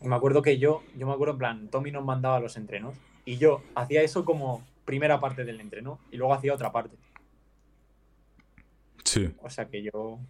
Y 0.00 0.06
me 0.06 0.14
acuerdo 0.14 0.42
que 0.42 0.58
yo, 0.58 0.82
yo 0.96 1.06
me 1.08 1.12
acuerdo 1.12 1.32
en 1.32 1.38
plan, 1.38 1.68
Tommy 1.70 1.90
nos 1.90 2.04
mandaba 2.04 2.38
los 2.38 2.56
entrenos 2.56 2.94
y 3.24 3.38
yo 3.38 3.62
hacía 3.74 4.02
eso 4.02 4.24
como 4.24 4.62
primera 4.84 5.18
parte 5.18 5.44
del 5.44 5.60
entreno 5.60 5.98
y 6.12 6.18
luego 6.18 6.34
hacía 6.34 6.54
otra 6.54 6.70
parte. 6.70 6.96
Sí. 9.04 9.34
O 9.42 9.50
sea 9.50 9.66
que 9.68 9.82
yo. 9.82 10.20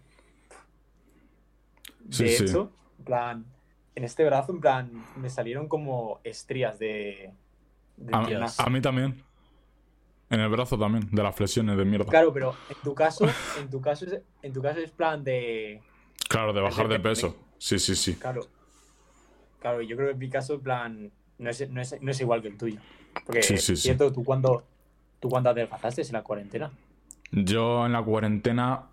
De 1.99 2.15
Sí, 2.15 2.29
sí. 2.29 2.43
hecho, 2.45 2.71
en 2.97 3.05
plan, 3.05 3.45
en 3.95 4.03
este 4.03 4.23
brazo, 4.25 4.51
en 4.53 4.61
plan, 4.61 5.05
me 5.17 5.29
salieron 5.29 5.67
como 5.67 6.19
estrías 6.23 6.79
de. 6.79 7.33
de 7.97 8.13
A, 8.13 8.63
a 8.65 8.69
mí 8.69 8.81
también. 8.81 9.23
En 10.29 10.39
el 10.39 10.49
brazo 10.49 10.77
también, 10.77 11.09
de 11.11 11.23
las 11.23 11.35
flexiones 11.35 11.75
de 11.75 11.85
mierda. 11.85 12.05
Claro, 12.05 12.31
pero 12.31 12.55
en 12.69 12.75
tu 12.83 12.93
caso, 12.93 13.25
en 13.59 13.69
tu 13.69 13.81
caso 13.81 14.05
es, 14.05 14.21
en 14.43 14.53
tu 14.53 14.61
caso 14.61 14.79
es 14.79 14.91
plan 14.91 15.23
de. 15.23 15.81
Claro, 16.29 16.53
de 16.53 16.61
bajar 16.61 16.87
de 16.87 16.99
peso. 16.99 17.35
Sí, 17.57 17.79
sí, 17.79 17.95
sí. 17.95 18.15
Claro. 18.15 18.41
Claro, 19.59 19.81
yo 19.81 19.95
creo 19.95 20.09
que 20.09 20.13
en 20.13 20.19
mi 20.19 20.29
caso, 20.29 20.53
en 20.53 20.61
plan, 20.61 21.11
no 21.39 21.49
es, 21.49 21.69
no 21.69 21.81
es, 21.81 21.99
no 22.01 22.11
es 22.11 22.21
igual 22.21 22.41
que 22.41 22.49
el 22.49 22.57
tuyo. 22.57 22.79
Porque 23.25 23.41
Sí, 23.41 23.57
sí, 23.57 23.73
es 23.73 23.79
sí. 23.79 23.87
cierto, 23.87 24.11
tú 24.11 24.23
cuando. 24.23 24.63
¿Tú 25.19 25.27
cuando 25.27 25.49
adelgazaste 25.49 26.01
en 26.03 26.13
la 26.13 26.23
cuarentena? 26.23 26.71
Yo 27.31 27.85
en 27.85 27.91
la 27.91 28.01
cuarentena 28.01 28.83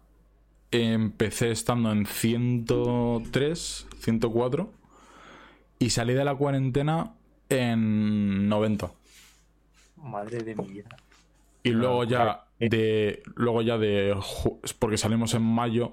empecé 0.73 1.53
estando 1.53 1.93
en 1.93 2.05
103, 2.05 3.87
104 4.01 4.73
y 5.79 5.91
salí 5.91 6.15
de 6.15 6.25
la 6.25 6.35
cuarentena 6.35 7.15
en 7.49 8.49
90. 8.49 8.91
Madre 9.97 10.43
de 10.43 10.55
mi 10.55 10.67
vida. 10.69 10.97
Y 11.63 11.71
luego 11.71 12.05
ya 12.05 12.45
de 12.59 13.23
luego 13.35 13.61
ya 13.63 13.77
de 13.77 14.17
porque 14.79 14.97
salimos 14.97 15.35
en 15.35 15.43
mayo 15.43 15.93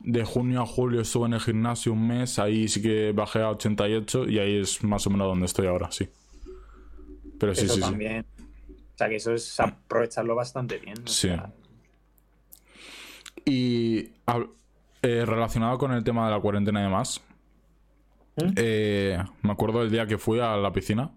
de 0.00 0.24
junio 0.24 0.62
a 0.62 0.66
julio 0.66 1.00
estuve 1.00 1.26
en 1.26 1.34
el 1.34 1.40
gimnasio 1.40 1.92
un 1.92 2.06
mes, 2.06 2.38
ahí 2.38 2.68
sí 2.68 2.80
que 2.80 3.12
bajé 3.12 3.40
a 3.40 3.50
88 3.50 4.28
y 4.28 4.38
ahí 4.38 4.60
es 4.60 4.84
más 4.84 5.06
o 5.06 5.10
menos 5.10 5.26
donde 5.26 5.46
estoy 5.46 5.66
ahora, 5.66 5.90
sí. 5.90 6.08
Pero 7.40 7.54
sí, 7.54 7.64
eso 7.64 7.74
sí, 7.74 7.80
sí. 7.80 7.86
también. 7.86 8.24
O 8.68 8.98
sea, 8.98 9.08
que 9.08 9.16
eso 9.16 9.34
es 9.34 9.58
aprovecharlo 9.60 10.34
bastante 10.34 10.78
bien. 10.78 10.96
Sí. 11.06 11.28
sea, 11.28 11.52
Y 13.44 14.10
eh, 15.02 15.24
relacionado 15.26 15.76
con 15.76 15.92
el 15.92 16.04
tema 16.04 16.26
de 16.26 16.30
la 16.34 16.40
cuarentena 16.40 16.80
y 16.80 16.84
demás, 16.84 17.20
¿Mm? 18.36 18.52
eh, 18.56 19.24
me 19.42 19.52
acuerdo 19.52 19.80
del 19.80 19.90
día 19.90 20.06
que 20.06 20.18
fui 20.18 20.40
a 20.40 20.56
la 20.56 20.72
piscina, 20.72 21.10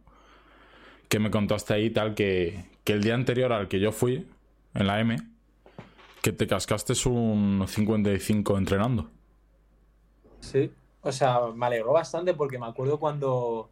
que 1.08 1.20
me 1.20 1.32
contaste 1.32 1.74
ahí 1.74 1.90
tal 1.90 2.16
que, 2.16 2.66
que 2.84 2.94
el 2.94 3.04
día 3.04 3.16
anterior 3.16 3.52
al 3.52 3.68
que 3.68 3.80
yo 3.80 3.92
fui, 3.92 4.28
en 4.74 4.88
la 4.88 5.00
M, 5.00 5.18
que 6.22 6.32
te 6.32 6.48
cascaste 6.48 6.94
un 7.10 7.66
55 7.68 8.58
entrenando. 8.58 9.10
Sí, 10.40 10.72
o 11.02 11.12
sea, 11.12 11.48
me 11.54 11.66
alegró 11.66 11.94
bastante 11.94 12.34
porque 12.34 12.60
me 12.60 12.68
acuerdo 12.68 13.00
cuando, 13.00 13.72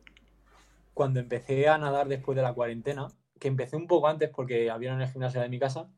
cuando 0.93 1.19
empecé 1.19 1.67
a 1.67 1.77
nadar 1.77 2.07
después 2.07 2.35
de 2.35 2.41
la 2.41 2.53
cuarentena, 2.53 3.07
que 3.39 3.47
empecé 3.47 3.75
un 3.75 3.87
poco 3.87 4.07
antes 4.07 4.29
porque 4.29 4.69
había 4.69 4.93
en 4.93 5.01
el 5.01 5.09
gimnasio 5.09 5.41
de 5.41 5.49
mi 5.49 5.59
casa, 5.59 5.89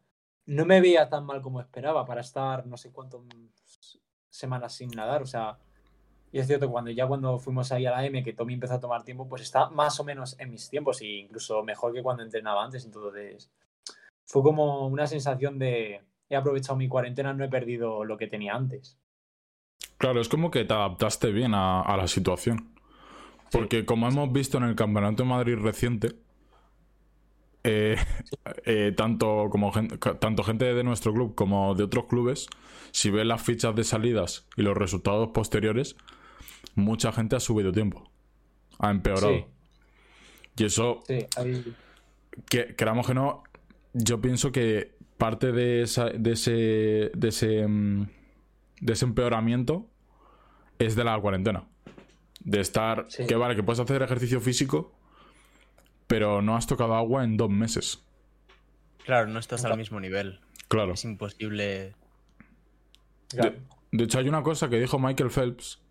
no 0.45 0.66
me 0.66 0.82
veía 0.82 1.10
tan 1.10 1.26
mal 1.26 1.41
como 1.41 1.62
esperaba 1.62 2.06
para 2.06 2.22
estar 2.22 2.66
no 2.66 2.78
sé 2.78 2.91
cuántas 2.91 3.22
semanas 4.30 4.74
sin 4.74 4.89
nadar, 4.91 5.22
o 5.22 5.28
sea, 5.28 5.58
y 6.32 6.39
es 6.39 6.47
cierto 6.47 6.67
que 6.67 6.71
cuando 6.71 6.91
ya 6.91 7.07
cuando 7.07 7.39
fuimos 7.39 7.71
ahí 7.71 7.86
a 7.86 7.91
la 7.91 8.05
M, 8.05 8.23
que 8.23 8.34
Tommy 8.34 8.53
empezó 8.55 8.75
a 8.75 8.80
tomar 8.80 9.03
tiempo, 9.03 9.27
pues 9.27 9.41
está 9.41 9.69
más 9.69 9.99
o 9.99 10.03
menos 10.03 10.39
en 10.39 10.51
mis 10.51 10.69
tiempos, 10.69 11.01
e 11.01 11.05
incluso 11.07 11.63
mejor 11.63 11.93
que 11.93 12.03
cuando 12.03 12.23
entrenaba 12.23 12.63
antes, 12.63 12.86
entonces 12.86 13.49
fue 14.25 14.43
como 14.43 14.88
una 14.88 15.07
sensación 15.07 15.57
de 15.59 16.01
he 16.30 16.36
aprovechado 16.36 16.77
mi 16.77 16.88
cuarentena, 16.88 17.34
no 17.34 17.43
he 17.43 17.49
perdido 17.49 18.05
lo 18.05 18.17
que 18.17 18.27
tenía 18.27 18.53
antes. 18.53 18.97
Claro, 19.97 20.21
es 20.21 20.30
como 20.30 20.51
que 20.51 20.63
te 20.65 20.73
adaptaste 20.73 21.32
bien 21.32 21.53
a, 21.53 21.82
a 21.82 21.97
la 21.97 22.07
situación. 22.07 22.73
Porque 23.51 23.86
como 23.86 24.07
hemos 24.07 24.32
visto 24.32 24.57
en 24.57 24.63
el 24.65 24.75
Campeonato 24.75 25.23
de 25.23 25.30
Madrid 25.30 25.57
reciente, 25.57 26.15
eh, 27.63 27.97
eh, 28.65 28.93
tanto, 28.95 29.47
como 29.49 29.71
gen- 29.71 29.89
ca- 29.97 30.19
tanto 30.19 30.43
gente 30.43 30.73
de 30.73 30.84
nuestro 30.84 31.13
club 31.13 31.36
como 31.36 31.75
de 31.75 31.84
otros 31.84 32.05
clubes, 32.05 32.47
si 32.91 33.09
ves 33.09 33.25
las 33.25 33.41
fichas 33.41 33.75
de 33.75 33.84
salidas 33.84 34.47
y 34.55 34.61
los 34.61 34.77
resultados 34.77 35.30
posteriores, 35.30 35.95
mucha 36.76 37.12
gente 37.12 37.36
ha 37.36 37.39
subido 37.39 37.72
tiempo. 37.72 38.10
Ha 38.80 38.91
empeorado. 38.91 39.36
Sí. 39.36 39.45
Y 40.57 40.64
eso, 40.66 41.01
Sí, 41.07 41.26
ahí... 41.38 41.74
que, 42.49 42.76
queramos 42.76 43.07
que 43.07 43.14
no, 43.14 43.43
yo 43.93 44.20
pienso 44.22 44.51
que 44.51 44.95
parte 45.18 45.51
de, 45.51 45.82
esa, 45.82 46.05
de 46.05 46.32
ese, 46.34 46.51
de 47.14 47.28
ese 47.28 47.68
mm, 47.68 48.07
de 48.82 48.93
ese 48.93 49.05
empeoramiento 49.05 49.88
es 50.80 50.95
de 50.95 51.03
la 51.03 51.20
cuarentena. 51.20 51.66
De 52.41 52.62
estar, 52.62 53.05
Sí. 53.10 53.26
que 53.28 53.36
vale, 53.36 53.55
que 53.55 53.64
puedes 53.64 53.80
hacer 53.80 54.01
ejercicio 54.01 54.39
físico, 54.39 54.93
pero 56.07 56.41
no 56.41 56.55
has 56.55 56.68
tocado 56.68 56.95
agua 56.95 57.24
en 57.24 57.36
dos 57.38 57.49
meses. 57.49 58.03
Claro, 59.05 59.28
no 59.28 59.39
estás 59.39 59.66
al 59.66 59.78
mismo 59.78 59.99
nivel. 59.99 60.39
Claro. 60.70 60.93
Es 60.93 61.03
imposible. 61.03 61.93
claro. 63.28 63.51
De, 63.51 63.97
de 63.97 64.03
hecho, 64.03 64.20
hay 64.20 64.30
una 64.30 64.43
cosa 64.43 64.70
que 64.70 64.80
dijo 64.80 64.99
Michael 64.99 65.32
Phelps, 65.32 65.82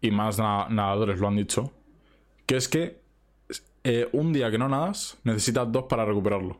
y 0.00 0.10
más 0.10 0.38
na- 0.38 0.68
nadadores 0.68 1.18
lo 1.18 1.28
han 1.28 1.36
dicho, 1.36 1.72
que 2.46 2.56
es 2.56 2.68
que 2.68 3.00
eh, 3.84 4.08
un 4.12 4.32
día 4.32 4.50
que 4.50 4.58
no 4.58 4.68
nadas, 4.68 5.18
necesitas 5.24 5.70
dos 5.70 5.84
para 5.84 6.04
recuperarlo. 6.04 6.58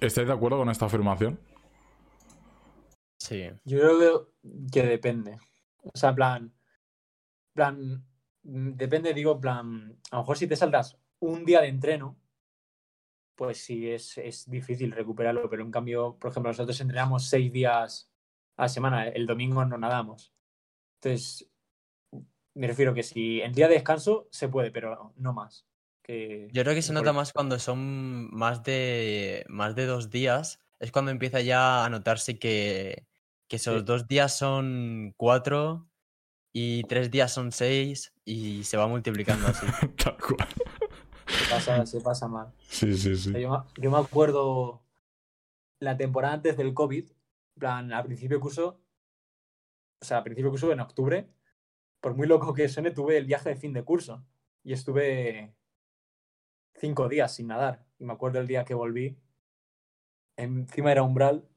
¿Estáis 0.00 0.28
de 0.28 0.32
acuerdo 0.32 0.58
con 0.58 0.70
esta 0.70 0.86
afirmación? 0.86 1.38
Sí. 3.18 3.44
Yo 3.64 3.78
creo 3.80 3.98
que, 3.98 4.70
que 4.72 4.86
depende. 4.86 5.38
O 5.82 5.96
sea, 5.96 6.10
en 6.10 6.14
plan, 6.14 6.54
plan, 7.52 8.04
depende, 8.42 9.12
digo, 9.12 9.32
en 9.32 9.40
plan, 9.40 9.98
a 10.10 10.16
lo 10.16 10.22
mejor 10.22 10.38
si 10.38 10.46
te 10.46 10.56
saltas 10.56 10.98
un 11.20 11.44
día 11.44 11.60
de 11.60 11.68
entreno, 11.68 12.16
pues 13.34 13.58
sí 13.58 13.88
es, 13.88 14.18
es 14.18 14.48
difícil 14.50 14.92
recuperarlo, 14.92 15.48
pero 15.48 15.62
en 15.62 15.70
cambio, 15.70 16.16
por 16.18 16.30
ejemplo, 16.30 16.50
nosotros 16.50 16.80
entrenamos 16.80 17.28
seis 17.28 17.52
días 17.52 18.10
a 18.56 18.62
la 18.62 18.68
semana, 18.68 19.08
el 19.08 19.26
domingo 19.26 19.64
no 19.64 19.78
nadamos. 19.78 20.32
Entonces, 21.00 21.47
me 22.58 22.66
refiero 22.66 22.92
que 22.94 23.02
si 23.02 23.40
en 23.40 23.52
día 23.52 23.68
de 23.68 23.74
descanso 23.74 24.28
se 24.30 24.48
puede, 24.48 24.70
pero 24.70 25.12
no 25.16 25.32
más. 25.32 25.66
Que, 26.02 26.48
Yo 26.52 26.62
creo 26.62 26.74
que 26.74 26.82
se 26.82 26.92
nota 26.92 27.12
más 27.12 27.32
cuando 27.32 27.58
son 27.58 28.30
más 28.34 28.62
de 28.62 29.44
más 29.48 29.74
de 29.74 29.86
dos 29.86 30.10
días. 30.10 30.58
Es 30.80 30.90
cuando 30.92 31.10
empieza 31.10 31.40
ya 31.40 31.84
a 31.84 31.90
notarse 31.90 32.38
que, 32.38 33.06
que 33.48 33.56
esos 33.56 33.80
Sí. 33.80 33.84
dos 33.84 34.06
días 34.08 34.36
son 34.36 35.12
cuatro 35.16 35.88
y 36.52 36.82
tres 36.84 37.10
días 37.10 37.32
son 37.32 37.52
seis 37.52 38.12
y 38.24 38.64
se 38.64 38.76
va 38.76 38.86
multiplicando 38.88 39.46
así. 39.48 39.66
Tal 40.02 40.16
cual. 40.16 40.48
se 41.26 41.50
pasa, 41.50 41.86
se 41.86 42.00
pasa 42.00 42.26
mal. 42.28 42.52
Sí, 42.68 42.96
sí, 42.96 43.16
sí. 43.16 43.32
Yo, 43.40 43.50
me- 43.50 43.82
yo 43.82 43.90
me 43.90 43.98
acuerdo 43.98 44.82
la 45.80 45.96
temporada 45.96 46.34
antes 46.34 46.56
del 46.56 46.74
COVID, 46.74 47.04
en 47.04 47.58
plan, 47.58 47.92
al 47.92 48.04
principio 48.04 48.40
curso, 48.40 48.80
o 50.00 50.04
sea, 50.04 50.18
al 50.18 50.24
principio 50.24 50.50
curso 50.50 50.72
en 50.72 50.80
octubre, 50.80 51.28
por 52.00 52.14
muy 52.14 52.26
loco 52.26 52.54
que 52.54 52.68
suene, 52.68 52.90
tuve 52.90 53.16
el 53.16 53.24
viaje 53.26 53.50
de 53.50 53.56
fin 53.56 53.72
de 53.72 53.84
curso 53.84 54.24
y 54.62 54.72
estuve 54.72 55.54
cinco 56.74 57.08
días 57.08 57.34
sin 57.34 57.48
nadar. 57.48 57.84
Y 57.98 58.04
me 58.04 58.12
acuerdo 58.12 58.40
el 58.40 58.46
día 58.46 58.64
que 58.64 58.74
volví, 58.74 59.16
encima 60.36 60.92
era 60.92 61.02
umbral, 61.02 61.48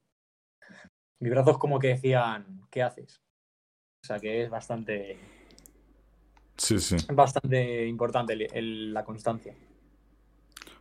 mis 1.19 1.29
brazos 1.31 1.57
como 1.57 1.77
que 1.79 1.89
decían, 1.89 2.61
¿qué 2.71 2.81
haces? 2.81 3.21
O 4.03 4.07
sea, 4.07 4.19
que 4.19 4.41
es 4.43 4.49
bastante, 4.49 5.19
Sí, 6.57 6.79
sí. 6.79 6.95
bastante 7.13 7.87
importante 7.87 8.33
el- 8.33 8.47
el- 8.53 8.93
la 8.93 9.03
constancia. 9.05 9.55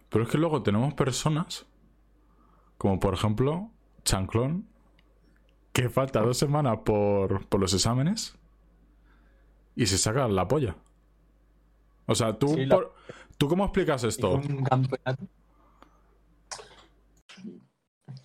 Pero 0.08 0.24
es 0.24 0.30
que 0.30 0.38
luego 0.38 0.62
tenemos 0.62 0.94
personas, 0.94 1.66
como 2.78 2.98
por 2.98 3.12
ejemplo 3.14 3.70
Chanclón, 4.04 4.66
que 5.72 5.88
falta 5.90 6.20
dos 6.22 6.38
semanas 6.38 6.78
por, 6.84 7.46
por 7.46 7.61
los 7.61 7.72
exámenes 7.74 8.36
y 9.81 9.87
se 9.87 9.97
saca 9.97 10.28
la 10.28 10.47
polla. 10.47 10.76
O 12.07 12.14
sea, 12.14 12.39
¿tú, 12.39 12.49
Sí, 12.49 12.66
la- 12.66 12.74
por- 12.76 12.95
¿tú 13.39 13.49
cómo 13.49 13.64
explicas 13.64 14.05
esto? 14.05 14.33
Un 14.33 14.62
campeonato. 14.62 15.26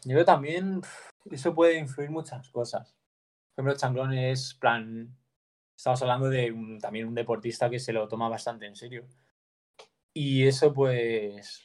Yo 0.03 0.25
también 0.25 0.81
eso 1.31 1.55
puede 1.55 1.77
influir 1.79 2.09
muchas 2.09 2.49
cosas. 2.49 2.97
Por 3.55 3.63
ejemplo, 3.63 3.79
Changlón 3.79 4.13
es 4.13 4.53
plan. 4.53 5.15
Estamos 5.77 6.01
hablando 6.01 6.29
de 6.29 6.51
un- 6.51 6.79
también 6.79 7.07
un 7.07 7.15
deportista 7.15 7.69
que 7.69 7.79
se 7.79 7.93
lo 7.93 8.07
toma 8.09 8.27
bastante 8.27 8.65
en 8.65 8.75
serio. 8.75 9.07
Y 10.13 10.45
eso, 10.45 10.73
pues. 10.73 11.63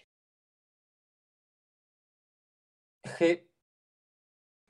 Es 3.02 3.12
que. 3.16 3.50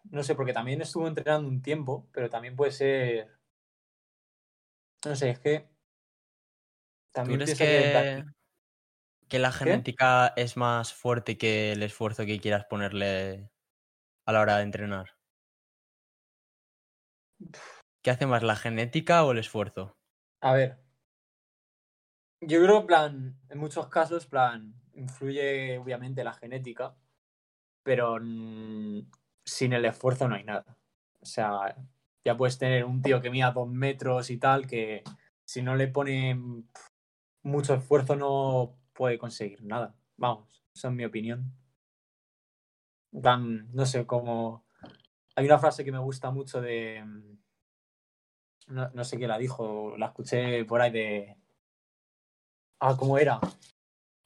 No 0.05 0.23
sé, 0.23 0.35
porque 0.35 0.53
también 0.55 0.81
estuvo 0.81 1.07
entrenando 1.07 1.47
un 1.49 1.61
tiempo, 1.61 2.09
pero 2.12 2.31
también 2.31 2.57
puede 2.57 2.73
ser. 2.73 3.39
No 5.05 5.16
sé, 5.16 5.30
es 5.30 5.38
que. 5.38 5.61
¿Tú 5.61 5.66
También 7.12 7.40
crees 7.40 7.59
pienso 7.59 7.64
que. 7.64 8.24
que, 9.28 9.38
la 9.38 9.53
genética 9.53 10.32
es 10.36 10.57
más 10.57 10.92
fuerte 10.92 11.38
que 11.38 11.72
el 11.72 11.82
esfuerzo 11.82 12.26
que 12.26 12.38
quieras 12.40 12.66
ponerle 12.66 13.51
a 14.26 14.32
la 14.32 14.40
hora 14.40 14.57
de 14.59 14.62
entrenar? 14.62 15.16
¿Qué 18.03 18.11
hace 18.11 18.26
más, 18.26 18.42
la 18.42 18.57
genética 18.57 19.24
o 19.24 19.32
el 19.32 19.38
esfuerzo? 19.38 19.96
A 20.40 20.53
ver. 20.55 20.78
Yo 22.42 22.62
creo, 22.62 22.80
en 22.80 22.86
plan, 22.86 23.40
en 23.48 23.59
muchos 23.59 23.88
casos, 23.88 24.26
plan, 24.26 24.74
influye 24.94 25.78
obviamente 25.78 26.24
la 26.24 26.32
genética, 26.32 26.96
pero 27.82 28.18
sin 29.44 29.72
el 29.72 29.84
esfuerzo 29.84 30.28
no 30.28 30.36
hay 30.36 30.44
nada. 30.44 30.78
O 31.20 31.26
sea, 31.26 31.76
ya 32.25 32.37
puedes 32.37 32.59
tener 32.59 32.85
un 32.85 33.03
tío 33.03 33.21
que 33.21 33.31
mida 33.31 33.53
dos 33.53 33.68
metros 33.68 34.31
y 34.31 34.39
tal, 34.39 34.66
que 34.66 35.03
si 35.45 35.62
no 35.62 35.77
le 35.77 35.89
pone 35.89 36.39
mucho 37.43 37.75
esfuerzo 37.75 38.16
no 38.16 38.77
puede 38.93 39.18
conseguir 39.18 39.62
nada. 39.64 39.95
Vamos, 40.16 40.62
esa 40.75 40.89
es 40.89 40.95
mi 40.95 41.05
opinión. 41.05 41.53
no 43.12 43.87
sé, 43.87 44.07
como... 44.07 44.64
Hay 45.37 45.47
una 45.47 45.59
frase 45.59 45.85
que 45.85 45.93
me 45.93 45.99
gusta 45.99 46.31
mucho 46.31 46.61
de... 46.61 47.05
No, 48.68 48.89
no 48.91 49.05
sé 49.05 49.16
quién 49.16 49.29
la 49.29 49.39
dijo, 49.39 49.97
la 49.97 50.07
escuché 50.07 50.64
por 50.64 50.81
ahí 50.81 50.91
de... 50.91 51.37
Ah, 52.81 52.97
¿cómo 52.99 53.18
era? 53.18 53.41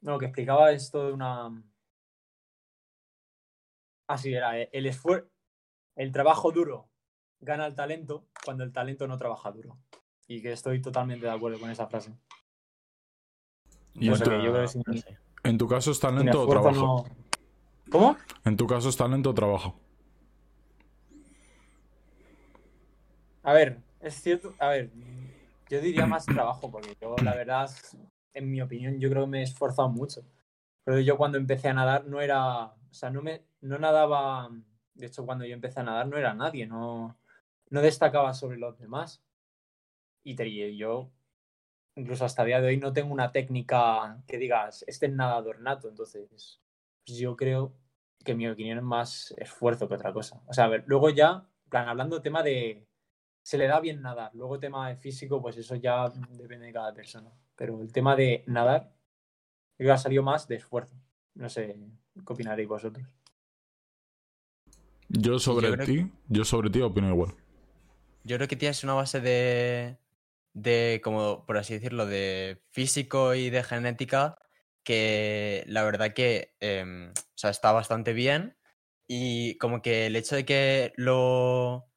No, 0.00 0.18
que 0.18 0.26
explicaba 0.26 0.72
esto 0.72 1.06
de 1.06 1.12
una... 1.12 1.62
Así 4.06 4.34
era, 4.34 4.60
eh, 4.60 4.68
el 4.72 4.86
esfuerzo, 4.86 5.30
el 5.96 6.12
trabajo 6.12 6.52
duro 6.52 6.90
gana 7.44 7.66
el 7.66 7.74
talento 7.74 8.26
cuando 8.44 8.64
el 8.64 8.72
talento 8.72 9.06
no 9.06 9.16
trabaja 9.18 9.50
duro. 9.50 9.78
Y 10.26 10.40
que 10.40 10.52
estoy 10.52 10.80
totalmente 10.80 11.26
de 11.26 11.32
acuerdo 11.32 11.60
con 11.60 11.70
esa 11.70 11.86
frase. 11.86 12.12
¿Y 13.94 14.08
en, 14.08 14.18
tu, 14.18 14.30
en, 15.44 15.58
tu, 15.58 15.68
caso 15.68 15.92
es 15.92 16.00
talento 16.00 16.42
o 16.42 16.48
trabajo? 16.48 17.06
¿Cómo? 17.90 18.16
En 18.44 18.56
tu 18.56 18.66
caso 18.66 18.88
es 18.88 18.96
talento 18.96 19.30
o 19.30 19.34
trabajo. 19.34 19.78
A 23.42 23.52
ver, 23.52 23.78
es 24.00 24.14
cierto. 24.14 24.54
A 24.58 24.68
ver, 24.68 24.90
yo 25.68 25.80
diría 25.80 26.06
más 26.06 26.24
trabajo, 26.24 26.70
porque 26.70 26.96
yo, 27.00 27.14
la 27.22 27.34
verdad, 27.34 27.70
en 28.32 28.50
mi 28.50 28.60
opinión, 28.62 28.98
yo 28.98 29.10
creo 29.10 29.24
que 29.24 29.30
me 29.30 29.40
he 29.40 29.42
esforzado 29.44 29.90
mucho. 29.90 30.22
Pero 30.82 30.98
yo 31.00 31.16
cuando 31.16 31.38
empecé 31.38 31.68
a 31.68 31.74
nadar 31.74 32.06
no 32.06 32.20
era. 32.20 32.64
O 32.64 32.94
sea, 32.94 33.10
no 33.10 33.22
me 33.22 33.44
no 33.60 33.78
nadaba. 33.78 34.50
De 34.94 35.06
hecho, 35.06 35.24
cuando 35.24 35.44
yo 35.44 35.54
empecé 35.54 35.80
a 35.80 35.84
nadar 35.84 36.06
no 36.06 36.16
era 36.16 36.34
nadie, 36.34 36.66
no, 36.66 37.16
no 37.74 37.82
destacaba 37.82 38.32
sobre 38.34 38.56
los 38.56 38.78
demás. 38.78 39.20
Y 40.22 40.36
te, 40.36 40.76
yo, 40.76 41.10
incluso 41.96 42.24
hasta 42.24 42.42
el 42.42 42.46
día 42.46 42.60
de 42.60 42.68
hoy, 42.68 42.76
no 42.76 42.92
tengo 42.92 43.12
una 43.12 43.32
técnica 43.32 44.22
que 44.28 44.38
digas, 44.38 44.84
este 44.86 45.06
es 45.06 45.12
nadador 45.12 45.60
nato. 45.60 45.88
Entonces, 45.88 46.28
pues 47.04 47.18
yo 47.18 47.36
creo 47.36 47.74
que 48.24 48.36
mi 48.36 48.48
opinión 48.48 48.78
es 48.78 48.84
más 48.84 49.34
esfuerzo 49.38 49.88
que 49.88 49.94
otra 49.94 50.12
cosa. 50.12 50.40
O 50.46 50.54
sea, 50.54 50.66
a 50.66 50.68
ver, 50.68 50.84
luego 50.86 51.10
ya, 51.10 51.48
plan, 51.68 51.88
hablando 51.88 52.22
tema 52.22 52.44
de. 52.44 52.86
Se 53.42 53.58
le 53.58 53.66
da 53.66 53.80
bien 53.80 54.00
nadar. 54.00 54.30
Luego, 54.34 54.60
tema 54.60 54.88
de 54.88 54.96
físico, 54.96 55.42
pues 55.42 55.56
eso 55.58 55.74
ya 55.74 56.08
depende 56.30 56.66
de 56.66 56.72
cada 56.72 56.94
persona. 56.94 57.30
Pero 57.56 57.82
el 57.82 57.92
tema 57.92 58.14
de 58.14 58.44
nadar, 58.46 58.94
creo 59.76 59.88
que 59.88 59.92
ha 59.92 59.98
salido 59.98 60.22
más 60.22 60.46
de 60.46 60.56
esfuerzo. 60.56 60.94
No 61.34 61.48
sé, 61.48 61.76
¿qué 62.14 62.32
opinaréis 62.32 62.68
vosotros? 62.68 63.04
Yo 65.08 65.38
sobre 65.38 65.76
ti, 65.84 66.10
yo 66.28 66.44
sobre 66.44 66.70
ti 66.70 66.80
opino 66.80 67.08
igual. 67.10 67.34
Yo 68.24 68.36
creo 68.36 68.48
que 68.48 68.56
tienes 68.56 68.82
una 68.84 68.94
base 68.94 69.20
de, 69.20 69.98
de, 70.54 71.00
como 71.04 71.44
por 71.46 71.58
así 71.58 71.74
decirlo, 71.74 72.06
de 72.06 72.62
físico 72.70 73.34
y 73.34 73.50
de 73.50 73.62
genética 73.62 74.38
que 74.84 75.64
la 75.66 75.82
verdad 75.84 76.14
que 76.14 76.54
em, 76.60 77.10
o 77.10 77.14
sea, 77.36 77.50
está 77.50 77.72
bastante 77.72 78.12
bien 78.12 78.56
y 79.06 79.58
como 79.58 79.82
que 79.82 80.06
el 80.06 80.16
hecho 80.16 80.36
de 80.36 80.44
que 80.46 80.92
lo, 80.96 81.90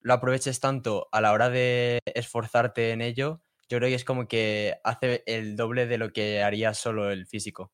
lo 0.00 0.14
aproveches 0.14 0.60
tanto 0.60 1.08
a 1.12 1.20
la 1.20 1.32
hora 1.32 1.50
de 1.50 2.00
esforzarte 2.06 2.92
en 2.92 3.02
ello, 3.02 3.42
yo 3.68 3.78
creo 3.78 3.88
que 3.90 3.94
es 3.96 4.04
como 4.04 4.28
que 4.28 4.76
hace 4.84 5.22
el 5.26 5.56
doble 5.56 5.86
de 5.86 5.98
lo 5.98 6.12
que 6.12 6.42
haría 6.42 6.74
solo 6.74 7.10
el 7.10 7.26
físico. 7.26 7.72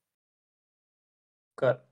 Claro. 1.54 1.91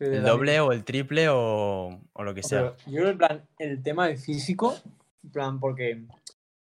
El 0.00 0.22
doble 0.22 0.60
o 0.60 0.72
el 0.72 0.84
triple 0.84 1.28
o, 1.28 2.00
o 2.12 2.24
lo 2.24 2.34
que 2.34 2.42
sea. 2.42 2.76
yo 2.86 3.00
creo, 3.00 3.08
en 3.10 3.18
plan, 3.18 3.48
el 3.58 3.82
tema 3.82 4.06
del 4.08 4.18
físico, 4.18 4.76
en 5.22 5.30
plan, 5.30 5.60
porque 5.60 6.06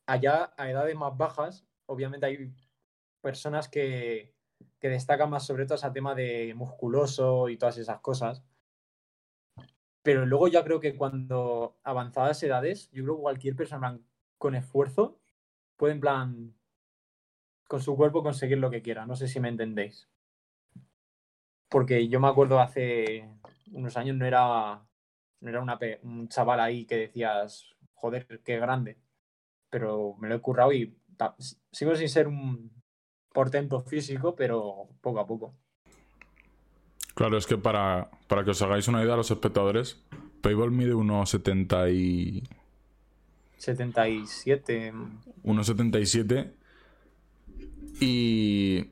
allá 0.05 0.53
a 0.57 0.69
edades 0.69 0.95
más 0.95 1.15
bajas, 1.17 1.65
obviamente 1.85 2.25
hay 2.25 2.51
personas 3.21 3.67
que, 3.67 4.33
que 4.79 4.89
destacan 4.89 5.29
más 5.29 5.45
sobre 5.45 5.65
todo 5.65 5.75
ese 5.75 5.89
tema 5.91 6.15
de 6.15 6.53
musculoso 6.55 7.49
y 7.49 7.57
todas 7.57 7.77
esas 7.77 7.99
cosas. 7.99 8.43
Pero 10.03 10.25
luego 10.25 10.47
ya 10.47 10.63
creo 10.63 10.79
que 10.79 10.95
cuando 10.95 11.77
avanzadas 11.83 12.41
edades, 12.43 12.89
yo 12.91 13.03
creo 13.03 13.15
que 13.17 13.21
cualquier 13.21 13.55
persona 13.55 13.99
con 14.37 14.55
esfuerzo 14.55 15.19
puede 15.75 15.93
en 15.93 15.99
plan 15.99 16.53
con 17.67 17.81
su 17.81 17.95
cuerpo 17.97 18.23
conseguir 18.23 18.59
lo 18.59 18.69
que 18.69 18.81
quiera. 18.81 19.05
No 19.05 19.15
sé 19.15 19.27
si 19.27 19.39
me 19.39 19.49
entendéis. 19.49 20.07
Porque 21.69 22.07
yo 22.07 22.19
me 22.19 22.27
acuerdo 22.27 22.59
hace 22.59 23.29
unos 23.71 23.97
años 23.97 24.15
no 24.15 24.25
era, 24.25 24.81
no 25.41 25.49
era 25.49 25.61
una, 25.61 25.77
un 26.03 26.27
chaval 26.29 26.59
ahí 26.59 26.85
que 26.85 26.97
decías, 26.97 27.75
joder, 27.93 28.41
qué 28.43 28.57
grande. 28.57 28.97
Pero 29.69 30.15
me 30.19 30.29
lo 30.29 30.35
he 30.35 30.41
currado 30.41 30.71
y 30.71 30.97
sigo 31.71 31.95
sin 31.95 32.09
ser 32.09 32.27
un 32.27 32.71
portento 33.33 33.81
físico, 33.81 34.35
pero 34.35 34.89
poco 35.01 35.19
a 35.19 35.27
poco. 35.27 35.53
Claro, 37.13 37.37
es 37.37 37.47
que 37.47 37.57
para, 37.57 38.09
para 38.27 38.43
que 38.43 38.51
os 38.51 38.61
hagáis 38.61 38.87
una 38.87 39.03
idea 39.03 39.15
los 39.15 39.31
espectadores, 39.31 40.03
Payball 40.41 40.71
mide 40.71 40.93
unos 40.93 41.31
70 41.31 41.89
y 41.89 42.43
77. 43.57 44.93
1,77 45.43 46.51
y, 47.99 48.91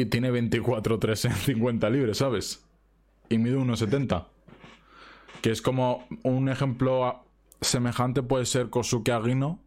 y 0.00 0.06
tiene 0.06 0.30
24 0.30 0.98
3 0.98 1.24
en 1.26 1.34
50 1.34 1.90
libres, 1.90 2.18
¿sabes? 2.18 2.64
Y 3.28 3.38
mide 3.38 3.56
1,70. 3.56 4.26
Que 5.42 5.50
es 5.50 5.62
como 5.62 6.06
un 6.22 6.48
ejemplo 6.48 7.24
semejante 7.60 8.22
puede 8.22 8.46
ser 8.46 8.70
Kosuke 8.70 9.10
Aguino, 9.10 9.60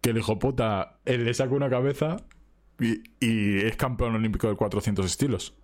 que 0.00 0.10
el 0.10 0.18
hijo 0.18 0.38
puta 0.38 0.98
él 1.04 1.24
le 1.24 1.34
saca 1.34 1.54
una 1.54 1.70
cabeza 1.70 2.18
y, 2.78 3.02
y, 3.20 3.58
es 3.58 3.76
campeón 3.76 4.14
olímpico 4.14 4.48
de 4.48 4.56
400 4.56 5.06
estilos. 5.06 5.54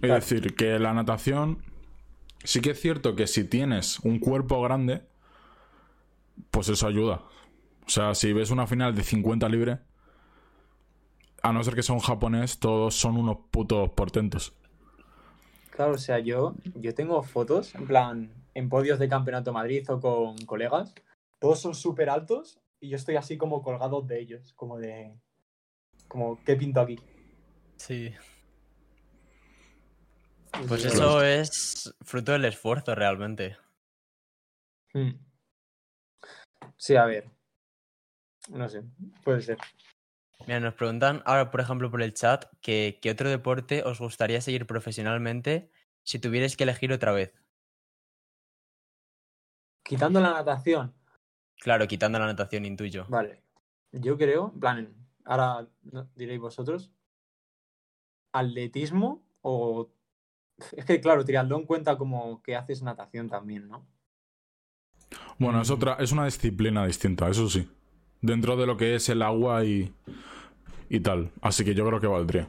Es 0.00 0.10
decir, 0.10 0.54
que 0.54 0.78
la 0.78 0.92
natación 0.92 1.62
sí 2.44 2.60
que 2.60 2.70
es 2.70 2.80
cierto 2.80 3.14
que 3.14 3.26
si 3.26 3.44
tienes 3.44 4.00
un 4.00 4.18
cuerpo 4.18 4.60
grande, 4.62 5.02
pues 6.50 6.68
eso 6.68 6.86
ayuda. 6.86 7.22
O 7.86 7.90
sea, 7.90 8.14
si 8.14 8.32
ves 8.32 8.50
una 8.50 8.66
final 8.66 8.94
de 8.94 9.02
50 9.02 9.48
libre, 9.48 9.78
a 11.42 11.52
no 11.52 11.62
ser 11.64 11.74
que 11.74 11.82
sea 11.82 11.94
un 11.94 12.00
japonés, 12.00 12.58
todos 12.58 12.94
son 12.94 13.16
unos 13.16 13.38
putos 13.50 13.90
portentos. 13.90 14.54
Claro, 15.70 15.92
o 15.92 15.98
sea, 15.98 16.18
yo, 16.18 16.54
yo 16.74 16.94
tengo 16.94 17.22
fotos, 17.22 17.74
en 17.74 17.86
plan, 17.86 18.30
en 18.54 18.68
podios 18.68 18.98
de 18.98 19.08
Campeonato 19.08 19.52
Madrid 19.52 19.88
o 19.90 20.00
con 20.00 20.36
colegas, 20.46 20.94
todos 21.38 21.60
son 21.60 21.74
súper 21.74 22.10
altos 22.10 22.60
y 22.78 22.90
yo 22.90 22.96
estoy 22.96 23.16
así 23.16 23.36
como 23.36 23.62
colgado 23.62 24.02
de 24.02 24.20
ellos, 24.20 24.52
como 24.54 24.78
de... 24.78 25.18
Como, 26.08 26.42
¿qué 26.44 26.56
pinto 26.56 26.80
aquí? 26.80 26.98
Sí. 27.76 28.12
Pues 30.68 30.84
eso 30.84 31.22
es 31.22 31.94
fruto 32.02 32.32
del 32.32 32.44
esfuerzo 32.44 32.94
realmente. 32.94 33.56
Hmm. 34.92 35.12
Sí, 36.76 36.96
a 36.96 37.06
ver. 37.06 37.30
No 38.50 38.68
sé, 38.68 38.82
puede 39.24 39.40
ser. 39.40 39.56
Mira, 40.46 40.60
nos 40.60 40.74
preguntan 40.74 41.22
ahora, 41.24 41.50
por 41.50 41.60
ejemplo, 41.60 41.90
por 41.90 42.02
el 42.02 42.14
chat, 42.14 42.46
que 42.60 42.98
qué 43.00 43.10
otro 43.10 43.30
deporte 43.30 43.82
os 43.84 43.98
gustaría 43.98 44.40
seguir 44.40 44.66
profesionalmente 44.66 45.70
si 46.02 46.18
tuvierais 46.18 46.56
que 46.56 46.64
elegir 46.64 46.92
otra 46.92 47.12
vez. 47.12 47.32
Quitando 49.82 50.20
la 50.20 50.32
natación. 50.32 50.94
Claro, 51.58 51.86
quitando 51.86 52.18
la 52.18 52.26
natación, 52.26 52.64
intuyo. 52.64 53.06
Vale. 53.08 53.42
Yo 53.92 54.16
creo, 54.16 54.50
en 54.54 54.60
plan, 54.60 54.94
ahora 55.24 55.68
diréis 56.14 56.40
vosotros, 56.40 56.92
atletismo 58.32 59.22
o... 59.42 59.90
Es 60.72 60.84
que, 60.84 61.00
claro, 61.00 61.24
triatlón 61.24 61.66
cuenta 61.66 61.98
como 61.98 62.42
que 62.42 62.56
haces 62.56 62.82
natación 62.82 63.28
también, 63.28 63.68
¿no? 63.68 63.86
Bueno, 65.38 65.60
es 65.60 65.70
otra, 65.70 65.94
es 65.94 66.12
una 66.12 66.24
disciplina 66.24 66.86
distinta, 66.86 67.28
eso 67.28 67.48
sí. 67.48 67.68
Dentro 68.22 68.56
de 68.56 68.66
lo 68.66 68.76
que 68.76 68.94
es 68.94 69.08
el 69.08 69.20
agua 69.20 69.64
y, 69.64 69.92
y 70.88 71.00
tal. 71.00 71.30
Así 71.42 71.64
que 71.64 71.74
yo 71.74 71.86
creo 71.86 72.00
que 72.00 72.06
valdría. 72.06 72.48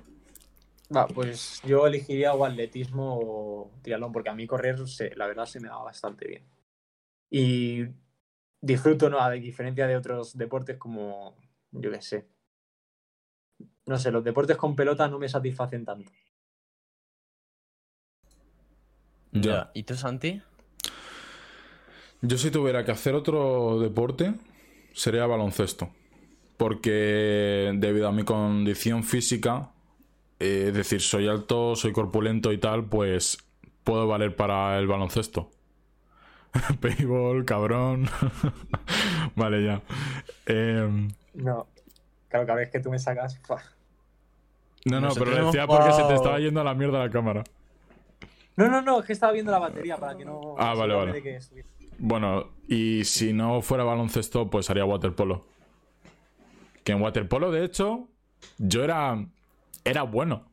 Va, 0.95 1.07
pues 1.07 1.61
yo 1.65 1.87
elegiría 1.87 2.33
o 2.33 2.45
atletismo 2.45 3.19
o 3.19 3.71
triatlón, 3.81 4.11
porque 4.11 4.29
a 4.29 4.35
mí 4.35 4.45
correr, 4.47 4.77
la 5.15 5.27
verdad, 5.27 5.45
se 5.45 5.59
me 5.59 5.67
da 5.67 5.77
bastante 5.77 6.27
bien. 6.27 6.43
Y 7.31 7.85
disfruto, 8.61 9.09
¿no? 9.09 9.19
A 9.19 9.31
diferencia 9.31 9.87
de 9.87 9.97
otros 9.97 10.37
deportes 10.37 10.77
como, 10.77 11.35
yo 11.71 11.91
qué 11.91 12.01
sé, 12.01 12.27
no 13.85 13.97
sé, 13.97 14.11
los 14.11 14.23
deportes 14.23 14.57
con 14.57 14.75
pelota 14.75 15.07
no 15.07 15.19
me 15.19 15.27
satisfacen 15.27 15.83
tanto. 15.83 16.11
Ya. 19.31 19.41
Ya. 19.41 19.71
¿Y 19.73 19.83
tú, 19.83 19.95
Santi? 19.95 20.41
Yo 22.21 22.37
si 22.37 22.51
tuviera 22.51 22.85
que 22.85 22.91
hacer 22.91 23.15
otro 23.15 23.79
deporte, 23.79 24.35
sería 24.93 25.25
baloncesto. 25.25 25.89
Porque 26.57 27.71
debido 27.75 28.07
a 28.07 28.11
mi 28.11 28.23
condición 28.23 29.03
física, 29.03 29.71
eh, 30.39 30.65
es 30.67 30.73
decir, 30.73 31.01
soy 31.01 31.27
alto, 31.27 31.75
soy 31.75 31.91
corpulento 31.91 32.51
y 32.51 32.57
tal, 32.57 32.85
pues 32.85 33.37
puedo 33.83 34.07
valer 34.07 34.35
para 34.35 34.77
el 34.79 34.87
baloncesto. 34.87 35.49
Payball, 36.81 37.45
cabrón. 37.45 38.07
vale, 39.35 39.63
ya. 39.63 39.81
Em, 40.45 41.09
No. 41.33 41.67
Claro, 42.29 42.47
cada 42.47 42.59
vez 42.59 42.69
que 42.71 42.79
tú 42.79 42.89
me 42.89 42.99
sacas. 42.99 43.39
no, 44.85 44.99
no, 44.99 45.13
pero 45.13 45.35
hemos 45.35 45.53
decía 45.53 45.67
porque 45.67 45.91
se 45.91 46.03
te 46.03 46.15
estaba 46.15 46.39
yendo 46.39 46.61
a 46.61 46.63
la 46.63 46.73
mierda 46.73 46.99
la 46.99 47.09
cámara. 47.09 47.43
No, 48.55 48.67
no, 48.69 48.81
no, 48.81 48.99
es 48.99 49.05
que 49.05 49.13
estaba 49.13 49.33
viendo 49.33 49.51
la 49.51 49.59
batería 49.59 49.97
para 49.97 50.15
que 50.15 50.25
no. 50.25 50.55
Ah, 50.57 50.75
vale, 50.75 50.93
vale. 50.93 51.13
de 51.13 51.23
que 51.23 51.39
Bueno, 51.97 52.49
y 52.67 53.03
si 53.05 53.33
no 53.33 53.61
fuera 53.61 53.83
baloncesto, 53.83 54.49
pues 54.49 54.69
haría 54.69 54.85
waterpolo. 54.85 55.45
Que 56.83 56.93
en 56.93 57.01
waterpolo, 57.01 57.51
de 57.51 57.65
hecho, 57.65 58.07
yo 58.57 58.83
era. 58.83 59.25
Era 59.85 60.03
bueno. 60.03 60.45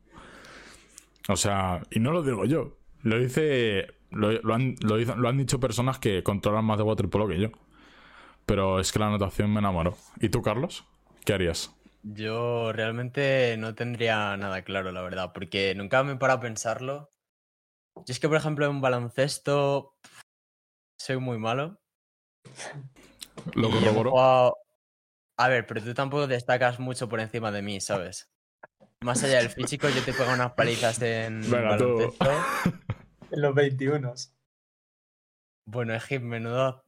O 1.28 1.36
sea, 1.36 1.82
y 1.90 2.00
no 2.00 2.12
lo 2.12 2.22
digo 2.22 2.44
yo. 2.44 2.76
Lo 3.02 3.18
dice. 3.18 3.88
Lo, 4.10 4.28
han, 4.52 4.74
lo 4.80 4.96
lo 4.98 5.28
han 5.28 5.38
dicho 5.38 5.60
personas 5.60 6.00
que 6.00 6.24
controlan 6.24 6.64
más 6.64 6.78
de 6.78 6.84
waterpolo 6.84 7.28
que 7.28 7.40
yo. 7.40 7.50
Pero 8.44 8.80
es 8.80 8.90
que 8.90 8.98
la 8.98 9.10
natación 9.10 9.52
me 9.52 9.60
enamoró. 9.60 9.96
¿Y 10.20 10.28
tú, 10.28 10.42
Carlos? 10.42 10.84
¿Qué 11.24 11.32
harías? 11.32 11.72
Yo 12.02 12.72
realmente 12.72 13.56
no 13.58 13.74
tendría 13.74 14.36
nada 14.36 14.62
claro, 14.62 14.90
la 14.90 15.02
verdad, 15.02 15.32
porque 15.32 15.74
nunca 15.74 16.02
me 16.02 16.12
he 16.12 16.16
parado 16.16 16.38
a 16.38 16.42
pensarlo. 16.42 17.12
Yo 17.94 18.04
es 18.08 18.18
que, 18.20 18.28
por 18.28 18.38
ejemplo, 18.38 18.66
en 18.66 18.80
baloncesto 18.80 19.94
soy 21.00 21.16
muy 21.16 21.38
malo. 21.38 21.80
Lo 23.54 23.70
corroboro. 23.70 24.10
jugado- 24.10 24.56
A 25.38 25.48
ver, 25.48 25.66
pero 25.66 25.82
tú 25.82 25.94
tampoco 25.94 26.26
destacas 26.26 26.78
mucho 26.78 27.08
por 27.08 27.20
encima 27.20 27.50
de 27.50 27.62
mí, 27.62 27.80
¿sabes? 27.80 28.30
Más 29.00 29.24
allá 29.24 29.38
del 29.38 29.48
físico, 29.48 29.88
yo 29.88 30.04
te 30.04 30.12
pego 30.12 30.30
unas 30.34 30.52
palizas 30.52 31.00
en 31.00 31.40
Venga, 31.50 31.70
baloncesto. 31.70 32.30
En 33.32 33.40
los 33.42 33.54
21. 33.54 34.12
Bueno, 35.66 35.94
es 35.94 36.04
que 36.04 36.18
menudo. 36.18 36.82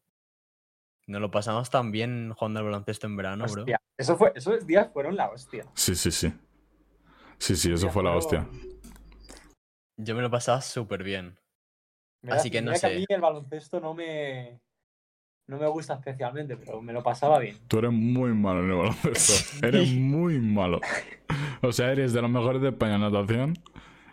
Nos 1.07 1.21
lo 1.21 1.31
pasamos 1.31 1.71
tan 1.71 1.91
bien 1.93 2.33
jugando 2.35 2.59
al 2.61 2.67
baloncesto 2.67 3.07
en 3.07 3.17
verano, 3.17 3.47
bro. 3.47 3.63
Hostia, 3.63 3.81
eso 3.97 4.17
fue, 4.19 4.33
esos 4.35 4.67
días 4.67 4.91
fueron 4.93 5.17
la 5.17 5.31
hostia. 5.31 5.65
Sí, 5.75 5.95
sí, 5.95 6.11
sí. 6.11 6.33
Sí, 7.39 7.57
sí, 7.57 7.73
eso 7.73 7.89
fue 7.91 8.03
la 8.03 8.15
hostia. 8.15 8.47
Yo 9.97 10.15
me 10.17 10.23
lo 10.23 10.31
pasaba 10.31 10.61
súper 10.61 11.03
bien. 11.05 11.39
Mira- 12.23 12.37
Así 12.37 12.51
que 12.51 12.61
no 12.63 12.71
mira 12.71 12.79
sé. 12.79 12.87
a 12.87 12.91
mí 12.91 13.05
el 13.09 13.21
baloncesto 13.21 13.81
no 13.81 13.95
me. 13.95 14.61
No 15.49 15.59
me 15.59 15.67
gusta 15.67 15.95
especialmente, 15.95 16.57
pero 16.57 16.81
me 16.81 16.93
lo 16.93 17.03
pasaba 17.03 17.39
bien. 17.41 17.57
Tú 17.67 17.79
eres 17.79 17.91
muy 17.93 18.33
malo 18.33 18.61
en 18.63 18.71
el 18.71 18.77
baloncesto. 18.77 19.67
Eres 19.67 19.93
muy 19.93 20.39
malo. 20.39 20.81
O 21.63 21.73
sea, 21.73 21.91
eres 21.91 22.13
de 22.13 22.23
los 22.23 22.31
mejores 22.31 22.63
de 22.63 22.69
España 22.69 22.95
en 22.95 23.01
natación. 23.03 23.55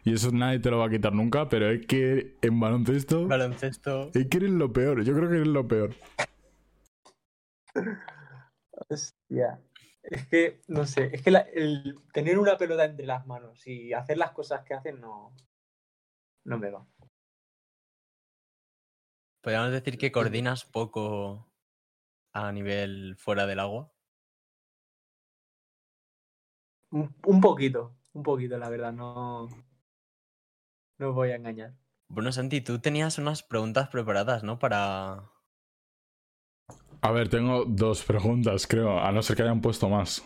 Y 0.04 0.14
eso 0.14 0.32
nadie 0.32 0.60
te 0.60 0.72
lo 0.72 0.80
va 0.80 0.88
a 0.88 0.90
quitar 0.90 1.14
nunca. 1.14 1.48
Pero 1.48 1.70
es 1.70 1.86
que 1.86 2.36
en 2.42 2.60
baloncesto. 2.60 3.28
Baloncesto. 3.28 4.10
Es 4.16 4.26
que 4.28 4.38
eres 4.38 4.50
lo 4.52 4.74
peor. 4.74 5.04
Yo 5.04 5.14
creo 5.16 5.30
que 5.30 5.36
eres 5.36 5.48
lo 5.48 5.68
peor. 5.68 5.92
Hostia. 8.90 9.62
Es 10.04 10.26
que, 10.28 10.62
no 10.68 10.86
sé, 10.86 11.10
es 11.14 11.22
que 11.22 11.30
la- 11.30 11.46
el 11.54 11.96
tener 12.14 12.40
una 12.40 12.58
pelota 12.58 12.86
entre 12.86 13.06
las 13.06 13.28
manos 13.28 13.68
y 13.68 13.94
hacer 13.94 14.18
las 14.18 14.32
cosas 14.32 14.64
que 14.64 14.74
hacen 14.74 15.00
no. 15.00 15.36
No 16.46 16.58
me 16.58 16.72
va. 16.72 16.86
Podríamos 19.42 19.72
decir 19.72 19.98
que 19.98 20.12
coordinas 20.12 20.66
poco 20.66 21.52
a 22.34 22.52
nivel 22.52 23.16
fuera 23.18 23.46
del 23.46 23.60
agua. 23.60 23.92
Un, 26.92 27.16
un 27.26 27.40
poquito, 27.42 27.96
un 28.14 28.24
poquito, 28.24 28.58
la 28.58 28.70
verdad, 28.70 28.92
no. 28.94 29.48
No 30.98 31.10
os 31.10 31.16
voy 31.16 31.32
a 31.32 31.36
engañar. 31.36 31.74
Bueno, 32.10 32.32
Santi, 32.32 32.62
tú 32.62 32.80
tenías 32.80 33.18
unas 33.18 33.44
preguntas 33.44 33.90
preparadas, 33.90 34.44
¿no? 34.44 34.60
Para. 34.60 35.32
A 37.02 37.12
ver, 37.12 37.30
tengo 37.30 37.64
dos 37.66 38.04
preguntas, 38.04 38.68
creo. 38.68 39.00
A 39.00 39.12
no 39.12 39.22
ser 39.22 39.36
que 39.38 39.44
hayan 39.44 39.62
puesto 39.62 39.88
más. 39.90 40.26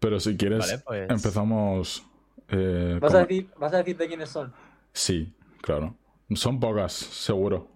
Pero 0.00 0.18
si 0.18 0.36
quieres, 0.36 0.60
Vale, 0.60 0.78
pues. 0.78 1.10
empezamos. 1.10 2.04
eh, 2.48 2.98
¿Vas 3.00 3.12
con- 3.12 3.20
a, 3.22 3.26
decir, 3.26 3.52
¿Vas 3.56 3.72
a 3.74 3.76
decir 3.78 3.96
de 3.96 4.08
quiénes 4.08 4.30
son? 4.30 4.52
Sí, 4.92 5.34
claro. 5.62 5.96
Son 6.34 6.58
pocas, 6.58 6.92
seguro. 6.92 7.68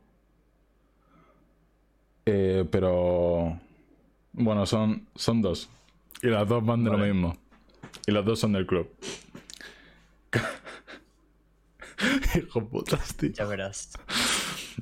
Eh, 2.26 2.64
pero. 2.70 3.58
Bueno, 4.32 4.66
son, 4.66 5.06
son 5.14 5.42
dos. 5.42 5.70
Y 6.22 6.28
las 6.28 6.48
dos 6.48 6.64
van 6.64 6.84
de 6.84 6.90
lo 6.90 6.98
mismo. 6.98 7.36
Y 8.06 8.12
las 8.12 8.24
dos 8.24 8.40
son 8.40 8.52
del 8.52 8.66
club. 8.66 8.88
Hijo 12.36 12.66
putas, 12.68 13.14
tío. 13.16 13.30
Ya 13.30 13.44
verás. 13.46 13.90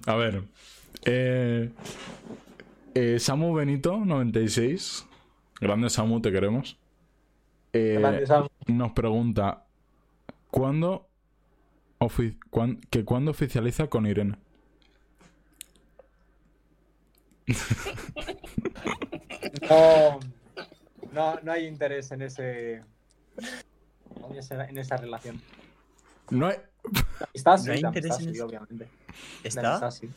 A 0.06 0.14
ver. 0.14 0.42
Eh, 1.04 1.70
eh, 2.94 3.18
Samu 3.18 3.54
Benito, 3.54 3.98
96. 4.04 5.06
Grande 5.60 5.90
Samu, 5.90 6.20
te 6.20 6.32
queremos. 6.32 6.78
Eh, 7.72 7.96
Grande, 8.00 8.26
Sam. 8.26 8.48
nos 8.66 8.92
pregunta: 8.92 9.64
¿Cuándo, 10.50 11.08
ofi- 11.98 12.38
cuán- 12.50 12.80
que 12.90 13.04
cuándo 13.04 13.30
oficializa 13.30 13.88
con 13.88 14.06
Irene? 14.06 14.36
No, 19.68 20.20
no, 21.12 21.40
no 21.42 21.52
hay 21.52 21.66
interés 21.66 22.10
en 22.12 22.22
ese. 22.22 22.82
En 24.28 24.36
esa, 24.36 24.68
en 24.68 24.78
esa 24.78 24.96
relación. 24.96 25.40
No 26.30 26.46
hay. 26.46 26.56
Sí, 27.34 27.42
¿No 27.44 27.72
hay 27.72 27.80
interés 27.80 28.12
amistad 28.12 28.20
en 28.20 28.24
sí, 28.28 28.36
eso? 28.36 28.46
obviamente. 28.46 28.88
De 29.42 29.48
¿Está? 29.48 29.70
amistad 29.76 29.90
sí. 29.90 30.10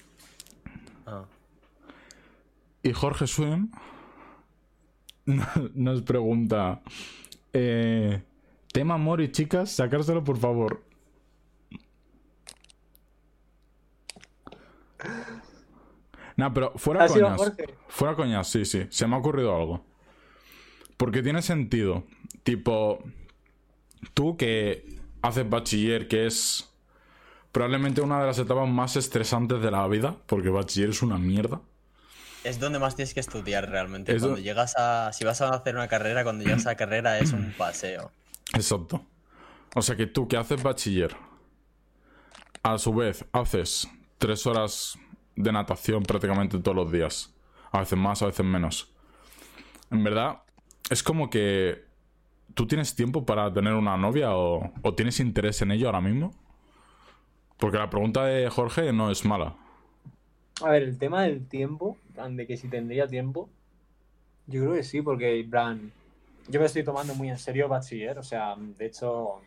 Ah. 1.06 1.26
Y 2.84 2.94
Jorge 2.94 3.28
Swim 3.28 3.72
nos 5.74 6.02
pregunta: 6.04 6.82
eh, 7.54 8.22
Tema 8.72 8.96
amor 8.96 9.22
y 9.22 9.32
chicas, 9.32 9.72
sacárselo 9.72 10.24
por 10.24 10.38
favor. 10.38 10.84
Nah, 16.38 16.50
pero 16.54 16.74
fuera 16.76 17.06
¿Ha 17.06 17.10
sido 17.10 17.36
coñas. 17.36 17.54
Fuera 17.88 18.16
coñas, 18.16 18.48
sí, 18.48 18.66
sí. 18.66 18.88
Se 18.90 19.08
me 19.08 19.16
ha 19.16 19.20
ocurrido 19.20 19.56
algo. 19.56 19.86
Porque 20.98 21.24
tiene 21.24 21.42
sentido. 21.42 22.04
Tipo, 22.44 23.00
tú 24.14 24.38
que 24.38 25.00
haces 25.22 25.50
bachiller, 25.50 26.08
que 26.08 26.26
es 26.26 26.70
probablemente 27.52 28.02
una 28.02 28.20
de 28.20 28.28
las 28.28 28.38
etapas 28.38 28.68
más 28.68 28.96
estresantes 28.96 29.62
de 29.62 29.72
la 29.72 29.88
vida, 29.88 30.18
porque 30.26 30.50
bachiller 30.50 30.90
es 30.90 31.02
una 31.02 31.18
mierda. 31.18 31.62
Es 32.44 32.60
donde 32.60 32.80
más 32.80 32.96
tienes 32.96 33.14
que 33.14 33.22
estudiar 33.22 33.70
realmente. 33.70 34.18
Cuando 34.20 34.38
llegas 34.38 34.76
a. 34.78 35.12
Si 35.14 35.24
vas 35.26 35.42
a 35.42 35.50
hacer 35.50 35.76
una 35.76 35.88
carrera, 35.88 36.24
cuando 36.24 36.44
llegas 36.44 36.66
a 36.68 36.72
la 36.72 36.76
carrera 36.76 37.18
es 37.18 37.34
un 37.34 37.54
paseo. 37.58 38.12
Exacto. 38.54 39.06
O 39.74 39.82
sea 39.82 39.96
que 39.96 40.06
tú 40.06 40.28
que 40.28 40.38
haces 40.38 40.62
bachiller, 40.62 41.16
a 42.62 42.78
su 42.78 42.94
vez 42.94 43.26
haces 43.32 43.88
tres 44.20 44.46
horas 44.46 44.98
de 45.36 45.52
natación 45.52 46.04
prácticamente 46.04 46.60
todos 46.60 46.76
los 46.76 46.92
días. 46.92 47.34
A 47.72 47.80
veces 47.80 47.98
más, 47.98 48.22
a 48.22 48.28
veces 48.28 48.46
menos. 48.46 48.94
En 49.92 50.04
verdad, 50.04 50.42
es 50.90 51.04
como 51.04 51.30
que 51.30 51.84
tú 52.54 52.68
tienes 52.68 52.96
tiempo 52.96 53.26
para 53.26 53.54
tener 53.54 53.74
una 53.74 53.98
novia 53.98 54.36
o, 54.36 54.72
tienes 54.96 55.20
interés 55.20 55.62
en 55.62 55.72
ello 55.72 55.88
ahora 55.88 56.02
mismo. 56.02 56.34
Porque 57.58 57.78
la 57.78 57.90
pregunta 57.90 58.26
de 58.26 58.50
Jorge 58.50 58.92
no 58.92 59.12
es 59.12 59.24
mala. 59.26 59.56
A 60.62 60.70
ver, 60.70 60.84
el 60.84 60.98
tema 60.98 61.24
del 61.24 61.46
tiempo, 61.48 61.98
de 62.30 62.48
que 62.48 62.58
si 62.58 62.68
tendría 62.68 63.08
tiempo, 63.08 63.50
yo 64.48 64.62
creo 64.62 64.74
que 64.74 64.84
sí, 64.84 65.02
porque, 65.02 65.46
plan, 65.50 65.92
yo 66.48 66.60
me 66.60 66.66
estoy 66.66 66.84
tomando 66.84 67.16
muy 67.16 67.30
en 67.30 67.38
serio 67.38 67.68
bachiller, 67.68 68.18
o 68.20 68.24
sea, 68.24 68.56
de 68.58 68.86
hecho, 68.86 69.42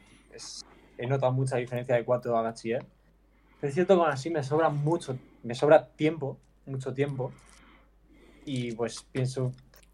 he 0.96 1.06
notado 1.06 1.32
mucha 1.32 1.56
diferencia 1.56 1.94
de 1.94 2.04
cuarto 2.04 2.36
a 2.36 2.42
bachiller. 2.42 2.84
Pero 3.60 3.68
es 3.68 3.74
cierto 3.74 3.94
que 3.94 4.02
aún 4.02 4.10
así 4.10 4.30
me 4.30 4.42
sobra 4.42 4.68
mucho, 4.68 5.16
me 5.42 5.54
sobra 5.54 5.86
tiempo, 5.88 6.38
mucho 6.66 6.92
tiempo, 6.92 7.32
y 8.44 8.72
pues 8.72 9.02
pienso 9.12 9.52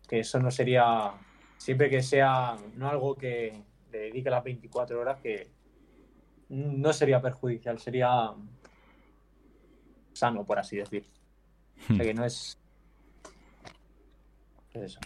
que 0.09 0.21
eso 0.21 0.39
no 0.39 0.51
sería, 0.51 1.13
siempre 1.57 1.91
que 1.91 2.03
sea, 2.03 2.57
no 2.77 2.89
algo 2.89 3.17
que 3.17 3.63
le 3.91 3.99
dedique 3.99 4.31
las 4.31 4.45
24 4.45 5.01
horas, 5.01 5.21
que 5.21 5.51
no 6.49 6.93
sería 6.93 7.21
perjudicial, 7.21 7.79
sería 7.79 8.33
sano, 10.13 10.45
por 10.45 10.59
así 10.59 10.77
decir. 10.77 11.07
O 11.91 11.95
sea 11.95 12.05
que 12.05 12.15
no 12.15 12.25
es. 12.25 12.59
es 14.73 14.83
eso. 14.83 15.01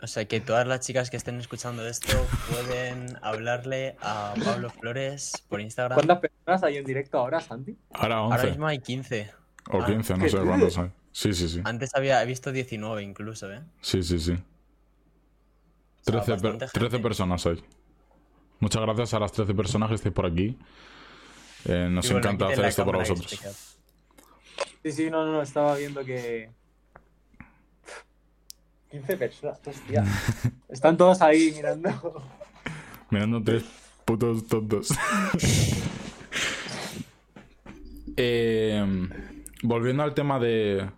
O 0.00 0.06
sea 0.06 0.24
que 0.26 0.40
todas 0.40 0.66
las 0.66 0.80
chicas 0.80 1.10
que 1.10 1.16
estén 1.16 1.40
escuchando 1.40 1.86
esto 1.86 2.16
pueden 2.50 3.16
hablarle 3.20 3.96
a 4.00 4.32
Pablo 4.44 4.70
Flores 4.70 5.44
por 5.48 5.60
Instagram. 5.60 5.96
¿Cuántas 5.96 6.20
personas 6.20 6.62
hay 6.62 6.76
en 6.76 6.84
directo 6.84 7.18
ahora, 7.18 7.40
Santi? 7.40 7.76
Ahora 7.94 8.18
Ahora 8.18 8.36
11 8.36 8.46
mismo 8.50 8.66
hay 8.68 8.78
15. 8.78 9.37
O 9.70 9.84
15, 9.84 10.14
no 10.16 10.24
¿qué 10.24 10.30
sé 10.30 10.38
cuántos 10.38 10.78
hay. 10.78 10.90
Sí, 11.12 11.32
sí, 11.34 11.48
sí. 11.48 11.60
Antes 11.64 11.94
había 11.94 12.22
he 12.22 12.26
visto 12.26 12.52
19 12.52 13.02
incluso, 13.02 13.50
¿eh? 13.52 13.62
Sí, 13.80 14.02
sí, 14.02 14.18
sí. 14.18 14.32
O 14.32 16.10
sea, 16.10 16.22
13, 16.22 16.26
per- 16.26 16.52
bastante 16.52 16.66
13 16.66 16.90
gente. 16.90 16.98
personas 17.00 17.46
hay. 17.46 17.62
Muchas 18.60 18.82
gracias 18.82 19.14
a 19.14 19.18
las 19.20 19.32
13 19.32 19.54
personas 19.54 19.88
que 19.88 19.94
estáis 19.96 20.14
por 20.14 20.26
aquí. 20.26 20.56
Eh, 21.64 21.88
nos 21.90 22.06
bueno, 22.10 22.18
encanta 22.18 22.48
hacer 22.48 22.64
esto 22.64 22.84
para 22.86 22.98
vosotros. 22.98 23.76
Sí, 24.82 24.92
sí, 24.92 25.10
no, 25.10 25.24
no, 25.26 25.32
no, 25.32 25.42
estaba 25.42 25.76
viendo 25.76 26.04
que. 26.04 26.50
15 28.90 29.16
personas, 29.16 29.60
hostia. 29.66 30.04
Están 30.68 30.96
todos 30.96 31.20
ahí 31.20 31.52
mirando. 31.54 32.22
Mirando 33.10 33.42
tres 33.42 33.64
putos 34.04 34.46
tontos. 34.46 34.88
Eh, 38.20 38.84
volviendo 39.62 40.02
al 40.02 40.14
tema 40.14 40.38
de, 40.38 40.88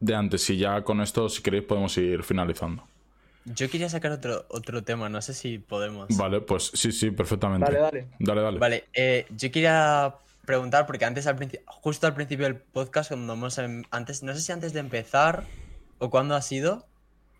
de 0.00 0.14
antes, 0.14 0.48
y 0.50 0.56
ya 0.58 0.82
con 0.82 1.00
esto, 1.00 1.28
si 1.28 1.42
queréis, 1.42 1.64
podemos 1.64 1.96
ir 1.98 2.22
finalizando. 2.22 2.84
Yo 3.44 3.70
quería 3.70 3.88
sacar 3.88 4.10
otro, 4.12 4.44
otro 4.48 4.82
tema, 4.82 5.08
no 5.08 5.22
sé 5.22 5.32
si 5.32 5.58
podemos. 5.58 6.08
Vale, 6.16 6.40
pues 6.40 6.70
sí, 6.74 6.90
sí, 6.90 7.12
perfectamente. 7.12 7.64
Dale, 7.64 7.78
dale. 7.80 8.08
Dale, 8.18 8.40
dale. 8.42 8.58
Vale, 8.58 8.84
eh, 8.92 9.26
yo 9.30 9.50
quería 9.52 10.16
preguntar, 10.44 10.84
porque 10.86 11.04
antes, 11.04 11.26
al 11.28 11.36
principio, 11.36 11.64
justo 11.68 12.06
al 12.08 12.14
principio 12.14 12.46
del 12.46 12.56
podcast, 12.56 13.10
cuando 13.10 13.32
hemos, 13.34 13.56
em- 13.58 13.84
antes, 13.92 14.22
no 14.24 14.32
sé 14.34 14.40
si 14.40 14.50
antes 14.52 14.72
de 14.72 14.80
empezar 14.80 15.44
o 15.98 16.10
cuándo 16.10 16.34
ha 16.34 16.42
sido, 16.42 16.86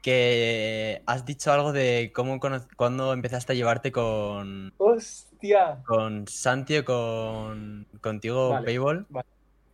que 0.01 1.03
has 1.07 1.25
dicho 1.27 1.53
algo 1.53 1.73
de 1.73 2.13
cómo 2.15 2.39
cuándo 2.77 3.13
empezaste 3.13 3.53
a 3.53 3.57
llevarte 3.57 3.91
con, 3.91 4.73
Hostia. 4.79 5.83
con 5.85 6.29
Santi 6.29 6.79
o 6.79 6.85
con, 6.85 7.89
contigo, 8.01 8.51
Vale, 8.51 8.65
Payball. 8.67 9.07
vale. 9.09 9.27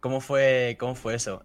¿Cómo 0.02 0.20
fue, 0.20 0.76
¿Cómo 0.80 0.96
fue 0.96 1.14
eso? 1.14 1.44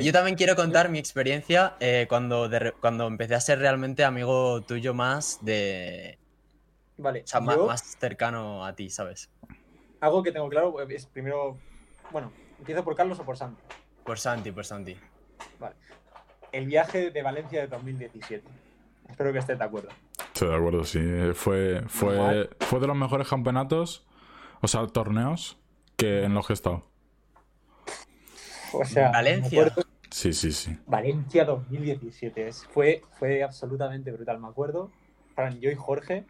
Yo 0.00 0.10
también 0.10 0.36
quiero 0.36 0.56
contar 0.56 0.88
mi 0.88 0.98
experiencia 0.98 1.76
eh, 1.80 2.06
cuando, 2.08 2.48
de 2.48 2.72
cuando 2.80 3.06
empecé 3.06 3.34
a 3.34 3.40
ser 3.40 3.58
realmente 3.58 4.04
amigo 4.04 4.62
tuyo 4.62 4.94
más 4.94 5.38
de... 5.42 6.18
Vale, 6.96 7.24
O 7.24 7.26
sea, 7.26 7.40
yo, 7.44 7.66
más 7.66 7.82
cercano 8.00 8.64
a 8.64 8.74
ti, 8.74 8.88
¿sabes? 8.88 9.30
algo 10.00 10.22
que 10.22 10.32
tengo 10.32 10.48
claro 10.48 10.80
es 10.80 11.04
primero. 11.06 11.58
Bueno, 12.10 12.32
empiezo 12.58 12.82
por 12.82 12.94
Carlos 12.96 13.20
o 13.20 13.24
por 13.24 13.36
Santi. 13.36 13.62
Por 14.02 14.18
Santi, 14.18 14.50
por 14.50 14.64
Santi. 14.64 14.96
Vale. 15.60 15.74
El 16.50 16.64
viaje 16.66 17.10
de 17.10 17.22
Valencia 17.22 17.60
de 17.60 17.66
2017. 17.66 18.48
Espero 19.10 19.30
que 19.30 19.40
estés 19.40 19.58
de 19.58 19.64
acuerdo. 19.64 19.90
Estoy 20.32 20.48
de 20.48 20.56
acuerdo, 20.56 20.84
sí. 20.84 21.00
Fue, 21.34 21.82
fue, 21.86 22.48
fue 22.60 22.80
de 22.80 22.86
los 22.86 22.96
mejores 22.96 23.28
campeonatos, 23.28 24.06
o 24.62 24.68
sea, 24.68 24.86
torneos, 24.86 25.58
que 25.96 26.24
en 26.24 26.32
los 26.32 26.46
que 26.46 26.52
he 26.52 26.54
estado. 26.54 26.87
O 28.72 28.84
sea, 28.84 29.10
Valencia. 29.10 29.62
acuerdo- 29.66 29.82
Sí, 30.10 30.32
sí, 30.32 30.52
sí. 30.52 30.76
Valencia 30.86 31.44
2017. 31.44 32.48
es- 32.48 32.64
Fue, 32.70 33.02
fue 33.18 33.42
absolutamente 33.42 34.10
brutal. 34.10 34.40
Me 34.40 34.48
acuerdo, 34.48 34.90
Fran, 35.34 35.60
yo 35.60 35.70
y 35.70 35.74
Jorge 35.74 36.24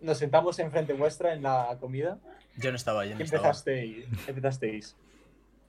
nos 0.00 0.18
sentamos 0.18 0.58
enfrente 0.58 0.92
vuestra 0.92 1.32
en 1.32 1.42
la 1.42 1.76
comida 1.80 2.18
Yo 2.56 2.70
no 2.70 2.76
estaba, 2.76 3.04
yo 3.04 3.14
no 3.16 3.20
estaba. 3.24 3.42
empezasteis, 3.48 4.06
empezasteis. 4.26 4.96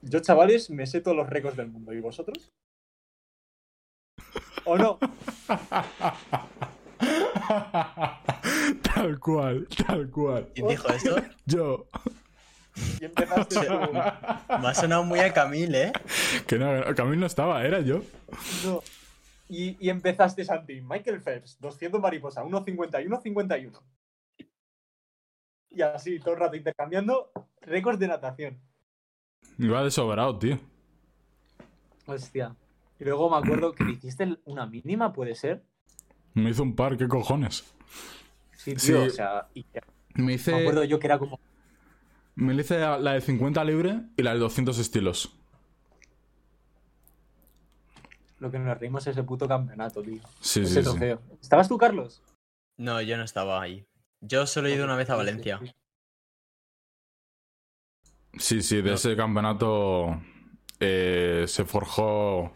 Yo, 0.02 0.20
chavales, 0.22 0.70
me 0.70 0.88
sé 0.88 1.02
todos 1.02 1.16
los 1.18 1.30
récords 1.30 1.58
del 1.58 1.68
mundo. 1.68 1.94
¿Y 1.94 2.00
vosotros? 2.00 2.50
¿O 4.66 4.78
no? 4.78 4.98
tal 8.82 9.20
cual, 9.20 9.68
tal 9.88 10.10
cual. 10.10 10.50
¿Quién 10.54 10.68
dijo 10.68 10.88
eso? 10.90 11.16
Yo. 11.46 11.88
Y 13.00 13.06
empezaste 13.06 13.56
tú. 13.66 13.94
Me 13.94 14.68
ha 14.68 14.74
sonado 14.74 15.04
muy 15.04 15.20
a 15.20 15.34
Camille, 15.34 15.84
¿eh? 15.88 15.94
Que 16.48 16.58
no, 16.58 16.96
Camil 16.96 17.20
no 17.20 17.26
estaba, 17.26 17.64
era 17.64 17.80
yo. 17.82 18.02
No. 18.66 18.82
Y, 19.48 19.78
y 19.80 19.90
empezaste, 19.90 20.44
Santi. 20.46 20.82
Michael 20.82 21.22
Phelps, 21.22 21.60
200 21.60 22.00
mariposa, 22.00 22.44
1.51, 22.44 23.22
51. 23.22 23.80
Y 25.72 25.82
así, 25.82 26.20
todo 26.20 26.34
el 26.34 26.40
rato 26.40 26.56
intercambiando 26.56 27.32
récords 27.62 28.00
de 28.00 28.08
natación. 28.08 28.60
Iba 29.58 29.84
de 29.84 29.92
sobrado, 29.92 30.38
tío. 30.38 30.60
Hostia. 32.06 32.56
Y 33.00 33.04
luego 33.06 33.30
me 33.30 33.38
acuerdo 33.38 33.74
que 33.74 33.84
le 33.84 33.92
hiciste 33.94 34.38
una 34.46 34.66
mínima, 34.66 35.14
¿puede 35.14 35.36
ser? 35.36 35.64
Me 36.34 36.50
hizo 36.50 36.64
un 36.64 36.76
par, 36.76 36.98
¿qué 36.98 37.08
cojones? 37.08 37.64
Sí, 38.56 38.72
tío, 38.76 38.80
Sí. 38.80 38.94
o 38.94 39.10
sea, 39.10 39.48
y 39.54 39.66
Me 40.16 40.34
hice, 40.34 40.52
me 40.52 40.62
acuerdo 40.62 40.84
yo 40.84 41.00
que 41.00 41.08
era 41.08 41.18
como... 41.18 41.40
me 42.40 42.56
hice 42.56 42.80
la 42.80 43.14
de 43.14 43.22
50 43.22 43.64
libre 43.66 44.02
y 44.16 44.24
la 44.24 44.34
de 44.34 44.40
200 44.40 44.78
estilos. 44.80 45.36
Lo 48.40 48.50
que 48.50 48.58
nos 48.58 48.78
reímos 48.78 49.06
ese 49.06 49.24
puto 49.24 49.48
campeonato, 49.48 50.02
tío. 50.02 50.22
Sí, 50.40 50.62
ese 50.62 50.84
sí, 50.84 50.90
sí. 50.98 51.06
¿Estabas 51.42 51.68
tú, 51.68 51.78
Carlos? 51.78 52.22
No, 52.78 53.02
yo 53.02 53.18
no 53.18 53.24
estaba 53.24 53.62
ahí. 53.62 53.86
Yo 54.22 54.48
solo 54.48 54.70
he 54.70 54.76
ido 54.76 54.86
una 54.86 54.96
vez 54.96 55.10
a 55.10 55.16
Valencia. 55.16 55.60
sí. 58.38 58.62
Sí, 58.62 58.82
de 58.82 58.94
ese 58.94 59.18
campeonato 59.18 60.22
eh, 60.80 61.44
se 61.48 61.66
forjó 61.66 62.54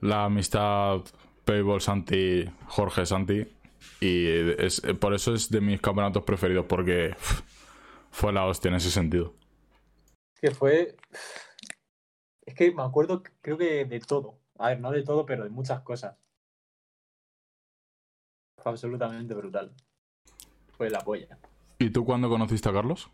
la 0.00 0.24
amistad 0.24 1.02
Payball 1.44 1.80
Santi, 1.80 2.44
Jorge 2.66 3.06
Santi. 3.06 3.46
Y 4.00 4.26
es, 4.26 4.80
por 4.98 5.14
eso 5.14 5.34
es 5.34 5.50
de 5.50 5.60
mis 5.60 5.80
campeonatos 5.80 6.24
preferidos, 6.24 6.66
porque 6.66 7.14
pff, 7.16 7.42
fue 8.10 8.32
la 8.32 8.44
hostia 8.46 8.68
en 8.68 8.74
ese 8.76 8.90
sentido. 8.90 9.34
Es 10.34 10.40
que 10.40 10.50
fue... 10.52 10.96
Es 12.46 12.54
que 12.54 12.72
me 12.72 12.82
acuerdo, 12.82 13.22
creo 13.42 13.58
que 13.58 13.84
de 13.84 14.00
todo. 14.00 14.38
A 14.58 14.68
ver, 14.70 14.80
no 14.80 14.90
de 14.90 15.02
todo, 15.02 15.26
pero 15.26 15.44
de 15.44 15.50
muchas 15.50 15.80
cosas. 15.82 16.16
Fue 18.62 18.72
absolutamente 18.72 19.34
brutal. 19.34 19.74
Fue 20.76 20.90
la 20.90 21.00
polla. 21.00 21.38
¿Y 21.78 21.90
tú 21.90 22.04
cuándo 22.04 22.28
conociste 22.28 22.68
a 22.68 22.72
Carlos? 22.72 23.10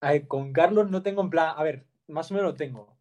A 0.00 0.12
ver, 0.12 0.26
con 0.28 0.52
Carlos 0.52 0.90
no 0.90 1.02
tengo 1.02 1.22
en 1.22 1.30
plan... 1.30 1.54
A 1.56 1.62
ver, 1.62 1.86
más 2.08 2.30
o 2.30 2.34
menos 2.34 2.50
lo 2.52 2.56
tengo. 2.56 2.96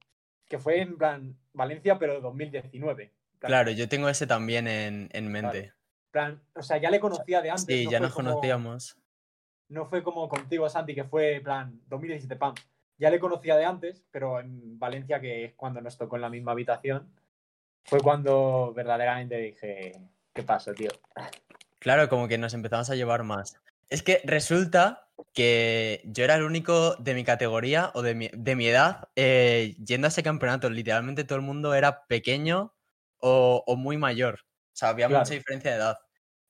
Que 0.47 0.59
fue 0.59 0.81
en 0.81 0.97
plan 0.97 1.37
Valencia, 1.53 1.99
pero 1.99 2.13
de 2.13 2.21
2019. 2.21 3.03
En 3.03 3.11
plan- 3.39 3.49
Claro, 3.49 3.71
yo 3.71 3.89
tengo 3.89 4.07
ese 4.09 4.27
también 4.27 4.67
en, 4.67 5.09
en 5.11 5.31
mente. 5.31 5.73
plan, 6.11 6.41
o 6.55 6.61
sea, 6.61 6.77
ya 6.77 6.89
le 6.91 6.99
conocía 6.99 7.41
de 7.41 7.49
antes. 7.51 7.65
Sí, 7.65 7.85
no 7.85 7.91
ya 7.91 7.97
fue 7.97 8.07
nos 8.07 8.15
como- 8.15 8.29
conocíamos. 8.29 8.97
No 9.71 9.85
fue 9.85 10.03
como 10.03 10.27
contigo, 10.27 10.67
Santi, 10.69 10.93
que 10.93 11.05
fue 11.05 11.39
plan 11.41 11.79
2017, 11.87 12.35
pam. 12.35 12.53
Ya 12.97 13.09
le 13.09 13.19
conocía 13.21 13.55
de 13.55 13.63
antes, 13.63 14.03
pero 14.11 14.41
en 14.41 14.77
Valencia, 14.77 15.21
que 15.21 15.45
es 15.45 15.53
cuando 15.53 15.79
nos 15.79 15.97
tocó 15.97 16.17
en 16.17 16.21
la 16.23 16.29
misma 16.29 16.51
habitación, 16.51 17.09
fue 17.85 18.01
cuando 18.01 18.73
verdaderamente 18.75 19.37
dije, 19.37 19.93
¿qué 20.33 20.43
pasa, 20.43 20.73
tío? 20.73 20.89
Claro, 21.79 22.09
como 22.09 22.27
que 22.27 22.37
nos 22.37 22.53
empezamos 22.53 22.89
a 22.89 22.95
llevar 22.95 23.23
más. 23.23 23.55
Es 23.89 24.03
que 24.03 24.21
resulta 24.25 25.07
que 25.33 26.01
yo 26.03 26.25
era 26.25 26.35
el 26.35 26.43
único 26.43 26.95
de 26.95 27.13
mi 27.13 27.23
categoría 27.23 27.91
o 27.93 28.01
de 28.01 28.13
mi, 28.13 28.29
de 28.33 28.55
mi 28.57 28.67
edad 28.67 29.07
eh, 29.15 29.75
yendo 29.83 30.07
a 30.07 30.09
ese 30.09 30.21
campeonato. 30.21 30.69
Literalmente 30.69 31.23
todo 31.23 31.37
el 31.37 31.45
mundo 31.45 31.73
era 31.73 32.05
pequeño 32.07 32.73
o, 33.19 33.63
o 33.65 33.75
muy 33.77 33.97
mayor. 33.97 34.41
O 34.43 34.75
sea, 34.75 34.89
había 34.89 35.07
Claro. 35.07 35.23
mucha 35.23 35.33
diferencia 35.33 35.71
de 35.71 35.77
edad. 35.77 35.97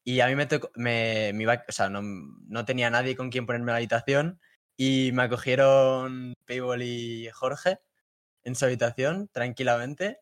Y 0.03 0.19
a 0.21 0.27
mí 0.27 0.35
me 0.35 0.45
tocó, 0.47 0.71
me, 0.75 1.31
me 1.33 1.43
iba- 1.43 1.63
o 1.67 1.71
sea, 1.71 1.89
no, 1.89 2.01
no 2.01 2.65
tenía 2.65 2.89
nadie 2.89 3.15
con 3.15 3.29
quien 3.29 3.45
ponerme 3.45 3.65
en 3.71 3.73
la 3.73 3.77
habitación 3.77 4.39
y 4.77 5.11
me 5.13 5.23
acogieron 5.23 6.33
Payball 6.45 6.81
y 6.81 7.29
Jorge 7.31 7.79
en 8.43 8.55
su 8.55 8.65
habitación 8.65 9.29
tranquilamente. 9.31 10.19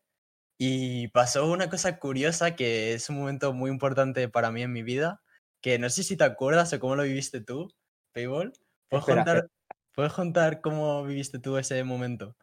Y 0.58 1.08
pasó 1.08 1.50
una 1.50 1.70
cosa 1.70 1.98
curiosa 1.98 2.54
que 2.56 2.92
es 2.92 3.08
un 3.08 3.16
momento 3.16 3.54
muy 3.54 3.70
importante 3.70 4.28
para 4.28 4.50
mí 4.50 4.62
en 4.62 4.72
mi 4.72 4.82
vida, 4.82 5.22
que 5.62 5.78
no 5.78 5.88
sé 5.88 6.02
si 6.02 6.16
te 6.18 6.24
acuerdas 6.24 6.72
o 6.74 6.80
cómo 6.80 6.96
lo 6.96 7.04
viviste 7.04 7.40
tú, 7.40 7.72
Payball. 8.12 8.52
¿Puedes, 8.88 9.02
Espera, 9.04 9.24
contar, 9.24 9.36
espera. 9.36 9.52
¿Puedes 9.94 10.12
contar 10.12 10.60
cómo 10.60 11.04
viviste 11.04 11.38
tú 11.38 11.56
ese 11.56 11.82
momento? 11.84 12.36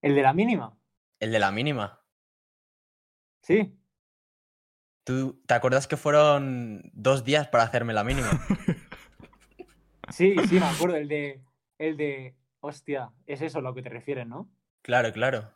¿El 0.00 0.14
de 0.14 0.22
la 0.22 0.32
mínima? 0.32 0.78
El 1.18 1.32
de 1.32 1.38
la 1.38 1.52
mínima. 1.52 2.02
Sí. 3.42 3.79
¿Tú 5.10 5.42
te 5.44 5.54
acuerdas 5.54 5.88
que 5.88 5.96
fueron 5.96 6.88
dos 6.92 7.24
días 7.24 7.48
para 7.48 7.64
hacerme 7.64 7.92
la 7.92 8.04
mínima? 8.04 8.30
Sí, 10.12 10.36
sí, 10.48 10.60
me 10.60 10.66
acuerdo. 10.66 10.96
El 10.96 11.08
de. 11.08 11.40
El 11.78 11.96
de. 11.96 12.36
Hostia, 12.60 13.10
es 13.26 13.42
eso 13.42 13.58
a 13.58 13.62
lo 13.62 13.74
que 13.74 13.82
te 13.82 13.88
refieres, 13.88 14.24
¿no? 14.26 14.48
Claro, 14.82 15.12
claro. 15.12 15.52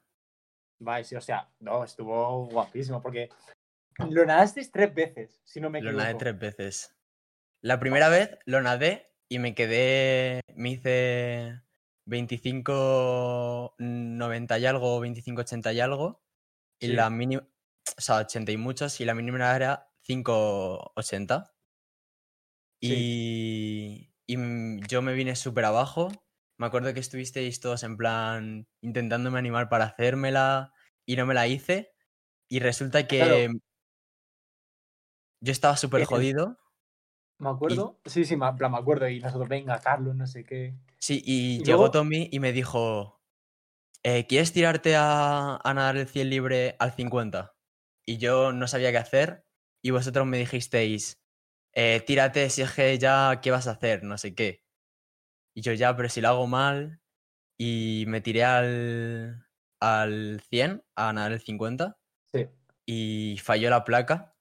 Vale, 0.79 1.05
sí, 1.05 1.15
o 1.17 1.21
sea, 1.21 1.51
no, 1.59 1.83
estuvo 1.85 2.47
guapísimo, 2.47 3.03
porque 3.03 3.29
lo 4.11 4.25
nadaste 4.25 4.65
tres 4.73 4.95
veces, 4.95 5.43
si 5.45 5.61
no 5.61 5.71
me 5.71 5.81
Lo 5.81 5.91
equivoco. 5.91 6.05
nadé 6.05 6.15
tres 6.19 6.39
veces. 6.39 6.97
La 7.63 7.81
primera 7.81 8.09
vez 8.09 8.39
lo 8.47 8.61
nadé 8.61 9.13
y 9.29 9.41
me 9.41 9.55
quedé. 9.55 10.41
Me 10.55 10.71
hice 10.71 11.61
25.90 12.07 14.61
y 14.61 14.67
algo, 14.67 15.01
25.80 15.01 15.75
y 15.75 15.81
algo. 15.81 16.23
Y 16.81 16.89
la 16.89 17.09
mínima. 17.11 17.47
O 17.97 18.01
sea, 18.01 18.17
80 18.19 18.53
y 18.53 18.57
muchos. 18.57 19.01
Y 19.01 19.05
la 19.05 19.15
mínima 19.15 19.55
era 19.55 19.89
5,80. 20.07 21.53
Y, 22.81 24.13
y 24.27 24.37
mm, 24.37 24.81
yo 24.89 25.03
me 25.03 25.15
vine 25.15 25.37
súper 25.37 25.65
abajo. 25.65 26.11
Me 26.59 26.67
acuerdo 26.67 26.93
que 26.95 27.01
estuvisteis 27.01 27.61
todos 27.61 27.83
en 27.83 27.97
plan 27.97 28.69
intentándome 28.81 29.39
animar 29.39 29.69
para 29.69 29.87
hacérmela 29.87 30.73
y 31.07 31.17
no 31.17 31.27
me 31.27 31.35
la 31.35 31.47
hice. 31.49 31.93
Y 32.49 32.61
resulta 32.61 33.07
que 33.09 33.19
Claro. 33.19 33.37
yo 35.41 35.53
estaba 35.53 35.77
súper 35.77 36.05
jodido. 36.05 36.59
Me 37.39 37.49
acuerdo. 37.51 38.01
Sí, 38.05 38.25
sí, 38.25 38.37
me, 38.37 38.51
me 38.53 38.77
acuerdo. 38.79 39.09
Y 39.09 39.19
nosotros, 39.21 39.49
venga, 39.49 39.81
Carlos, 39.81 40.15
no 40.15 40.27
sé 40.27 40.45
qué. 40.45 40.75
Sí, 40.99 41.23
y, 41.25 41.57
Y 41.57 41.59
llegó 41.65 41.79
luego- 41.79 41.91
Tommy 41.91 42.29
y 42.31 42.39
me 42.39 42.53
dijo, 42.53 43.21
eh, 44.03 44.27
¿quieres 44.27 44.53
tirarte 44.53 44.95
a, 44.97 45.57
a 45.57 45.75
nadar 45.75 45.97
el 45.97 46.07
100 46.07 46.31
libre 46.31 46.77
al 46.79 46.93
50? 46.93 47.54
Y 48.07 48.19
yo 48.19 48.53
no 48.53 48.67
sabía 48.69 48.91
qué 48.93 48.99
hacer 48.99 49.45
y 49.83 49.91
vosotros 49.91 50.27
me 50.27 50.39
dijisteis, 50.39 51.21
eh, 51.73 52.03
tírate 52.07 52.51
si 52.51 52.63
es 52.63 52.73
que 52.73 52.99
ya, 52.99 53.41
¿qué 53.43 53.51
vas 53.51 53.67
a 53.67 53.73
hacer? 53.73 54.03
No 54.05 54.19
sé 54.19 54.35
qué. 54.35 54.63
Y 55.55 55.63
yo 55.63 55.73
ya, 55.73 55.97
pero 55.97 56.09
si 56.09 56.21
lo 56.21 56.29
hago 56.29 56.47
mal 56.47 57.01
y 57.59 58.05
me 58.09 58.21
tiré 58.21 58.45
al, 58.45 59.47
al 59.81 60.41
100 60.49 60.85
a 60.97 61.13
nadar 61.13 61.33
el 61.33 61.41
50 61.41 61.99
Sí. 62.33 62.49
y 62.87 63.39
falló 63.43 63.71
la 63.71 63.85
placa. 63.85 64.35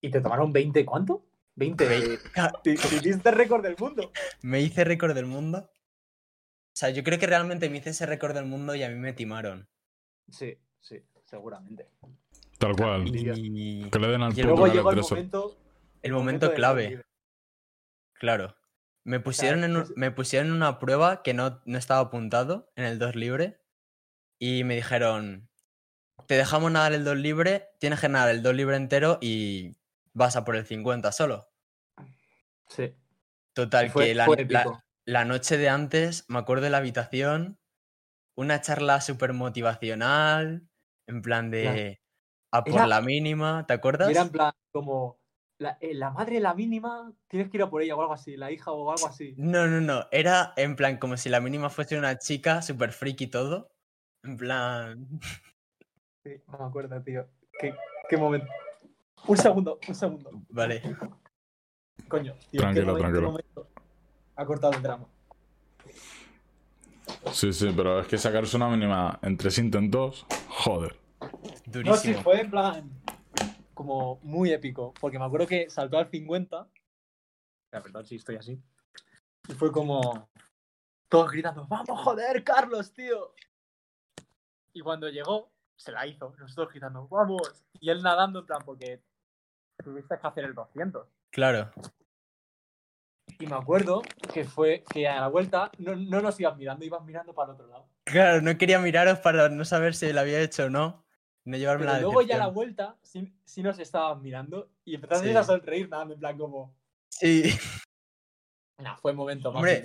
¿Y 0.00 0.10
te 0.10 0.20
tomaron 0.20 0.52
20 0.52 0.84
cuánto? 0.86 1.24
20. 1.56 1.86
Ve- 1.88 2.18
Te, 2.62 2.74
te 2.76 2.96
hiciste 2.96 3.30
récord 3.32 3.62
del 3.62 3.76
mundo. 3.78 4.12
Me 4.42 4.60
hice 4.60 4.84
récord 4.84 5.14
del 5.14 5.26
mundo. 5.26 5.70
O 5.70 6.76
sea, 6.78 6.90
yo 6.90 7.02
creo 7.02 7.18
que 7.18 7.26
realmente 7.26 7.68
me 7.68 7.78
hice 7.78 7.90
ese 7.90 8.06
récord 8.06 8.34
del 8.34 8.44
mundo 8.44 8.72
y 8.76 8.84
a 8.84 8.88
mí 8.88 8.94
me 8.94 9.12
timaron. 9.12 9.68
Sí, 10.30 10.56
sí, 10.80 11.02
seguramente. 11.24 11.90
Tal 12.58 12.74
cual. 12.76 13.04
Y 13.14 13.88
Que 13.90 13.98
le 13.98 14.08
den 14.08 14.22
al 14.22 14.36
y 14.38 14.42
Luego 14.42 14.66
llegó 14.66 14.90
el 14.90 15.00
momento. 15.00 15.56
el 16.02 16.12
momento 16.12 16.52
clave, 16.54 17.04
claro. 18.14 18.56
Me 19.04 19.20
pusieron, 19.20 19.64
en, 19.64 19.76
un- 19.76 19.92
me 19.96 20.10
pusieron 20.10 20.52
una 20.52 20.78
prueba 20.78 21.22
que 21.22 21.32
no, 21.32 21.62
no 21.64 21.78
estaba 21.78 22.00
apuntado 22.00 22.70
en 22.76 22.84
el 22.84 22.98
2 22.98 23.16
libre 23.16 23.58
y 24.38 24.64
me 24.64 24.74
dijeron, 24.76 25.48
te 26.26 26.34
dejamos 26.34 26.70
nadar 26.70 26.92
el 26.92 27.04
2 27.04 27.16
libre, 27.16 27.68
tienes 27.78 28.00
que 28.00 28.08
nadar 28.10 28.30
el 28.30 28.42
2 28.42 28.54
libre 28.54 28.76
entero 28.76 29.18
y 29.22 29.76
vas 30.12 30.36
a 30.36 30.44
por 30.44 30.56
el 30.56 30.66
50 30.66 31.10
solo. 31.12 31.48
Sí. 32.68 32.94
Total, 33.54 33.88
Fue, 33.90 34.08
que 34.08 34.14
la 35.06 35.24
noche 35.24 35.56
de 35.56 35.68
antes, 35.70 36.26
me 36.28 36.38
acuerdo 36.38 36.64
de 36.64 36.70
la 36.70 36.78
habitación, 36.78 37.58
una 38.36 38.60
charla 38.60 39.00
súper 39.00 39.32
motivacional, 39.32 40.68
en 41.06 41.22
plan 41.22 41.50
de 41.50 41.97
a 42.50 42.64
por 42.64 42.74
Era- 42.74 42.86
la 42.86 43.00
mínima, 43.00 43.66
¿te 43.66 43.74
acuerdas? 43.74 44.08
era 44.10 44.22
en 44.22 44.30
plan 44.30 44.52
como. 44.72 45.18
La, 45.60 45.76
eh, 45.80 45.92
la 45.92 46.10
madre, 46.10 46.38
la 46.38 46.54
mínima, 46.54 47.12
tienes 47.26 47.50
que 47.50 47.56
ir 47.56 47.62
a 47.64 47.68
por 47.70 47.82
ella 47.82 47.96
o 47.96 48.00
algo 48.00 48.12
así. 48.12 48.36
La 48.36 48.52
hija 48.52 48.70
o 48.70 48.92
algo 48.92 49.08
así. 49.08 49.34
No, 49.36 49.66
no, 49.66 49.80
no, 49.80 50.06
era 50.12 50.52
en 50.56 50.76
plan 50.76 50.98
como 50.98 51.16
si 51.16 51.28
la 51.28 51.40
mínima 51.40 51.68
fuese 51.68 51.98
una 51.98 52.16
chica 52.16 52.62
súper 52.62 52.92
friki 52.92 53.24
y 53.24 53.26
todo. 53.30 53.70
En 54.22 54.36
plan... 54.36 55.08
Sí, 56.24 56.32
no 56.48 56.58
me 56.58 56.64
acuerdo, 56.66 57.00
tío. 57.02 57.26
¿Qué, 57.58 57.74
qué 58.08 58.16
momento? 58.16 58.48
Un 59.28 59.36
segundo, 59.36 59.78
un 59.88 59.94
segundo. 59.94 60.30
Vale. 60.50 60.82
Coño, 62.08 62.34
tío. 62.50 62.60
Tranquilo, 62.60 62.94
qué 62.96 63.00
tranquilo. 63.00 63.26
momento 63.28 63.68
Ha 64.34 64.44
cortado 64.44 64.74
el 64.74 64.82
drama. 64.82 65.06
Sí, 67.32 67.52
sí, 67.52 67.72
pero 67.74 68.00
es 68.00 68.06
que 68.08 68.18
sacarse 68.18 68.56
una 68.56 68.68
mínima 68.68 69.18
en 69.22 69.36
tres 69.38 69.58
intentos, 69.58 70.26
joder. 70.48 70.97
No, 71.32 71.54
sí, 71.54 71.70
Durísimo. 71.70 72.22
fue 72.22 72.40
en 72.40 72.50
plan. 72.50 72.90
Como 73.74 74.18
muy 74.22 74.52
épico. 74.52 74.92
Porque 75.00 75.18
me 75.18 75.24
acuerdo 75.24 75.46
que 75.46 75.70
saltó 75.70 75.98
al 75.98 76.10
50. 76.10 76.68
Ya, 77.72 77.80
perdón 77.80 78.06
si 78.06 78.16
estoy 78.16 78.36
así. 78.36 78.60
Y 79.48 79.52
fue 79.52 79.70
como. 79.72 80.30
Todos 81.08 81.30
gritando: 81.30 81.66
¡Vamos, 81.66 82.00
joder, 82.00 82.44
Carlos, 82.44 82.92
tío! 82.92 83.34
Y 84.72 84.80
cuando 84.80 85.08
llegó, 85.08 85.50
se 85.76 85.92
la 85.92 86.06
hizo. 86.06 86.34
Nosotros 86.38 86.70
gritando: 86.70 87.06
¡Vamos! 87.08 87.64
Y 87.80 87.90
él 87.90 88.02
nadando, 88.02 88.40
en 88.40 88.46
plan, 88.46 88.62
porque 88.64 89.02
tuviste 89.82 90.18
que 90.18 90.26
hacer 90.26 90.44
el 90.44 90.54
200. 90.54 91.06
Claro. 91.30 91.70
Y 93.38 93.46
me 93.46 93.54
acuerdo 93.54 94.02
que 94.32 94.44
fue 94.44 94.82
que 94.90 95.06
a 95.06 95.20
la 95.20 95.28
vuelta 95.28 95.70
no, 95.78 95.94
no 95.94 96.20
nos 96.20 96.40
ibas 96.40 96.56
mirando, 96.56 96.84
ibas 96.84 97.04
mirando 97.04 97.32
para 97.34 97.52
el 97.52 97.54
otro 97.54 97.68
lado. 97.68 97.88
Claro, 98.04 98.40
no 98.40 98.56
quería 98.58 98.80
miraros 98.80 99.20
para 99.20 99.48
no 99.48 99.64
saber 99.64 99.94
si 99.94 100.12
lo 100.12 100.20
había 100.20 100.40
hecho 100.40 100.64
o 100.64 100.70
no. 100.70 101.04
No 101.48 101.56
llevarme 101.56 101.84
Pero 101.86 101.94
la 101.94 102.00
luego 102.02 102.20
ya 102.22 102.34
a 102.34 102.38
la 102.38 102.46
vuelta 102.48 102.96
sí, 103.02 103.32
sí 103.46 103.62
nos 103.62 103.78
estaban 103.78 104.20
mirando 104.20 104.70
y 104.84 104.94
empezaste 104.96 105.30
Sí. 105.30 105.36
a 105.36 105.42
sonreír 105.42 105.88
nada, 105.88 106.02
en 106.12 106.18
plan 106.18 106.36
como. 106.38 106.76
Sí. 107.10 107.42
Nah, 108.80 108.94
fue 108.94 109.12
momento 109.12 109.48
Hombre. 109.48 109.82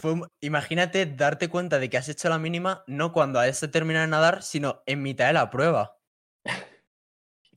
Fue 0.00 0.12
un- 0.12 0.28
imagínate 0.40 1.04
darte 1.04 1.48
cuenta 1.48 1.80
de 1.80 1.90
que 1.90 1.96
has 1.98 2.08
hecho 2.08 2.28
la 2.28 2.38
mínima 2.38 2.84
no 2.86 3.12
cuando 3.12 3.40
has 3.40 3.58
terminado 3.72 4.04
de 4.06 4.10
nadar, 4.10 4.44
sino 4.44 4.84
en 4.86 5.02
mitad 5.02 5.26
de 5.26 5.32
la 5.32 5.50
prueba. 5.50 5.98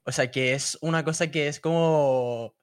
O 0.05 0.11
sea 0.11 0.31
que 0.31 0.53
es 0.53 0.75
una 0.81 1.03
cosa 1.05 1.29
que 1.29 1.47
es 1.47 1.59
como 1.59 2.55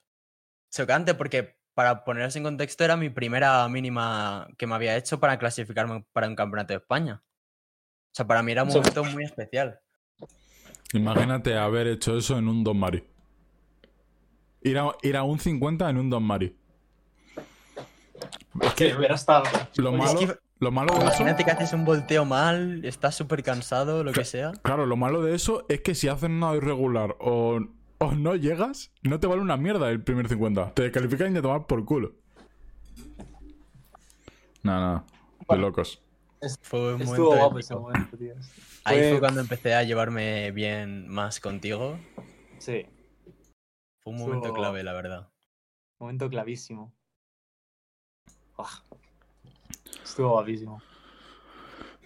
chocante 0.74 1.14
porque 1.14 1.56
para 1.74 2.02
poneros 2.02 2.34
en 2.34 2.42
contexto 2.42 2.82
era 2.82 2.96
mi 2.96 3.10
primera 3.10 3.68
mínima 3.68 4.48
que 4.58 4.66
me 4.66 4.74
había 4.74 4.96
hecho 4.96 5.20
para 5.20 5.38
clasificarme 5.38 6.04
para 6.12 6.26
un 6.26 6.34
campeonato 6.34 6.72
de 6.72 6.78
España. 6.78 7.22
O 7.22 8.14
sea, 8.16 8.26
para 8.26 8.42
mí 8.42 8.50
era 8.50 8.64
un 8.64 8.70
momento 8.70 9.04
muy 9.04 9.22
especial. 9.24 9.78
Imagínate 10.92 11.56
haber 11.58 11.86
hecho 11.88 12.16
eso 12.16 12.38
en 12.38 12.48
un 12.48 12.62
Don 12.64 12.78
Mari. 12.78 13.04
Ir 14.62 14.78
a, 14.78 14.92
ir 15.02 15.16
a 15.16 15.22
un 15.22 15.38
50 15.38 15.88
en 15.90 15.96
un 15.98 16.10
Don 16.10 16.22
Mari. 16.22 16.56
Es 18.62 18.72
Que 18.74 18.88
que 18.88 18.96
hubiera 18.96 19.14
estado. 19.14 19.44
lo 19.76 19.90
Oye, 19.90 19.98
malo, 19.98 20.20
es 20.20 20.26
que- 20.32 20.38
lo 20.58 20.70
malo 20.70 20.92
de 20.94 20.98
eso, 21.00 21.06
Imagínate 21.08 21.44
que 21.44 21.50
haces 21.50 21.72
un 21.74 21.84
volteo 21.84 22.24
mal, 22.24 22.82
estás 22.84 23.14
súper 23.14 23.42
cansado, 23.42 24.02
lo 24.02 24.12
que 24.12 24.24
sea. 24.24 24.52
claro, 24.62 24.86
lo 24.86 24.96
malo 24.96 25.20
de 25.22 25.34
eso 25.34 25.66
es 25.68 25.82
que 25.82 25.94
si 25.94 26.08
haces 26.08 26.30
nada 26.30 26.56
irregular 26.56 27.14
o, 27.20 27.60
o 27.98 28.12
no 28.12 28.34
llegas, 28.36 28.90
no 29.02 29.20
te 29.20 29.26
vale 29.26 29.42
una 29.42 29.58
mierda 29.58 29.90
el 29.90 30.02
primer 30.02 30.28
50. 30.28 30.72
Te 30.72 30.82
descalifican 30.84 31.30
y 31.30 31.34
te 31.34 31.42
tomar 31.42 31.66
por 31.66 31.84
culo. 31.84 32.14
Nada, 34.62 34.80
nada. 34.80 35.04
De 35.48 35.58
locos. 35.58 36.02
Fue 36.62 36.94
un 36.94 37.02
Estuvo 37.02 37.36
guapo 37.36 37.58
ese 37.58 37.74
momento, 37.74 38.16
tío. 38.16 38.34
Ahí 38.88 39.00
fue 39.00 39.10
Fue- 39.12 39.20
cuando 39.20 39.40
empecé 39.40 39.74
a 39.74 39.82
llevarme 39.82 40.50
bien 40.52 41.08
más 41.08 41.40
contigo. 41.40 41.98
Sí, 42.58 42.86
Fue 44.02 44.12
un 44.12 44.18
momento 44.20 44.52
clave, 44.54 44.82
la 44.84 44.92
verdad. 44.92 45.28
momento 45.98 46.28
clavísimo. 46.30 46.94
Ah. 48.58 48.82
Estuvo 50.04 50.30
guapísimo. 50.30 50.80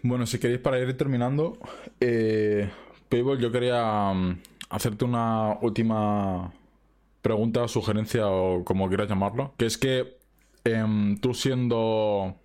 Bueno, 0.02 0.26
si 0.26 0.38
queréis 0.38 0.60
para 0.60 0.78
ir 0.78 0.96
terminando, 0.96 1.58
eh, 2.00 2.70
Payball, 3.10 3.38
yo 3.38 3.52
quería 3.52 4.12
mm, 4.14 4.40
hacerte 4.70 5.04
una 5.04 5.58
última 5.60 6.52
pregunta, 7.20 7.68
sugerencia 7.68 8.26
o 8.28 8.64
como 8.64 8.88
quieras 8.88 9.08
llamarlo, 9.08 9.52
que 9.58 9.66
es 9.66 9.76
que 9.76 10.16
em, 10.64 11.18
tú 11.20 11.34
siendo 11.34 12.36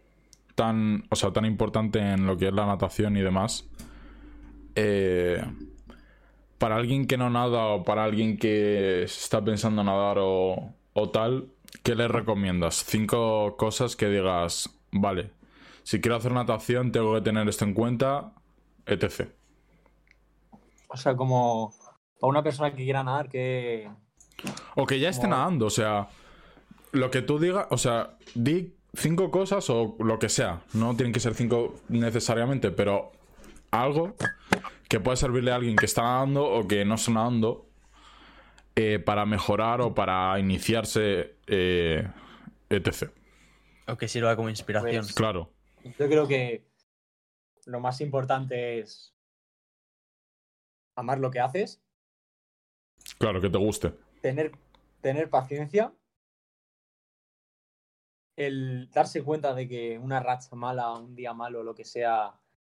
tan, 0.55 1.05
o 1.09 1.15
sea, 1.15 1.31
tan 1.31 1.45
importante 1.45 1.99
en 1.99 2.25
lo 2.27 2.38
que 2.38 2.47
es 2.47 2.53
la 2.53 2.65
natación 2.65 3.15
y 3.15 3.21
demás, 3.21 3.65
eh, 4.76 5.43
para 6.57 6.76
alguien 6.76 7.05
que 7.07 7.17
no 7.17 7.30
nada 7.30 7.65
o 7.67 7.84
para 7.84 8.03
alguien 8.03 8.38
que 8.38 9.03
está 9.03 9.43
pensando 9.43 9.82
en 9.82 9.88
nadar 9.88 10.17
o, 10.19 10.73
o 10.93 11.09
tal, 11.09 11.49
¿qué 11.84 11.95
le 11.95 12.07
recomiendas? 12.07 12.84
Cinco 12.86 13.55
cosas 13.57 13.95
que 13.95 14.07
digas, 14.09 14.69
vale, 14.91 15.32
si 15.84 16.01
quiero 16.01 16.15
hacer 16.15 16.32
natación 16.32 16.91
tengo 16.91 17.13
que 17.15 17.21
tener 17.21 17.47
esto 17.47 17.65
en 17.65 17.73
cuenta, 17.73 18.34
etc. 18.86 19.30
O 20.88 20.97
sea, 20.97 21.15
como 21.15 21.73
para 22.19 22.30
una 22.30 22.43
persona 22.43 22.71
que 22.71 22.84
quiera 22.84 23.03
nadar, 23.03 23.30
que. 23.30 23.89
O 24.76 24.86
que 24.86 24.99
ya 24.99 25.09
esté 25.09 25.23
Como- 25.23 25.36
nadando, 25.36 25.65
o 25.67 25.69
sea, 25.69 26.07
lo 26.91 27.11
que 27.11 27.21
tú 27.21 27.39
digas, 27.39 27.67
o 27.69 27.78
sea, 27.78 28.15
di 28.34 28.73
cinco 28.93 29.30
cosas 29.32 29.69
o 29.69 29.95
lo 29.99 30.19
que 30.19 30.30
sea. 30.30 30.61
No 30.73 30.95
tienen 30.95 31.11
que 31.13 31.19
ser 31.19 31.34
cinco 31.34 31.76
necesariamente, 31.89 32.71
pero 32.71 33.11
algo 33.82 34.15
que 34.89 34.99
pueda 34.99 35.15
servirle 35.17 35.51
a 35.51 35.55
alguien 35.55 35.76
que 35.76 35.86
está 35.86 36.01
nadando 36.03 36.45
o 36.45 36.67
que 36.67 36.86
no 36.86 36.95
está 36.95 37.11
nadando 37.11 37.69
eh, 38.76 38.99
para 38.99 39.26
mejorar 39.26 39.82
o 39.82 39.93
para 39.93 40.38
iniciarse, 40.39 41.38
eh, 41.47 42.07
etc. 42.69 43.11
O 43.88 43.95
que 43.97 44.07
sirva 44.07 44.36
como 44.36 44.49
inspiración. 44.49 45.03
Pues- 45.05 45.13
Claro, 45.15 45.51
Yo 45.84 46.07
creo 46.09 46.28
que 46.28 46.67
lo 47.65 47.80
más 47.80 48.01
importante 48.01 48.80
es 48.80 49.15
amar 50.95 51.19
lo 51.19 51.30
que 51.32 51.39
haces, 51.39 51.82
claro, 53.17 53.41
que 53.41 53.49
te 53.49 53.57
guste. 53.57 53.93
tener, 54.21 54.51
tener 55.01 55.30
paciencia, 55.30 55.93
el 58.36 58.89
darse 58.91 59.23
cuenta 59.23 59.53
de 59.53 59.67
que 59.67 59.97
una 59.99 60.19
racha 60.19 60.55
mala, 60.55 60.91
un 60.93 61.15
día 61.15 61.34
malo, 61.34 61.63
lo 61.63 61.73
que 61.76 61.86
sea, 61.86 62.34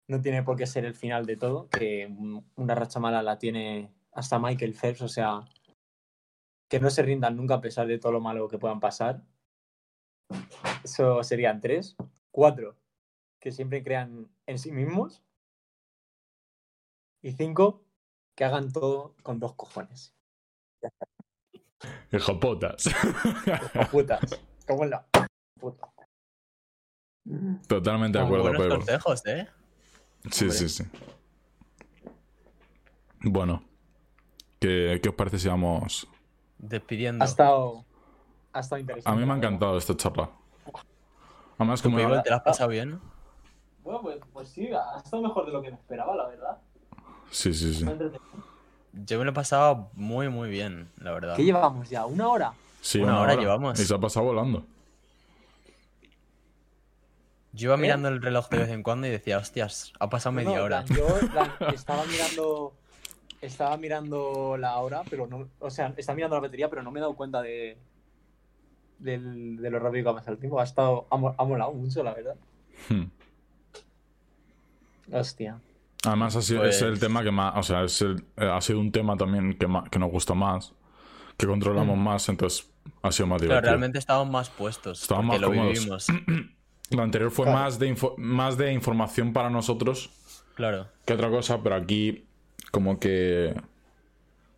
no 0.09 0.19
tiene 0.21 0.43
por 0.43 0.57
qué 0.57 0.65
ser 0.67 0.85
el 0.85 0.95
final 0.95 1.25
de 1.25 1.37
todo, 1.37 1.69
que 1.69 2.07
un- 2.07 2.43
una 2.55 2.75
racha 2.75 2.99
mala 2.99 3.21
la 3.23 3.37
tiene 3.37 3.93
hasta 4.11 4.39
Michael 4.39 4.73
Phelps, 4.73 5.01
o 5.03 5.07
sea, 5.07 5.41
que 6.67 6.79
no 6.79 6.89
se 6.89 7.03
rindan 7.03 7.35
nunca 7.37 7.55
a 7.55 7.61
pesar 7.61 7.87
de 7.87 7.99
todo 7.99 8.11
lo 8.11 8.19
malo 8.19 8.47
que 8.47 8.57
puedan 8.57 8.79
pasar. 8.79 9.21
Eso 10.83 11.23
serían 11.23 11.61
tres. 11.61 11.95
Cuatro, 12.31 12.75
que 13.39 13.51
siempre 13.51 13.83
crean 13.83 14.29
en 14.45 14.59
sí 14.59 14.71
mismos. 14.71 15.23
Y 17.21 17.33
cinco, 17.33 17.83
que 18.35 18.45
hagan 18.45 18.71
todo 18.71 19.15
con 19.23 19.39
dos 19.39 19.53
cojones. 19.55 20.13
Hijopotas. 22.11 22.89
Como 23.73 23.87
putas. 23.89 24.41
Como 24.67 24.83
en 24.85 24.89
la 24.91 25.07
puta. 25.59 25.91
Totalmente 27.67 28.17
de 28.17 28.23
acuerdo, 28.25 28.51
Pego. 28.53 28.75
consejos, 28.77 29.25
¿eh? 29.27 29.47
Sí, 30.31 30.45
Hombre. 30.45 30.57
sí, 30.57 30.69
sí. 30.69 30.83
Bueno, 33.21 33.63
¿qué, 34.59 34.99
qué 35.01 35.09
os 35.09 35.15
parece 35.15 35.39
si 35.39 35.47
vamos? 35.47 36.07
Despidiendo. 36.57 37.23
Ha 37.23 37.27
estado, 37.27 37.85
ha 38.53 38.59
estado 38.59 38.79
interesante. 38.79 39.09
A 39.09 39.19
mí 39.19 39.25
me 39.25 39.33
ha 39.33 39.37
encantado 39.37 39.77
esta 39.77 39.95
charla. 39.95 40.29
Además, 41.57 41.81
¿Tú, 41.81 41.89
como... 41.89 41.97
Payball, 42.01 42.23
te 42.23 42.33
has 42.33 42.41
pasado 42.41 42.69
bien? 42.69 42.99
Bueno, 43.83 44.01
pues, 44.01 44.17
pues 44.31 44.49
sí, 44.49 44.69
ha 44.71 44.97
estado 44.97 45.23
mejor 45.23 45.45
de 45.45 45.51
lo 45.51 45.61
que 45.61 45.71
me 45.71 45.77
esperaba, 45.77 46.15
la 46.15 46.27
verdad. 46.27 46.57
Sí, 47.31 47.53
sí, 47.53 47.73
sí. 47.73 47.85
Yo 48.93 49.19
me 49.19 49.25
lo 49.25 49.31
he 49.31 49.33
pasado 49.33 49.89
muy, 49.93 50.29
muy 50.29 50.49
bien, 50.49 50.89
la 50.97 51.11
verdad. 51.11 51.35
¿Qué 51.35 51.43
llevamos 51.43 51.89
ya? 51.89 52.05
¿Una 52.05 52.27
hora? 52.27 52.53
Sí, 52.81 52.99
Una 53.01 53.19
hora 53.19 53.35
llevamos. 53.35 53.79
Y 53.79 53.85
se 53.85 53.93
ha 53.93 53.99
pasado 53.99 54.27
volando. 54.27 54.63
Yo 57.59 57.67
iba 57.69 57.75
¿Eh? 57.75 57.81
mirando 57.81 58.07
el 58.07 58.21
reloj 58.21 58.49
de 58.49 58.57
vez 58.59 58.69
en 58.69 58.81
cuando 58.83 59.07
y 59.07 59.09
decía, 59.11 59.37
hostias, 59.37 59.93
ha 59.99 60.09
pasado 60.09 60.33
media 60.33 60.57
No, 60.57 60.63
hora. 60.63 60.83
plan, 60.85 60.97
yo 60.97 61.07
estaba 61.73 62.03
mirando 62.05 62.73
estaba 63.41 63.77
mirando 63.77 64.57
la 64.57 64.77
hora, 64.77 65.01
pero 65.09 65.25
no, 65.25 65.47
o 65.59 65.69
sea, 65.69 65.93
estaba 65.95 66.15
mirando 66.15 66.35
la 66.35 66.41
batería, 66.41 66.69
pero 66.69 66.83
no 66.83 66.91
me 66.91 66.99
he 66.99 67.01
dado 67.01 67.15
cuenta 67.15 67.41
de 67.41 67.77
del- 68.99 69.55
de 69.57 69.69
lo 69.69 69.79
rápido 69.79 70.03
que 70.03 70.09
ha 70.09 70.13
pasado 70.15 70.33
el 70.33 70.39
tiempo. 70.39 70.59
Ha 70.59 70.63
estado 70.65 71.07
ha, 71.09 71.15
mo- 71.15 71.35
ha 71.37 71.43
molado 71.45 71.71
mucho, 71.71 72.03
la 72.03 72.13
verdad. 72.13 72.35
Hmm. 72.89 73.05
Hostia. 75.11 75.59
Además, 76.05 76.35
ha 76.35 76.41
sido, 76.41 76.65
es 76.65 76.79
Pues- 76.79 76.91
el 76.93 76.99
tema 76.99 77.23
que 77.23 77.31
más. 77.31 77.53
O 77.57 77.63
sea, 77.63 77.83
es 77.83 78.01
el- 78.01 78.23
eh, 78.37 78.45
ha 78.51 78.59
sido 78.61 78.79
un 78.79 78.91
tema 78.91 79.15
también 79.17 79.57
que, 79.57 79.67
ma- 79.67 79.83
que 79.89 79.99
nos 79.99 80.11
gusta 80.11 80.33
más. 80.33 80.73
Que 81.37 81.47
controlamos 81.47 81.97
Mm. 81.97 82.01
más, 82.01 82.27
entonces 82.29 82.69
ha 83.01 83.11
sido 83.11 83.27
más 83.27 83.39
Pero 83.39 83.49
divertido. 83.51 83.69
realmente 83.71 83.97
estábamos 83.99 84.31
más 84.31 84.49
puestos. 84.49 85.01
Estábamos 85.03 85.35
más 85.35 85.41
lo 85.41 85.47
cómodos. 85.47 85.73
vivimos. 85.79 86.07
Lo 86.91 87.03
anterior 87.03 87.29
fue 87.31 87.45
Claro. 87.45 87.59
más, 87.59 87.79
de 87.79 87.87
info- 87.87 88.15
más 88.17 88.57
de 88.57 88.73
información 88.73 89.31
para 89.33 89.49
nosotros 89.49 90.09
Claro. 90.55 90.87
que 91.05 91.13
otra 91.13 91.29
cosa, 91.29 91.61
pero 91.61 91.75
aquí, 91.75 92.25
como 92.71 92.99
que. 92.99 93.53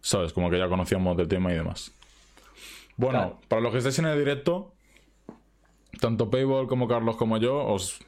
¿Sabes? 0.01 0.33
Como 0.33 0.49
que 0.49 0.57
ya 0.57 0.67
conocíamos 0.67 1.15
del 1.17 1.27
tema 1.27 1.51
y 1.51 1.55
demás. 1.55 1.93
Bueno, 2.97 3.19
Claro. 3.19 3.39
para 3.47 3.61
los 3.61 3.71
que 3.71 3.77
estéis 3.79 3.99
en 3.99 4.05
el 4.05 4.17
directo, 4.17 4.73
tanto 5.99 6.29
Payball 6.29 6.67
como 6.67 6.87
Carlos 6.87 7.15
como 7.17 7.37
yo, 7.37 7.57
os. 7.65 7.99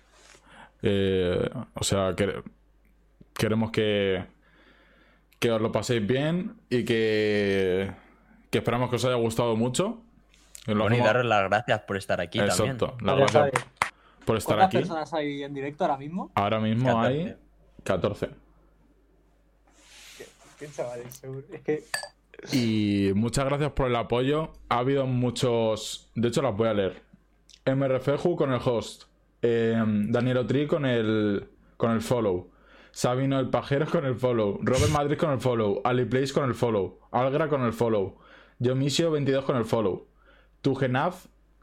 eh, 0.81 1.49
o 1.75 1.83
sea, 1.83 2.13
que- 2.15 2.41
queremos 3.33 3.71
que. 3.71 4.25
Que 5.39 5.51
os 5.51 5.61
lo 5.61 5.71
paséis 5.71 6.05
bien 6.05 6.55
y 6.69 6.83
que. 6.85 7.91
Que 8.49 8.57
esperamos 8.59 8.89
que 8.89 8.95
os 8.97 9.05
haya 9.05 9.15
gustado 9.15 9.55
mucho. 9.55 10.01
Bueno, 10.65 10.95
y 10.95 10.99
daros 10.99 11.25
las 11.25 11.43
gracias 11.49 11.81
por 11.81 11.97
estar 11.97 12.21
aquí 12.21 12.39
Exacto. 12.39 12.87
también. 12.95 13.05
Las 13.05 13.17
gracias 13.33 13.65
por 14.25 14.37
estar 14.37 14.55
¿Cuántas 14.57 14.67
aquí. 14.67 14.77
personas 14.77 15.13
hay 15.13 15.43
en 15.43 15.53
directo 15.53 15.83
ahora 15.83 15.97
mismo? 15.97 16.31
Ahora 16.35 16.59
mismo 16.59 16.85
14. 16.85 17.07
hay 17.07 17.35
14. 17.83 18.29
¿Qué 20.59 20.69
chavales? 20.71 21.13
Seguro. 21.15 21.43
Es 21.51 21.61
que 21.61 21.83
Y 22.51 23.11
muchas 23.15 23.45
gracias 23.45 23.71
por 23.71 23.87
el 23.87 23.95
apoyo. 23.95 24.53
Ha 24.69 24.79
habido 24.79 25.05
muchos. 25.05 26.09
De 26.15 26.27
hecho, 26.29 26.41
las 26.41 26.55
voy 26.55 26.67
a 26.69 26.73
leer. 26.73 27.01
MRFeju 27.65 28.35
con 28.35 28.51
el 28.53 28.59
host. 28.63 29.03
eh, 29.41 29.81
Daniel 29.85 30.37
Otri 30.37 30.67
con 30.67 30.85
el, 30.85 31.49
con 31.77 31.91
el 31.91 32.01
follow. 32.01 32.49
Sabino 32.91 33.39
el 33.39 33.49
Pajero 33.49 33.87
con 33.87 34.05
el 34.05 34.15
follow. 34.15 34.59
Robert 34.61 34.91
Madrid 34.91 35.17
con 35.17 35.31
el 35.31 35.39
follow. 35.39 35.81
Aliplace 35.83 36.31
con 36.33 36.45
el 36.45 36.53
follow. 36.53 36.99
Algra 37.11 37.47
con 37.49 37.63
el 37.63 37.73
follow. 37.73 38.17
Yomisio22 38.59 39.43
con 39.43 39.57
el 39.57 39.65
follow. 39.65 40.07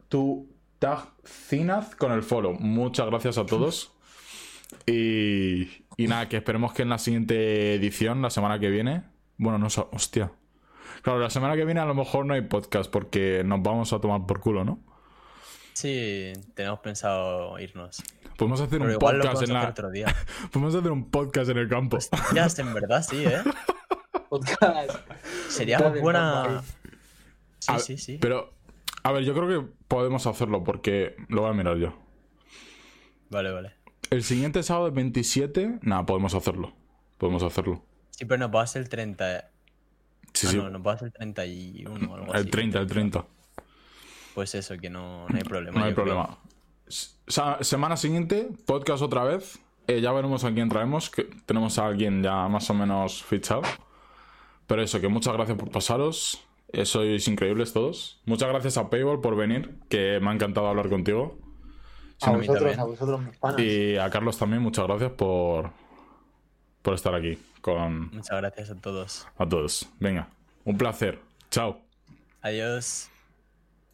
Tu 0.09 0.49
Genaz. 0.81 1.05
Tu 1.05 1.17
Tagzinaz 1.23 1.95
con 1.97 2.13
el 2.13 2.23
follow. 2.23 2.55
Muchas 2.59 3.07
gracias 3.07 3.39
a 3.39 3.47
todos. 3.47 3.93
Y, 4.87 5.63
y 5.97 6.07
nada, 6.09 6.29
que 6.29 6.37
esperemos 6.39 6.73
que 6.73 6.83
en 6.83 6.89
la 6.91 6.99
siguiente 6.99 7.75
edición, 7.75 8.23
la 8.23 8.31
semana 8.31 8.59
que 8.59 8.69
viene. 8.71 9.03
Bueno, 9.37 9.59
no 9.59 9.71
sé. 9.71 9.85
Hostia. 9.93 10.33
Claro, 11.03 11.19
la 11.19 11.31
semana 11.31 11.57
que 11.57 11.65
viene 11.65 11.81
a 11.81 11.87
lo 11.87 11.95
mejor 11.95 12.27
no 12.27 12.35
hay 12.35 12.43
podcast 12.43 12.91
porque 12.91 13.43
nos 13.45 13.63
vamos 13.63 13.93
a 13.93 14.01
tomar 14.01 14.27
por 14.27 14.41
culo, 14.41 14.65
¿no? 14.65 14.81
Sí, 15.73 16.33
tenemos 16.55 16.81
pensado 16.81 17.59
irnos. 17.59 18.03
Podemos 18.37 18.61
hacer 18.61 18.79
Pero 18.81 18.93
un 18.93 18.99
podcast 18.99 19.25
en 19.25 19.33
hacer 19.37 19.49
la. 19.51 19.69
otro 19.69 19.91
día. 19.91 20.15
Podemos 20.53 20.75
hacer 20.75 20.91
un 20.91 21.11
podcast 21.11 21.51
en 21.51 21.59
el 21.59 21.69
campo. 21.69 21.99
Ya, 22.35 22.49
en 22.59 22.75
verdad 22.75 23.03
sí, 23.03 23.25
¿eh? 23.25 23.43
podcast. 24.29 24.91
Sería 25.49 25.79
buena... 25.89 26.63
Sí, 27.61 27.73
A- 27.73 27.79
sí, 27.79 27.99
sí. 27.99 28.19
Pero, 28.21 28.53
a 29.03 29.13
ver, 29.13 29.25
yo 29.25 29.35
creo 29.35 29.49
que 29.49 29.69
podemos 29.89 30.27
hacerlo 30.27 30.65
porque 30.65 31.17
lo 31.29 31.43
voy 31.43 31.51
a 31.51 31.55
mirar 31.55 31.77
yo. 31.79 31.95
Vale, 33.31 33.51
vale. 33.51 33.73
El 34.11 34.25
siguiente 34.25 34.63
sábado, 34.63 34.89
el 34.89 34.93
27, 34.93 35.79
nada, 35.83 36.05
podemos 36.05 36.35
hacerlo. 36.35 36.73
Podemos 37.17 37.43
hacerlo. 37.43 37.85
Sí, 38.11 38.25
pero 38.25 38.39
nos 38.39 38.55
va 38.55 38.63
a 38.63 38.67
ser 38.67 38.83
el 38.83 38.89
30. 38.89 39.51
Sí, 40.33 40.47
ah, 40.47 40.51
sí. 40.51 40.57
no, 40.57 40.71
nos 40.71 40.87
va 40.87 40.95
a 40.95 40.99
ser 40.99 41.07
el 41.07 41.13
31 41.13 41.91
o 42.11 42.15
algo 42.15 42.35
el 42.35 42.41
así. 42.41 42.51
30, 42.51 42.81
el 42.81 42.87
30. 42.87 43.27
Pues 44.35 44.55
eso, 44.55 44.77
que 44.79 44.91
no, 44.91 45.29
no 45.29 45.37
hay 45.37 45.43
problema. 45.43 45.79
No 45.79 45.87
hay 45.87 45.95
creo. 45.95 46.07
problema. 46.07 46.39
Semana 47.61 47.97
siguiente, 47.97 48.49
podcast 48.67 49.03
otra 49.03 49.25
vez. 49.25 49.61
Eh, 49.87 50.01
ya 50.01 50.13
veremos 50.13 50.45
a 50.45 50.53
quién 50.53 50.69
traemos. 50.69 51.11
Que 51.11 51.25
tenemos 51.47 51.79
a 51.79 51.87
alguien 51.87 52.23
ya 52.23 52.49
más 52.49 52.69
o 52.71 52.75
menos 52.75 53.23
fichado. 53.23 53.63
Pero 54.67 54.83
eso, 54.83 55.01
que 55.01 55.09
muchas 55.09 55.35
gracias 55.35 55.57
por 55.57 55.71
pasaros. 55.71 56.45
Eh, 56.73 56.85
sois 56.87 57.27
increíbles 57.29 57.73
todos. 57.73 58.21
Muchas 58.27 58.49
gracias 58.49 58.77
a 58.77 58.89
Payball 58.91 59.21
por 59.21 59.37
venir, 59.37 59.75
que 59.89 60.21
me 60.21 60.31
ha 60.31 60.35
encantado 60.35 60.69
hablar 60.69 60.89
contigo. 60.89 61.39
A 62.23 62.33
vosotros, 62.33 62.59
también. 62.59 62.81
a 62.81 62.85
vosotros, 62.85 63.21
mis 63.23 63.37
panas. 63.39 63.61
Y 63.61 63.97
a 63.97 64.11
Carlos 64.11 64.39
también, 64.39 64.63
muchas 64.63 64.87
gracias 64.87 65.13
por, 65.13 65.71
por 66.83 66.95
estar 66.95 67.15
aquí 67.15 67.39
con 67.61 68.15
Muchas 68.15 68.37
gracias 68.37 68.71
a 68.71 68.75
todos. 68.77 69.27
a 69.37 69.49
todos. 69.49 69.89
Venga, 69.99 70.29
un 70.65 70.77
placer. 70.77 71.19
Chao. 71.51 71.81
Adiós. 72.43 73.11